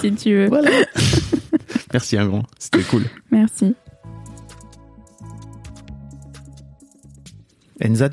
[0.00, 0.48] si tu veux.
[0.48, 0.70] Voilà.
[1.92, 3.04] Merci un grand, c'était cool.
[3.30, 3.74] Merci.
[7.80, 8.08] Tu, Enza,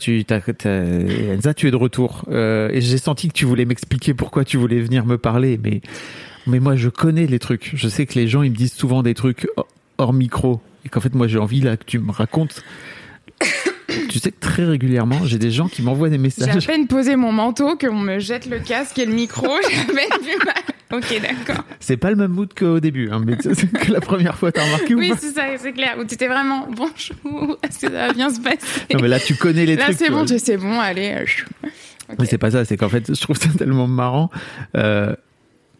[1.53, 2.25] tu es de retour.
[2.29, 5.59] Euh, et j'ai senti que tu voulais m'expliquer pourquoi tu voulais venir me parler.
[5.63, 5.81] Mais,
[6.49, 7.71] mais moi, je connais les trucs.
[7.75, 9.47] Je sais que les gens, ils me disent souvent des trucs
[9.97, 10.61] hors- micro.
[10.85, 12.63] Et qu'en fait, moi, j'ai envie là que tu me racontes.
[14.09, 16.67] tu sais que très régulièrement, j'ai des gens qui m'envoient des J'ai à messages.
[16.67, 19.47] peine posé mon manteau qu'on me jette le casque et le micro.
[19.63, 20.55] J'avais du mal.
[20.91, 21.63] Ok, d'accord.
[21.79, 24.63] C'est pas le même mood qu'au début, hein, mais c'est que la première fois, t'as
[24.65, 25.95] remarqué ou Oui, c'est ça, c'est clair.
[25.99, 28.57] Où tu étais vraiment bonjour, est-ce que ça va bien se passer?
[28.93, 29.97] Non, mais là, tu connais les Là, trucs.
[29.97, 31.15] c'est tu bon, c'est bon, allez.
[31.19, 31.69] euh.
[32.17, 34.31] Mais c'est pas ça, c'est qu'en fait, je trouve ça tellement marrant.
[34.75, 35.15] Euh,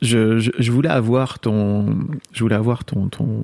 [0.02, 1.98] je, voulais avoir ton,
[2.34, 3.42] je voulais avoir ton, ton,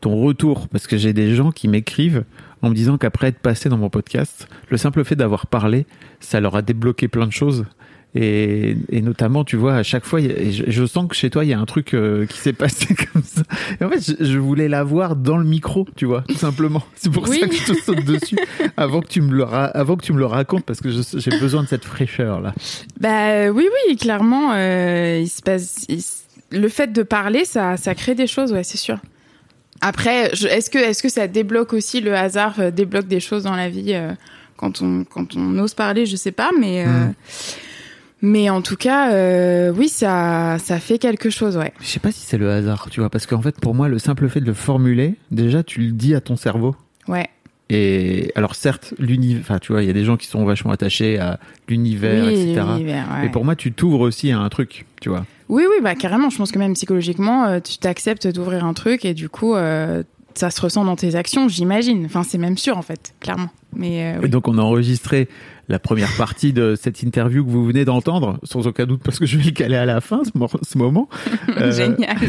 [0.00, 2.24] ton retour parce que j'ai des gens qui m'écrivent
[2.62, 5.86] en me disant qu'après être passé dans mon podcast, le simple fait d'avoir parlé,
[6.20, 7.66] ça leur a débloqué plein de choses.
[8.14, 11.48] Et, et notamment, tu vois, à chaque fois, je, je sens que chez toi, il
[11.48, 13.42] y a un truc euh, qui s'est passé comme ça.
[13.80, 16.82] Et en fait, je, je voulais l'avoir dans le micro, tu vois, tout simplement.
[16.96, 17.38] C'est pour Oui.
[17.40, 18.38] ça que je te saute dessus
[18.78, 21.38] avant que tu me le, ra- avant que tu me le racontes parce que j'ai
[21.38, 22.54] besoin de cette fraîcheur là.
[22.98, 25.84] Bah euh, oui, oui, clairement, euh, il se passe.
[25.88, 26.00] il
[26.50, 28.98] le fait de parler, ça, ça crée des choses, ouais, c'est sûr.
[29.82, 33.54] Après, est-ce que, est-ce que ça débloque aussi le hasard, euh, débloque des choses dans
[33.54, 33.94] la vie
[34.56, 36.84] quand on, quand on ose parler, je sais pas, mais.
[36.86, 37.14] euh, Mm.
[38.20, 41.72] Mais en tout cas, euh, oui, ça, ça fait quelque chose, ouais.
[41.80, 43.98] Je sais pas si c'est le hasard, tu vois, parce qu'en fait, pour moi, le
[43.98, 46.74] simple fait de le formuler, déjà, tu le dis à ton cerveau.
[47.06, 47.28] Ouais.
[47.70, 50.72] Et alors, certes, l'univers, enfin, tu vois, il y a des gens qui sont vachement
[50.72, 51.38] attachés à
[51.68, 52.62] l'univers, oui, etc.
[52.70, 53.22] l'univers, ouais.
[53.22, 55.24] Mais pour moi, tu t'ouvres aussi à un truc, tu vois.
[55.48, 56.30] Oui, oui, bah carrément.
[56.30, 60.02] Je pense que même psychologiquement, euh, tu t'acceptes d'ouvrir un truc et du coup, euh,
[60.34, 62.04] ça se ressent dans tes actions, j'imagine.
[62.06, 63.48] Enfin, c'est même sûr en fait, clairement.
[63.74, 65.28] Mais euh, Et donc, on a enregistré
[65.68, 69.26] la première partie de cette interview que vous venez d'entendre, sans aucun doute, parce que
[69.26, 71.08] je vais le caler à la fin, ce, moment.
[71.58, 72.16] Euh, génial.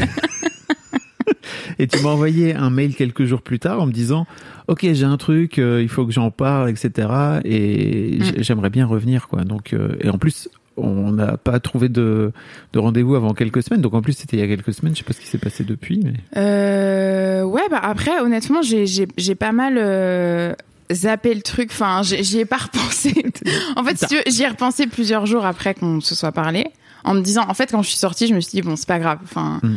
[1.77, 4.25] Et tu m'as envoyé un mail quelques jours plus tard en me disant
[4.67, 7.07] Ok, j'ai un truc, euh, il faut que j'en parle, etc.
[7.45, 8.23] Et Mm.
[8.43, 9.43] j'aimerais bien revenir, quoi.
[9.43, 12.31] Donc, euh, et en plus, on n'a pas trouvé de,
[12.73, 13.81] de rendez-vous avant quelques semaines.
[13.81, 14.93] Donc, en plus, c'était il y a quelques semaines.
[14.93, 16.01] Je sais pas ce qui s'est passé depuis.
[16.03, 16.13] Mais...
[16.37, 20.53] Euh, ouais, bah après, honnêtement, j'ai pas mal euh,
[20.91, 21.69] zappé le truc.
[21.71, 23.13] Enfin, j'y ai pas repensé.
[23.75, 26.67] en fait, si tu veux, j'y ai repensé plusieurs jours après qu'on se soit parlé,
[27.03, 28.87] en me disant, en fait, quand je suis sortie, je me suis dit bon, c'est
[28.87, 29.19] pas grave.
[29.23, 29.59] Enfin.
[29.63, 29.75] Mm.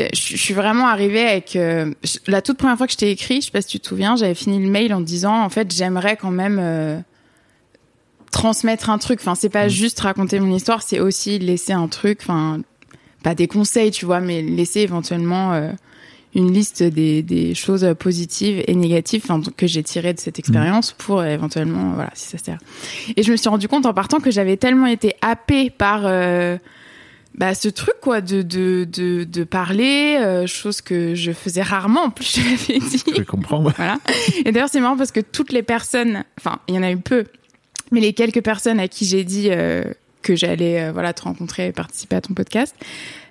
[0.00, 1.92] euh, Je je suis vraiment arrivée avec euh,
[2.26, 4.16] la toute première fois que je t'ai écrit, je sais pas si tu te souviens,
[4.16, 6.98] j'avais fini le mail en disant en fait j'aimerais quand même euh,
[8.30, 9.20] transmettre un truc.
[9.20, 9.70] Enfin c'est pas Mm.
[9.70, 12.20] juste raconter mon histoire, c'est aussi laisser un truc.
[12.22, 12.60] Enfin
[13.24, 15.72] pas des conseils, tu vois, mais laisser éventuellement euh,
[16.34, 20.92] une liste des, des choses positives et négatives enfin, que j'ai tirées de cette expérience
[20.92, 22.58] pour euh, éventuellement, euh, voilà, si ça sert.
[23.16, 26.58] Et je me suis rendu compte en partant que j'avais tellement été happée par euh,
[27.38, 32.04] bah, ce truc, quoi, de, de, de, de parler, euh, chose que je faisais rarement,
[32.04, 33.02] en plus je l'avais dit.
[33.06, 33.72] Je vais comprendre.
[33.76, 33.98] Voilà.
[34.44, 36.96] Et d'ailleurs, c'est marrant parce que toutes les personnes, enfin, il y en a eu
[36.96, 37.24] peu,
[37.92, 39.84] mais les quelques personnes à qui j'ai dit euh,
[40.22, 42.74] que j'allais euh, voilà te rencontrer et participer à ton podcast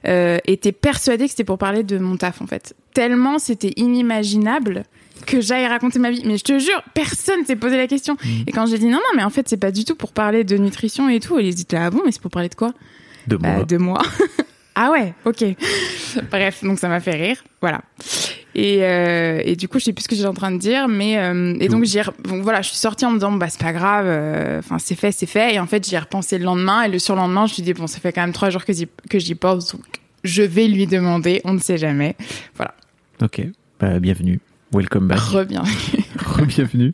[0.06, 2.76] euh, était persuadée que c'était pour parler de mon taf en fait.
[2.94, 4.84] Tellement c'était inimaginable
[5.26, 6.22] que j'aille raconter ma vie.
[6.26, 8.18] Mais je te jure, personne s'est posé la question.
[8.46, 10.44] Et quand j'ai dit non, non, mais en fait, c'est pas du tout pour parler
[10.44, 12.74] de nutrition et tout, ils étaient là, ah bon, mais c'est pour parler de quoi?
[13.28, 13.66] De Bah, moi.
[13.66, 14.02] De moi.
[14.76, 15.44] ah ouais, ok.
[16.32, 17.44] Bref, donc ça m'a fait rire.
[17.62, 17.82] Voilà.
[18.60, 20.88] Et, euh, et du coup, je sais plus ce que j'étais en train de dire,
[20.88, 21.86] mais euh, et donc
[22.42, 25.12] voilà, je suis sortie en me disant bah c'est pas grave, euh, enfin c'est fait,
[25.12, 25.54] c'est fait.
[25.54, 27.74] Et en fait, j'y ai repensé le lendemain et le surlendemain, je me suis dit
[27.74, 29.84] bon, ça fait quand même trois jours que j'y que j'y pense, donc
[30.24, 32.16] je vais lui demander, on ne sait jamais.
[32.56, 32.74] Voilà,
[33.22, 33.42] Ok,
[33.80, 34.40] bah, bienvenue.
[34.74, 35.20] Welcome back.
[35.20, 35.64] reviens.
[36.48, 36.94] Bienvenue.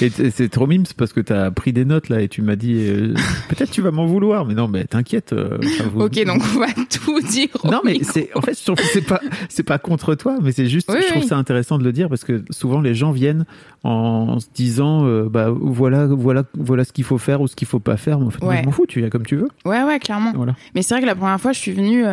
[0.00, 2.74] Et c'est trop mimes parce que t'as pris des notes là et tu m'as dit
[2.88, 3.14] euh,
[3.48, 5.32] peut-être tu vas m'en vouloir, mais non, mais t'inquiète.
[5.32, 5.58] euh,
[5.96, 7.48] ok, donc on va tout dire.
[7.64, 10.52] Non mais c'est en fait je trouve que c'est pas c'est pas contre toi mais
[10.52, 11.28] c'est juste Oui, je trouve oui.
[11.28, 13.44] ça intéressant de le dire parce que souvent les gens viennent
[13.82, 17.68] en se disant euh, bah voilà voilà voilà ce qu'il faut faire ou ce qu'il
[17.68, 18.60] faut pas faire mais en fait moi, Ouais.
[18.60, 20.32] je m'en fous tu viens comme tu veux Ouais, ouais, clairement.
[20.34, 22.04] voilà Mais c'est vrai que la première fois, je suis venue.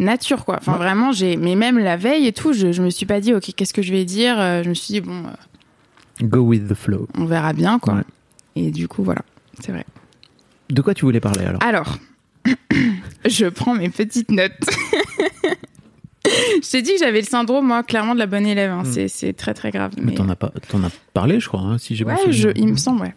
[0.00, 0.56] Nature, quoi.
[0.58, 0.78] Enfin, Ouais.
[0.78, 1.36] vraiment, j'ai.
[1.36, 3.82] Mais même la veille et tout, je, je me suis pas dit, ok, qu'est-ce que
[3.82, 7.24] je vais dire Euh, Je me suis dit, bon, euh, go with the flow on
[7.24, 7.94] verra bien, quoi.
[7.94, 8.02] Ouais.
[8.56, 9.22] Et du coup, voilà,
[9.60, 9.84] c'est vrai.
[10.70, 11.62] de quoi tu voulais parler alors?
[11.62, 11.98] Alors,
[13.28, 14.52] je prends mes petites notes.
[16.62, 18.70] je t'ai dit que j'avais le syndrome, moi, clairement, de la bonne élève.
[18.70, 18.82] hein.
[18.84, 19.08] Hmm.
[19.08, 19.92] C'est, très, très grave.
[20.00, 22.40] mais t'en as pas as parlé je crois hein, si j'ai bien Ouais, souvenir.
[22.40, 23.14] je, il me semble, ouais.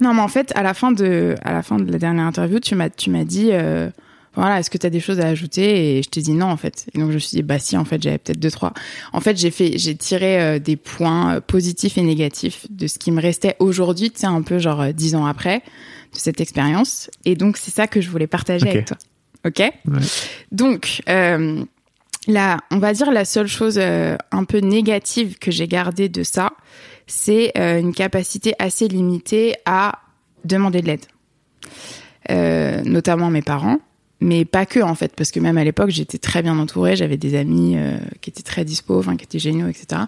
[0.00, 2.60] Non, mais en fait, à la fin de, à la fin de la dernière interview,
[2.60, 3.90] tu m'as, tu m'as dit, euh,
[4.38, 6.56] voilà, est-ce que tu as des choses à ajouter Et je t'ai dit non, en
[6.56, 6.86] fait.
[6.94, 8.72] Et donc, je me suis dit, bah si, en fait, j'avais peut-être deux, trois.
[9.12, 12.98] En fait, j'ai fait, j'ai tiré euh, des points euh, positifs et négatifs de ce
[12.98, 15.58] qui me restait aujourd'hui, tu sais, un peu genre euh, dix ans après,
[16.12, 17.10] de cette expérience.
[17.24, 18.96] Et donc, c'est ça que je voulais partager avec toi.
[19.44, 19.58] Ok?
[19.58, 19.72] Ouais.
[20.52, 21.64] Donc, euh,
[22.28, 26.22] là, on va dire la seule chose euh, un peu négative que j'ai gardée de
[26.22, 26.52] ça,
[27.08, 29.98] c'est une capacité assez limitée à
[30.44, 32.84] demander de l'aide.
[32.86, 33.80] Notamment mes parents,
[34.20, 37.16] mais pas que en fait, parce que même à l'époque, j'étais très bien entourée, j'avais
[37.16, 40.02] des amis euh, qui étaient très dispo, enfin qui étaient géniaux, etc.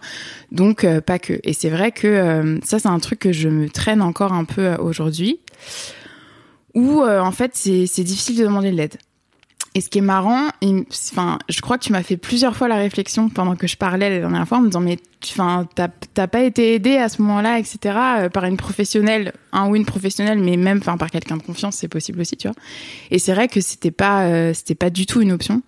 [0.50, 1.38] Donc euh, pas que.
[1.44, 4.44] Et c'est vrai que euh, ça, c'est un truc que je me traîne encore un
[4.44, 5.40] peu aujourd'hui,
[6.74, 8.96] où en fait, c'est difficile de demander de l'aide.
[9.76, 10.48] Et ce qui est marrant,
[11.12, 14.10] enfin, je crois que tu m'as fait plusieurs fois la réflexion pendant que je parlais
[14.10, 17.08] la dernière fois en me disant mais tu- enfin t'as t'as pas été aidé à
[17.08, 17.76] ce moment-là etc
[18.18, 21.76] euh, par une professionnelle un ou une professionnelle mais même enfin par quelqu'un de confiance
[21.76, 22.56] c'est possible aussi tu vois.
[23.12, 25.62] Et c'est vrai que c'était pas euh, c'était pas du tout une option.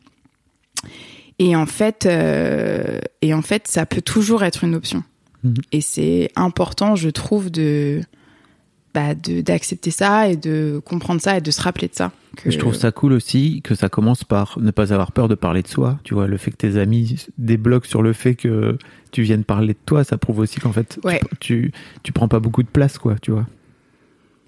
[1.38, 5.04] Et en fait euh, et en fait ça peut toujours être une option.
[5.44, 5.54] Mhm.
[5.72, 8.00] et c'est important je trouve de
[8.94, 12.58] bah, d'accepter ça et de comprendre ça et de se rappeler de ça que- Je
[12.58, 15.68] trouve ça cool aussi que ça commence par ne pas avoir peur de parler de
[15.68, 15.98] soi.
[16.04, 18.76] Tu vois, le fait que tes amis débloquent sur le fait que
[19.10, 21.20] tu viennes parler de toi, ça prouve aussi qu'en fait, Ouais.
[21.40, 21.72] tu, tu,
[22.02, 23.46] tu prends pas beaucoup de place, quoi, tu vois.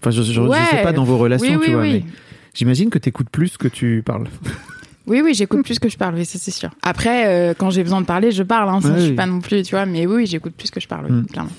[0.00, 1.92] Enfin, je, je, sais pas dans vos relations, oui, oui, tu vois, oui.
[1.92, 2.12] mais
[2.54, 4.26] j'imagine que t'écoutes plus que tu parles.
[5.06, 6.70] Oui, oui, j'écoute plus que je parle, oui, ça c'est sûr.
[6.82, 9.26] Après, euh, quand j'ai besoin de parler, je parle, hein, ça, Ouais, je suis pas
[9.26, 11.26] non plus, tu vois, mais oui, j'écoute plus que je parle, oui, Mm.
[11.26, 11.50] clairement.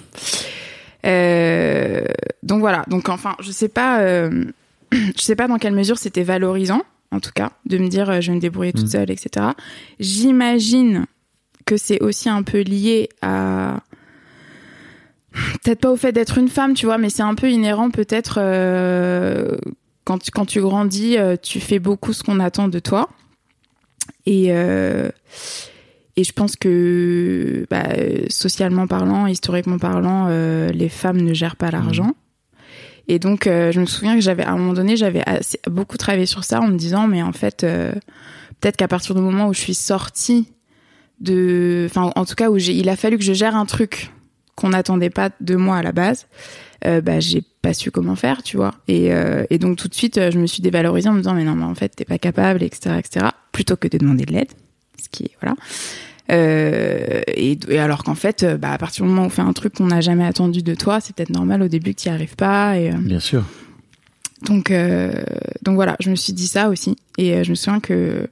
[1.06, 2.04] Euh,
[2.44, 4.46] donc voilà, donc enfin, je sais pas, euh,
[4.92, 6.82] je sais pas dans quelle mesure c'était valorisant,
[7.12, 8.92] en tout cas, de me dire euh, je vais me débrouiller toute Mm.
[8.92, 9.48] seule, etc.
[10.00, 11.06] J'imagine
[11.66, 13.82] que c'est aussi un peu lié à
[15.64, 18.38] peut-être pas au fait d'être une femme, tu vois, mais c'est un peu inhérent peut-être
[18.40, 19.56] euh,
[20.06, 23.10] quand tu, quand tu grandis, euh, tu fais beaucoup ce qu'on attend de toi.
[24.26, 25.10] Et euh,
[26.18, 27.90] et je pense que bah,
[28.30, 32.14] socialement parlant, historiquement parlant, euh, les femmes ne gèrent pas l'argent.
[33.08, 35.24] Et donc, euh, je me souviens que j'avais, à un moment donné, j'avais
[35.70, 37.92] beaucoup travaillé sur ça en me disant, mais en fait, euh,
[38.62, 40.48] peut-être qu'à partir du moment où je suis sortie
[41.20, 44.12] de, enfin, en tout cas, où il a fallu que je gère un truc
[44.56, 46.28] qu'on n'attendait pas de moi à la base,
[46.82, 48.76] bah, j'ai pas su comment faire, tu vois.
[48.88, 49.10] Et,
[49.50, 51.64] et donc, tout de suite, je me suis dévalorisée en me disant, mais non, mais
[51.64, 54.52] en fait, t'es pas capable, etc., etc., plutôt que de demander de l'aide.
[55.02, 55.56] Ce qui est, voilà.
[56.32, 59.42] Euh, et, et alors qu'en fait, euh, bah, à partir du moment où on fait
[59.44, 62.10] un truc qu'on n'a jamais attendu de toi, c'est peut-être normal au début que tu
[62.10, 62.78] n'y arrives pas.
[62.80, 63.44] Et, euh, Bien sûr.
[64.48, 65.24] donc, euh,
[65.62, 66.96] donc voilà, je me suis dit ça aussi.
[67.18, 68.28] Et je me souviens que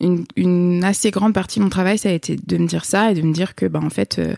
[0.00, 3.10] une, une assez grande partie de mon travail, ça a été de me dire ça
[3.10, 4.34] et de me dire que, bah, en fait, euh,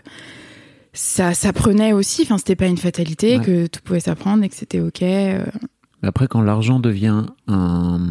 [0.91, 2.23] ça s'apprenait aussi.
[2.23, 3.43] Enfin, c'était pas une fatalité, Ouais.
[3.45, 5.03] que tout pouvait s'apprendre et que c'était ok.
[6.03, 8.09] Après, quand l'argent devient un.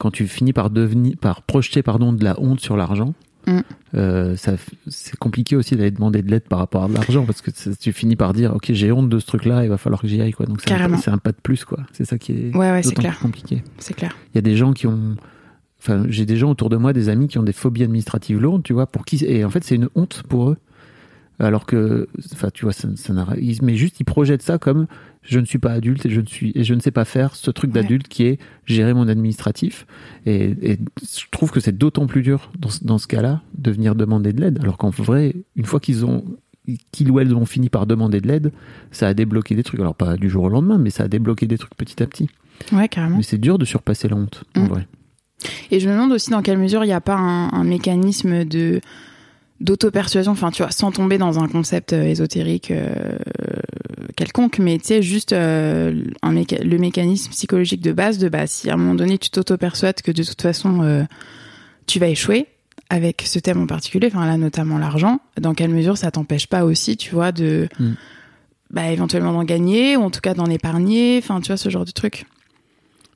[0.00, 3.14] Quand tu finis par devenir, par projeter pardon de la honte sur l'argent,
[3.46, 3.60] Mm.
[3.94, 4.52] euh, ça,
[4.86, 7.92] c'est compliqué aussi d'aller demander de l'aide par rapport à de l'argent parce que tu
[7.92, 10.32] finis par dire, ok, j'ai honte de ce truc-là, il va falloir que j'y aille
[10.32, 10.46] quoi.
[10.46, 11.78] Donc c'est un, pas de plus quoi.
[11.92, 13.62] C'est ça qui est Ouais, d'autant plus compliqué.
[13.78, 14.14] C'est clair.
[14.32, 15.16] Il y a des gens qui ont,
[15.78, 18.62] enfin, j'ai des gens autour de moi, des amis qui ont des phobies administratives lourdes,
[18.62, 20.56] tu vois, pour qui, et en fait, c'est une honte pour eux
[21.38, 23.14] alors que, enfin, tu vois, ça, ça
[23.62, 24.86] mais juste il projette ça comme
[25.22, 27.36] je ne suis pas adulte et je ne suis et je ne sais pas faire
[27.36, 27.82] ce truc Ouais.
[27.82, 29.86] d'adulte qui est gérer mon administratif.
[30.26, 33.70] Et, et je trouve que c'est d'autant plus dur dans, ce- dans ce cas-là de
[33.70, 36.24] venir demander de l'aide, alors qu'en vrai, une fois qu'ils ont
[36.92, 38.52] qu'ils ou elles ont fini par demander de l'aide,
[38.92, 39.80] ça a débloqué des trucs.
[39.80, 42.28] Alors pas du jour au lendemain, mais ça a débloqué des trucs petit à petit.
[42.72, 43.16] Ouais, carrément.
[43.16, 44.68] Mais c'est dur de surpasser la honte, en Mm.
[44.68, 44.86] vrai.
[45.70, 48.44] Et je me demande aussi dans quelle mesure il n'y a pas un, un mécanisme
[48.44, 48.80] de
[49.60, 53.18] d'auto-persuasion, enfin tu vois, sans tomber dans un concept euh, ésotérique euh,
[54.16, 58.46] quelconque, mais tu sais, juste euh, un méca- le mécanisme psychologique de base de bah,
[58.46, 61.04] si à un moment donné tu t'auto-persuades que de toute façon euh,
[61.86, 62.46] tu vas échouer
[62.88, 66.64] avec ce thème en particulier, enfin là notamment l'argent, dans quelle mesure ça t'empêche pas
[66.64, 67.90] aussi, tu vois, de Mm.
[68.70, 71.84] bah, éventuellement d'en gagner ou en tout cas d'en épargner, enfin tu vois, ce genre
[71.84, 72.26] de truc.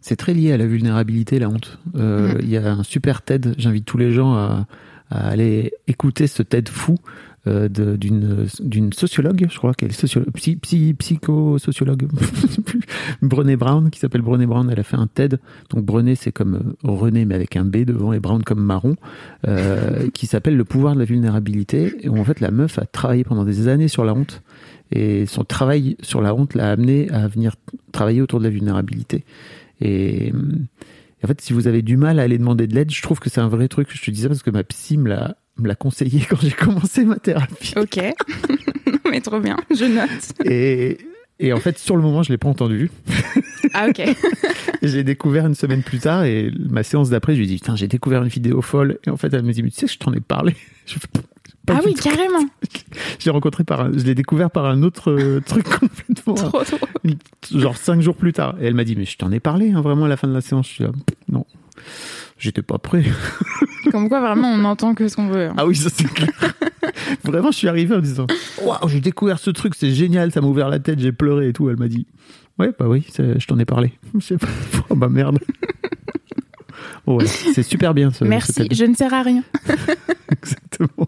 [0.00, 1.78] C'est très lié à la vulnérabilité, la honte.
[1.96, 2.38] Euh, Mm.
[2.42, 4.66] Il y a un super TED, j'invite tous les gens à,
[5.10, 6.96] à aller écouter ce TED fou
[7.46, 12.08] euh, d'une d'une sociologue, je crois qu'elle est sociologue, psy, psy- psychosociologue,
[13.22, 15.38] Brené Brown, qui s'appelle Brené Brown, elle a fait un TED.
[15.70, 18.96] Donc Brené, c'est comme euh, René, mais avec un B devant, et Brown comme marron,
[19.46, 22.86] euh, qui s'appelle Le pouvoir de la vulnérabilité, et où en fait la meuf a
[22.86, 24.42] travaillé pendant des années sur la honte,
[24.92, 27.56] et son travail sur la honte l'a amené à venir
[27.92, 29.24] travailler autour de la vulnérabilité.
[29.80, 30.38] Et euh,
[31.24, 33.30] en fait, si vous avez du mal à aller demander de l'aide, je trouve que
[33.30, 33.88] c'est un vrai truc.
[33.92, 36.50] Je te dis ça parce que ma psy me l'a me l'a conseillé quand j'ai
[36.50, 37.74] commencé ma thérapie.
[37.76, 37.98] Ok,
[39.10, 40.48] mais trop bien, je note.
[40.50, 40.98] Et,
[41.38, 42.90] et en fait, sur le moment, je l'ai pas entendu.
[43.72, 44.02] Ah ok.
[44.82, 46.24] L'ai découvert une semaine plus tard.
[46.24, 48.98] Et ma séance d'après, je lui ai dit Putain, j'ai découvert une vidéo folle.
[49.06, 50.54] Et en fait, elle me dit Mais tu sais que je t'en ai parlé.
[50.86, 51.08] Je fais,
[51.66, 52.46] Pas ah oui, carrément.
[53.18, 56.34] J'ai rencontré par un- je l'ai découvert par un autre euh, truc complètement.
[56.34, 56.78] Trop trop.
[57.54, 58.56] genre cinq jours plus tard.
[58.60, 60.34] Et elle m'a dit, mais je t'en ai parlé, hein, vraiment, à la fin de
[60.34, 60.68] la séance.
[60.68, 60.90] Je suis là,
[61.30, 61.46] non,
[62.38, 63.04] j'étais pas prêt.
[63.92, 65.46] Comme quoi, vraiment, on entend que ce qu'on veut.
[65.48, 65.54] hein.
[65.56, 66.30] Ah oui, ça c'est clair.
[67.24, 68.26] vraiment, je suis arrivé en disant,
[68.62, 71.52] waouh, j'ai découvert ce truc, c'est génial, ça m'a ouvert la tête, j'ai pleuré et
[71.52, 71.70] tout.
[71.70, 72.06] Elle m'a dit,
[72.58, 73.92] ouais, bah oui, je t'en ai parlé.
[74.14, 74.48] Je sais pas,
[74.90, 75.38] oh bah merde.
[77.06, 79.42] ouais, c'est super bien ce Merci, je ne sers à rien.
[80.30, 81.06] Exactement.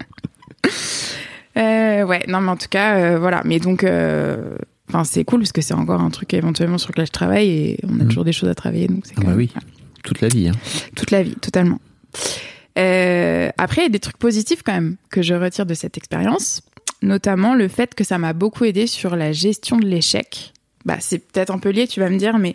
[1.57, 3.41] Euh, ouais, non, mais en tout cas, euh, voilà.
[3.45, 4.57] Mais donc, euh,
[4.89, 7.79] enfin, c'est cool parce que c'est encore un truc éventuellement sur lequel je travaille et
[7.83, 8.07] on a Mhm.
[8.09, 8.87] toujours des choses à travailler.
[8.87, 9.51] Donc, c'est Ah bah même- oui.
[10.03, 10.47] Toute la vie.
[10.49, 10.53] Hein.
[10.95, 11.79] toute la vie, totalement.
[12.75, 16.61] Après, il y a des trucs positifs quand même que je retire de cette expérience,
[17.01, 20.53] notamment le fait que ça m'a beaucoup aidé sur la gestion de l'échec.
[20.85, 22.53] Bah, c'est peut-être un peu lié, tu vas me dire, mais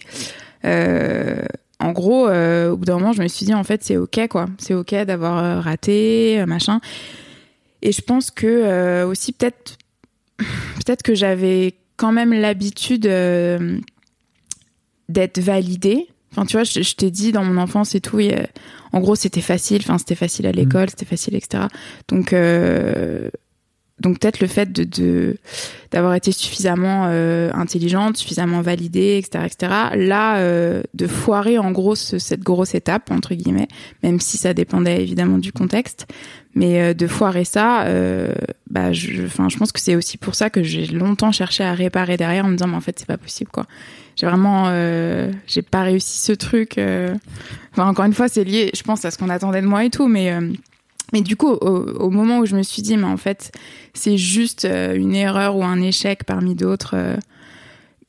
[1.80, 4.28] en gros, euh, au bout d'un moment, je me suis dit en fait, c'est ok
[4.28, 6.80] quoi, c'est ok d'avoir raté, machin.
[7.82, 9.76] Et je pense que euh, aussi peut-être,
[10.38, 13.78] peut-être que j'avais quand même l'habitude euh,
[15.08, 16.08] d'être validée.
[16.32, 18.46] Enfin, tu vois, je, je t'ai dit dans mon enfance et tout, a-
[18.92, 19.82] en gros, c'était facile.
[19.82, 21.64] Enfin, c'était facile à l'école, c'était facile, etc.
[22.08, 23.28] Donc, euh,
[24.02, 25.36] donc peut-être le fait de
[25.90, 29.72] d'avoir été suffisamment euh, intelligente, suffisamment validée, etc., etc.
[29.96, 33.68] Là, euh, de foirer en gros ce- cette grosse étape entre guillemets,
[34.02, 36.06] même si ça dépendait évidemment du contexte,
[36.54, 38.32] mais euh, de foirer ça, euh,
[38.70, 41.74] bah, je, enfin, je pense que c'est aussi pour ça que j'ai longtemps cherché à
[41.74, 43.66] réparer derrière en me disant, mais en fait, c'est pas possible, quoi.
[44.16, 46.76] J'ai vraiment, euh, j'ai pas réussi ce truc.
[46.78, 47.14] euh.
[47.72, 49.90] Enfin, encore une fois, c'est lié, je pense, à ce qu'on attendait de moi et
[49.90, 50.32] tout, mais.
[51.12, 53.52] Mais du coup, au, au moment où je me suis dit, mais en fait,
[53.94, 56.94] c'est juste euh, une erreur ou un échec parmi d'autres.
[56.94, 57.16] euh,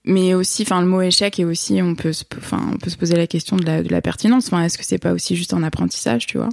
[0.06, 2.98] mais aussi, enfin, le mot échec est aussi, on peut, se, enfin, on peut se
[2.98, 4.48] poser la question de la, de la pertinence.
[4.48, 6.50] Enfin, est-ce que c'est pas aussi juste un apprentissage, tu vois,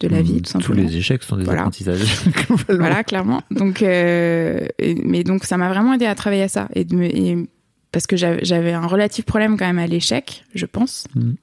[0.00, 0.82] de la vie, tout Tous simplement.
[0.88, 1.60] les échecs sont des Voilà.
[1.60, 2.02] apprentissages.
[2.68, 3.42] Voilà, clairement.
[3.52, 6.96] Donc, euh, et- mais donc ça m'a vraiment aidé à travailler à ça et, de
[6.96, 7.48] me, et-
[7.92, 11.06] parce que j'avais un relatif problème quand même à l'échec, je pense.
[11.14, 11.36] Mhm.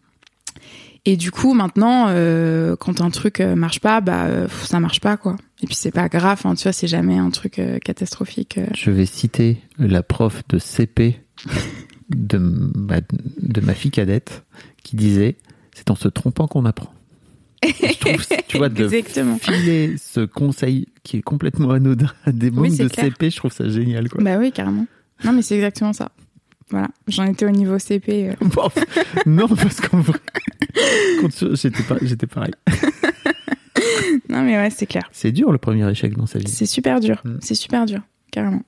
[1.06, 5.00] Et du coup, maintenant, euh, quand un truc euh, marche pas, bah euh, ça marche
[5.00, 5.36] pas quoi.
[5.62, 8.60] Et puis c'est pas grave, hein, tu vois, c'est jamais un truc euh, catastrophique.
[8.76, 11.20] Je vais citer la prof de CP
[12.10, 13.02] de, ma-
[13.42, 14.44] de ma fille cadette
[14.84, 15.38] qui disait
[15.74, 16.94] c'est en se trompant qu'on apprend.
[17.64, 19.38] Et je trouve, tu vois, de Exactement.
[19.38, 23.06] filer ce conseil qui est complètement anodin à des mômes c'est de clair.
[23.08, 24.10] CP, je trouve ça génial.
[24.10, 24.24] Quoi.
[24.24, 24.86] Bah oui, carrément.
[25.26, 26.12] Non, mais c'est exactement ça.
[26.72, 28.30] Voilà, j'en étais au niveau CP.
[28.30, 28.34] euh.
[28.54, 28.70] Bon,
[29.26, 30.20] non, parce qu'en vrai,
[31.54, 32.54] j'étais pas- j'étais pareil.
[34.28, 35.04] Non, mais ouais, c'est clair.
[35.12, 36.48] C'est dur le premier échec dans sa vie.
[36.48, 37.22] C'est super dur.
[37.24, 37.38] Mm.
[37.42, 38.02] C'est super dur,
[38.32, 38.62] carrément.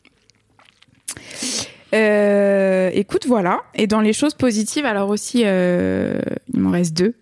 [1.93, 3.61] Euh, écoute, voilà.
[3.75, 6.19] Et dans les choses positives, alors aussi, euh,
[6.53, 7.13] il m'en reste deux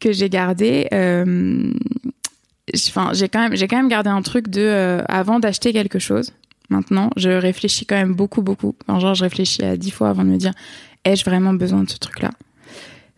[0.00, 0.88] que j'ai gardé.
[0.92, 1.72] Euh,
[2.88, 6.32] Enfin, j'ai quand même, j'ai quand même gardé un truc de avant d'acheter quelque chose.
[6.70, 8.74] Maintenant, je réfléchis quand même beaucoup, beaucoup.
[8.86, 10.52] Enfin, genre, je réfléchis à dix fois avant de me dire,
[11.04, 12.30] ai-je vraiment besoin de ce truc-là?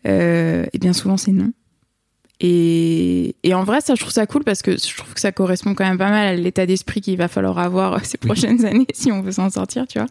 [0.07, 1.53] Euh, Et bien souvent, c'est non.
[2.41, 5.33] Et, et en vrai, ça, je trouve ça cool parce que je trouve que ça
[5.33, 8.87] correspond quand même pas mal à l'état d'esprit qu'il va falloir avoir ces prochaines années
[8.93, 10.09] si on veut s'en sortir, tu vois.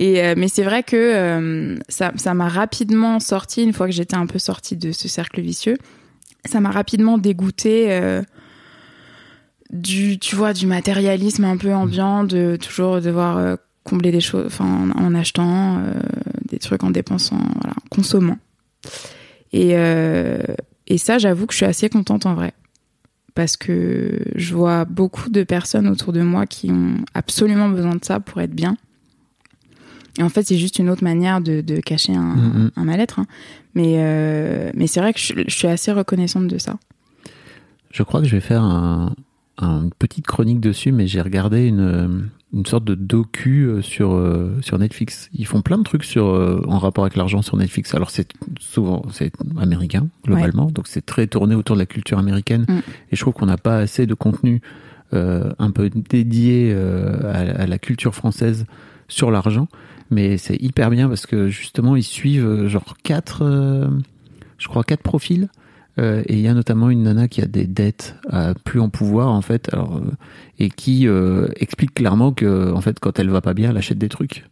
[0.00, 3.92] Et euh, mais c'est vrai que euh, ça, ça m'a rapidement sorti une fois que
[3.92, 5.76] j'étais un peu sortie de ce cercle vicieux.
[6.44, 8.22] Ça m'a rapidement dégoûté euh,
[9.72, 14.44] du, tu vois, du matérialisme un peu ambiant, de toujours devoir euh, combler des choses,
[14.46, 15.92] enfin, en, en achetant euh,
[16.48, 18.38] des trucs, en dépensant, voilà, en consommant.
[19.52, 20.40] Et, euh,
[20.86, 22.52] et ça, j'avoue que je suis assez contente en vrai.
[23.34, 28.04] Parce que je vois beaucoup de personnes autour de moi qui ont absolument besoin de
[28.04, 28.76] ça pour être bien.
[30.18, 32.70] Et en fait, c'est juste une autre manière de, de cacher un, Mhm.
[32.76, 33.20] un mal-être.
[33.20, 33.26] hein.
[33.74, 36.76] Mais, euh, mais c'est vrai que je, je suis assez reconnaissante de ça.
[37.90, 39.14] Je crois que je vais faire un-
[39.58, 44.58] une petite chronique dessus, mais j'ai regardé une, une sorte de docu euh, sur, euh,
[44.60, 45.30] sur Netflix.
[45.34, 47.94] Ils font plein de trucs sur, euh, en rapport avec l'argent sur Netflix.
[47.94, 48.28] Alors c'est
[48.60, 52.66] souvent c'est américain globalement, donc c'est très tourné autour de la culture américaine.
[52.68, 52.78] Mm.
[53.10, 54.60] Et je trouve qu'on n'a pas assez de contenu
[55.14, 58.66] euh, un peu dédié à, à la culture française
[59.08, 59.68] sur l'argent.
[60.10, 63.42] Mais c'est hyper bien parce que justement ils suivent genre quatre,
[64.58, 65.48] je crois quatre profils.
[65.98, 68.88] Euh, et il y a notamment une nana qui a des dettes à plus en
[68.88, 70.10] pouvoir en fait, alors, euh,
[70.58, 73.98] et qui euh, explique clairement que en fait quand elle va pas bien, elle achète
[73.98, 74.44] des trucs.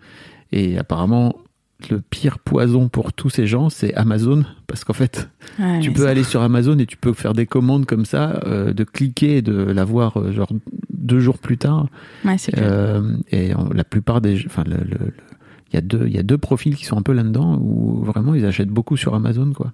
[0.53, 1.35] Et apparemment
[1.89, 6.07] le pire poison pour tous ces gens, c'est Amazon, parce qu'en fait Ouais, tu peux
[6.09, 9.43] aller sur Amazon et tu peux faire des commandes comme ça, euh, de cliquer et
[9.43, 10.51] de l'avoir euh, genre
[10.93, 11.87] deux jours plus tard.
[12.27, 12.37] Ouais.
[12.59, 16.37] Euh, et en- la plupart des, enfin, il y a deux, il y a deux
[16.37, 19.73] profils qui sont un peu là-dedans où vraiment ils achètent beaucoup sur Amazon, quoi.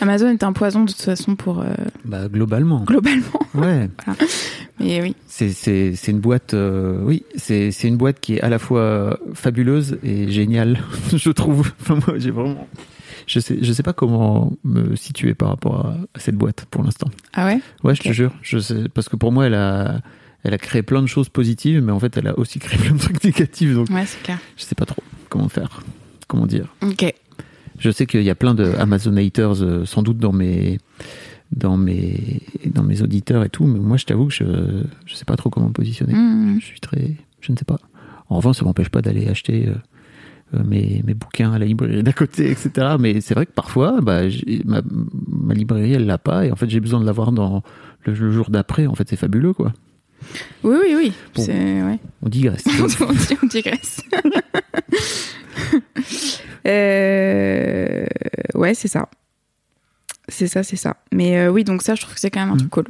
[0.00, 1.72] Amazon est un poison de toute façon pour euh,
[2.04, 2.80] Bah globalement.
[2.84, 3.40] globalement.
[3.54, 3.88] Ouais.
[4.80, 5.14] Mais oui.
[5.28, 10.30] C'est une boîte, euh, oui, c'est une boîte qui est à la fois fabuleuse et
[10.30, 10.80] géniale,
[11.14, 11.72] je trouve.
[11.80, 12.66] Enfin moi j'ai vraiment,
[13.26, 16.82] je sais je sais pas comment me situer par rapport à, à cette boîte pour
[16.82, 17.08] l'instant.
[17.34, 17.60] Ah ouais?
[17.84, 18.32] Ouais, je te jure.
[18.42, 20.00] Je sais, parce que pour moi, elle a,
[20.44, 22.94] elle a créé plein de choses positives, mais en fait, elle a aussi créé plein
[22.94, 23.74] de trucs négatifs.
[23.74, 24.38] Donc, Ouais, c'est clair.
[24.56, 25.82] je sais pas trop comment faire,
[26.28, 26.66] comment dire.
[26.82, 27.12] Ok.
[27.82, 30.78] Je sais qu'il y a plein de Amazon haters, euh, sans doute dans mes,
[31.50, 34.44] dans mes, dans mes auditeurs et tout, mais moi, je t'avoue que je,
[35.04, 36.14] je sais pas trop comment me positionner.
[36.14, 36.60] Mmh.
[36.60, 37.78] Je suis très, je ne sais pas.
[38.28, 39.66] En revanche, ça m'empêche pas d'aller acheter.
[39.68, 39.74] euh,
[40.54, 42.96] euh, mes, mes bouquins à la librairie d'à côté, etc.
[43.00, 44.20] Mais c'est vrai que parfois, bah,
[44.66, 44.82] ma,
[45.28, 47.62] ma librairie, elle l'a pas, et en fait, j'ai besoin de l'avoir dans
[48.04, 48.86] le, le jour d'après.
[48.86, 49.72] En fait, c'est fabuleux, quoi.
[50.62, 51.12] Oui, oui, oui.
[51.34, 51.42] Bon.
[51.44, 51.98] C'est ouais.
[52.22, 52.64] On digresse.
[53.00, 54.00] on, dit- on digresse.
[56.66, 58.04] Euh,
[58.54, 59.08] Ouais, c'est ça.
[60.28, 60.96] C'est ça, c'est ça.
[61.12, 62.84] Mais euh, oui, donc ça, je trouve que c'est quand même un truc cool.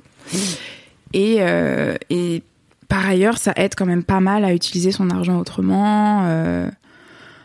[1.15, 2.43] Et, euh, et
[2.89, 6.69] par ailleurs, ça aide quand même pas mal à utiliser son argent autrement, euh,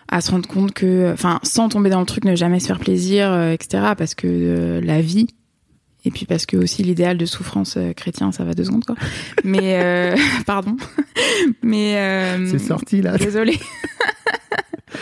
[0.09, 2.79] à se rendre compte que, enfin, sans tomber dans le truc, ne jamais se faire
[2.79, 3.93] plaisir, etc.
[3.97, 5.27] Parce que la vie,
[6.07, 8.95] et puis parce que aussi l'idéal de souffrance euh, chrétien, ça va deux secondes, quoi.
[9.43, 10.15] Mais, euh,
[10.45, 10.77] pardon.
[11.61, 11.97] Mais.
[11.97, 13.17] euh, c'est sorti, là.
[13.17, 13.59] Désolée.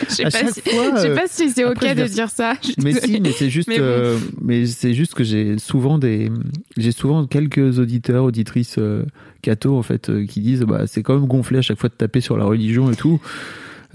[0.10, 2.56] Je sais pas, si, fois, je sais pas si c'est ok après, de dire ça.
[2.84, 3.84] Mais si, mais c'est juste, Mais bon.
[3.86, 6.32] euh, mais c'est juste que j'ai souvent des,
[6.76, 9.06] j'ai souvent quelques auditeurs, auditrices euh,
[9.42, 11.94] cathos en fait, euh, qui disent, bah c'est quand même gonflé à chaque fois de
[11.94, 13.22] taper sur la religion et tout.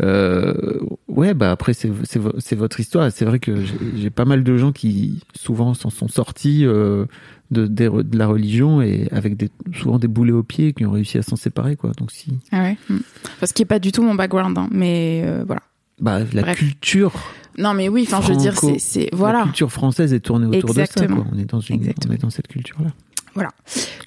[0.01, 0.79] Euh,
[1.09, 3.11] ouais, bah après c'est c'est vo- c'est votre histoire.
[3.13, 3.55] C'est vrai que
[3.97, 7.05] j'ai pas mal de gens qui souvent s'en sont sortis euh,
[7.51, 7.69] de,
[8.17, 11.37] la religion et avec des, souvent des boulets aux pieds qui ont réussi à s'en
[11.37, 11.93] séparer quoi.
[11.99, 12.77] Donc si, Ah ouais.
[12.89, 12.99] hmm.
[13.41, 15.63] Parce qu'il est pas du tout mon background, hein, mais euh, voilà.
[16.01, 16.57] bah la Bref.
[16.59, 17.13] culture
[17.59, 19.43] Non, mais oui, enfin, je veux dire, c'est, c'est La voilà.
[19.45, 21.07] culture française est tournée autour de ça.
[21.07, 21.27] Quoi.
[21.33, 22.13] On est dans une, Exactement.
[22.13, 22.91] on est dans cette culture-là.
[23.35, 23.51] Voilà.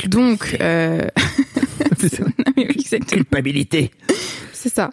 [0.10, 1.08] Donc, euh...
[2.20, 2.84] non, mais oui.
[3.08, 3.92] Culpabilité.
[4.64, 4.92] C'est ça.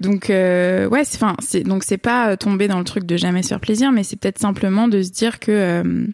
[0.00, 1.36] Donc euh, ouais, c'est enfin
[1.66, 4.16] donc c'est pas euh, tomber dans le truc de jamais se faire plaisir, mais c'est
[4.16, 6.06] peut-être simplement de se dire que euh,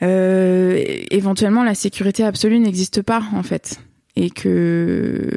[0.00, 3.78] euh, éventuellement la sécurité absolue n'existe pas en fait
[4.16, 5.30] et que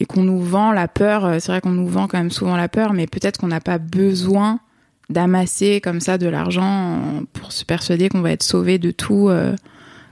[0.00, 1.24] et qu'on nous vend la peur.
[1.24, 3.60] euh, C'est vrai qu'on nous vend quand même souvent la peur, mais peut-être qu'on n'a
[3.60, 4.58] pas besoin
[5.10, 9.54] d'amasser comme ça de l'argent pour se persuader qu'on va être sauvé de tout euh,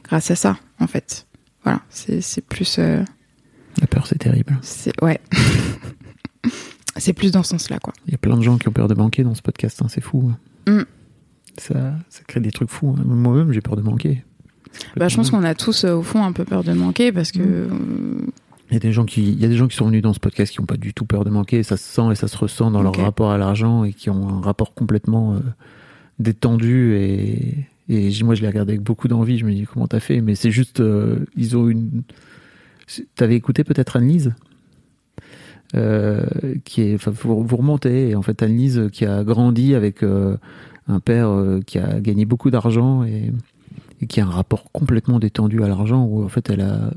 [0.05, 1.27] grâce à ça en fait.
[1.65, 2.79] Voilà, c'est plus
[3.81, 4.59] La peur, c'est terrible.
[4.63, 5.21] c'est ouais.
[6.97, 7.93] c'est plus dans ce sens-là, quoi.
[8.07, 9.87] Il y a plein de gens qui ont peur de manquer dans ce podcast, hein,
[9.89, 10.33] c'est fou.
[10.69, 10.83] Mm.
[11.59, 12.95] Ça, ça crée des trucs fous.
[12.99, 13.03] hein.
[13.05, 14.25] Moi-même, j'ai peur de manquer.
[14.97, 17.31] Bah, je pense qu'on a tous euh, au fond un peu peur de manquer parce
[17.31, 17.69] que euh,
[18.71, 20.13] Il y a des gens qui, il y a des gens qui sont venus dans
[20.13, 21.63] ce podcast qui n'ont pas du tout peur de manquer.
[21.63, 24.29] Ça se sent et ça se ressent dans leur rapport à l'argent et qui ont
[24.29, 25.39] un rapport complètement euh,
[26.19, 29.39] détendu et, et moi je les regardé avec beaucoup d'envie.
[29.39, 32.03] Je me dis comment t'as fait, mais c'est juste, euh, ils ont une.
[33.17, 34.35] T'avais écouté peut-être Anne-Lise
[35.75, 36.25] euh,
[36.65, 40.37] qui est, enfin, vous, remontez en fait Anne-Lise qui a grandi avec euh,
[40.87, 43.33] un père euh, qui a gagné beaucoup d'argent et
[44.07, 46.91] qui a un rapport complètement détendu à l'argent où en fait elle a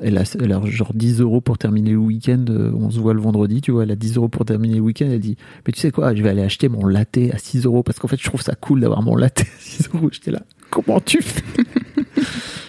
[0.00, 0.24] elle a,
[0.64, 2.44] genre 10 euros pour terminer le week-end.
[2.48, 3.82] euh, On se voit le vendredi, tu vois.
[3.82, 5.08] Elle a 10 euros pour terminer le week-end.
[5.10, 5.36] Elle dit
[5.66, 8.08] Mais tu sais quoi, je vais aller acheter mon latte à 6 euros parce qu'en
[8.08, 10.08] fait, je trouve ça cool d'avoir mon latte à 6 euros.
[10.10, 11.42] J'étais là Comment tu fais?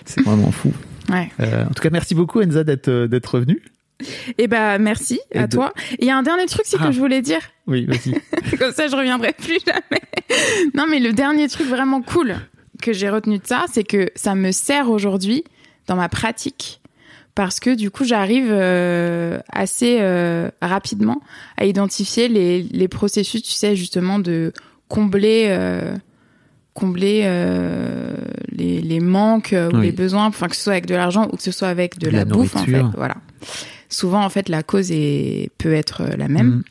[0.06, 0.74] C'est vraiment fou.
[1.14, 1.30] Ouais.
[1.40, 3.62] Euh, en tout cas, merci beaucoup, Enza, d'être euh, d'être revenue.
[4.38, 5.72] Et bah merci Et à de- toi.
[6.00, 6.88] Il y a un dernier truc, c'est Ah.
[6.88, 7.40] que je voulais dire.
[7.68, 8.14] Oui, vas-y.
[8.58, 10.02] Comme ça, je reviendrai plus jamais.
[10.74, 12.36] non, mais le dernier truc vraiment cool
[12.82, 15.44] que j'ai retenu de ça, c'est que ça me sert aujourd'hui
[15.88, 16.82] dans ma pratique.
[17.36, 21.22] Parce que du coup, j'arrive euh, assez euh, rapidement
[21.58, 24.54] à identifier les, les processus, tu sais, justement, de
[24.88, 25.96] combler, euh,
[26.74, 28.16] combler euh,
[28.52, 29.86] les, les manques euh, ou Oui.
[29.88, 32.10] les besoins, enfin que ce soit avec de l'argent ou que ce soit avec de
[32.10, 32.82] la, la bouffe, en fait.
[32.96, 33.16] Voilà.
[33.90, 36.48] Souvent, en fait, la cause est, peut être euh, la même.
[36.48, 36.64] Mm.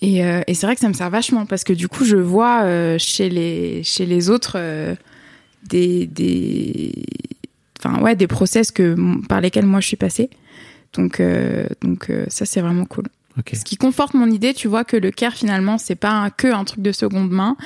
[0.00, 2.16] Et, euh, et c'est vrai que ça me sert vachement parce que du coup, je
[2.16, 4.94] vois euh, chez les chez les autres euh,
[5.68, 6.92] des des
[7.80, 8.94] enfin ouais des process que
[9.28, 10.30] par lesquels moi je suis passée.
[10.94, 13.06] Donc euh, donc euh, ça c'est vraiment cool.
[13.52, 16.48] Ce qui conforte mon idée, tu vois que le care finalement c'est pas un- que
[16.48, 17.56] un truc de seconde main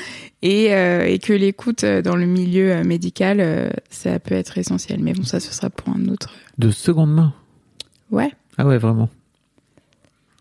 [0.43, 4.59] et euh, et que l'écoute euh, dans le milieu euh, médical euh, ça peut être
[4.59, 5.01] essentiel.
[5.03, 6.35] Mais bon ça ce sera pour un autre.
[6.59, 7.33] De seconde main?
[8.11, 8.31] Ouais.
[8.59, 9.09] Ah ouais, vraiment.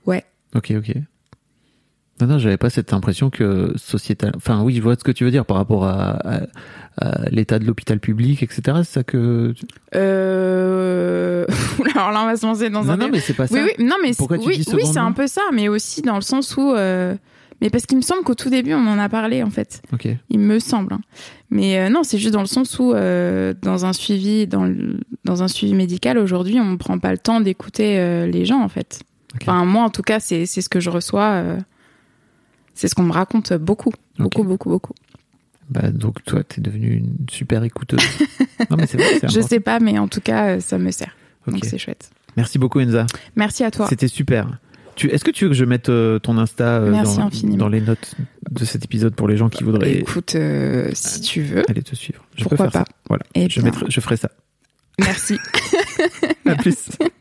[0.05, 0.25] Ouais.
[0.55, 0.93] Ok, ok.
[2.19, 4.33] Non, non, j'avais pas cette impression que sociétal.
[4.35, 6.41] Enfin, oui, je vois ce que tu veux dire par rapport à
[7.31, 8.61] l'état de l'hôpital public, etc.
[8.83, 9.53] C'est ça que.
[9.95, 11.45] Euh...
[11.95, 13.55] Alors là on va se lancer dans non, un non, mais c'est pas ça.
[13.55, 15.67] Oui, oui, non, mais Pourquoi c'est- tu oui, dis oui, c'est un peu ça, mais
[15.67, 17.15] aussi dans le sens où, euh,
[17.61, 19.81] mais parce qu'il me semble qu'au tout début on en a parlé en fait,
[20.29, 20.93] il me semble.
[20.93, 21.01] hein.
[21.49, 24.99] Mais euh, non, c'est juste dans le sens où euh, dans un suivi, dans le-
[25.25, 28.61] dans un suivi médical aujourd'hui, on ne prend pas le temps d'écouter euh, les gens
[28.61, 29.01] en fait.
[29.41, 31.57] Enfin moi en tout cas, c'est ce que je reçois, euh,
[32.73, 34.93] c'est ce qu'on me raconte beaucoup, beaucoup, beaucoup, beaucoup.
[35.71, 38.01] Bah, donc, toi, t'es devenue une super écouteuse.
[38.69, 41.15] non, mais vrai, Je sais pas, mais en tout cas, euh, ça me sert.
[41.47, 41.53] Ok.
[41.55, 42.11] Donc c'est chouette.
[42.37, 43.07] Merci beaucoup, Enza.
[43.35, 43.87] Merci à toi.
[43.87, 44.59] C'était super.
[45.01, 46.91] Est-ce que tu veux que je mette euh, ton Insta euh,
[47.55, 48.15] dans, les notes
[48.51, 51.95] de cet épisode pour les gens qui voudraient Écoute, euh, si tu veux, aller te
[51.95, 52.91] suivre Je Pourquoi peux faire pas.
[52.91, 52.95] ça.
[53.07, 53.23] Voilà.
[53.33, 54.29] Eh Je, mettrai- je ferai ça.
[54.99, 55.39] merci.
[56.45, 56.89] À plus.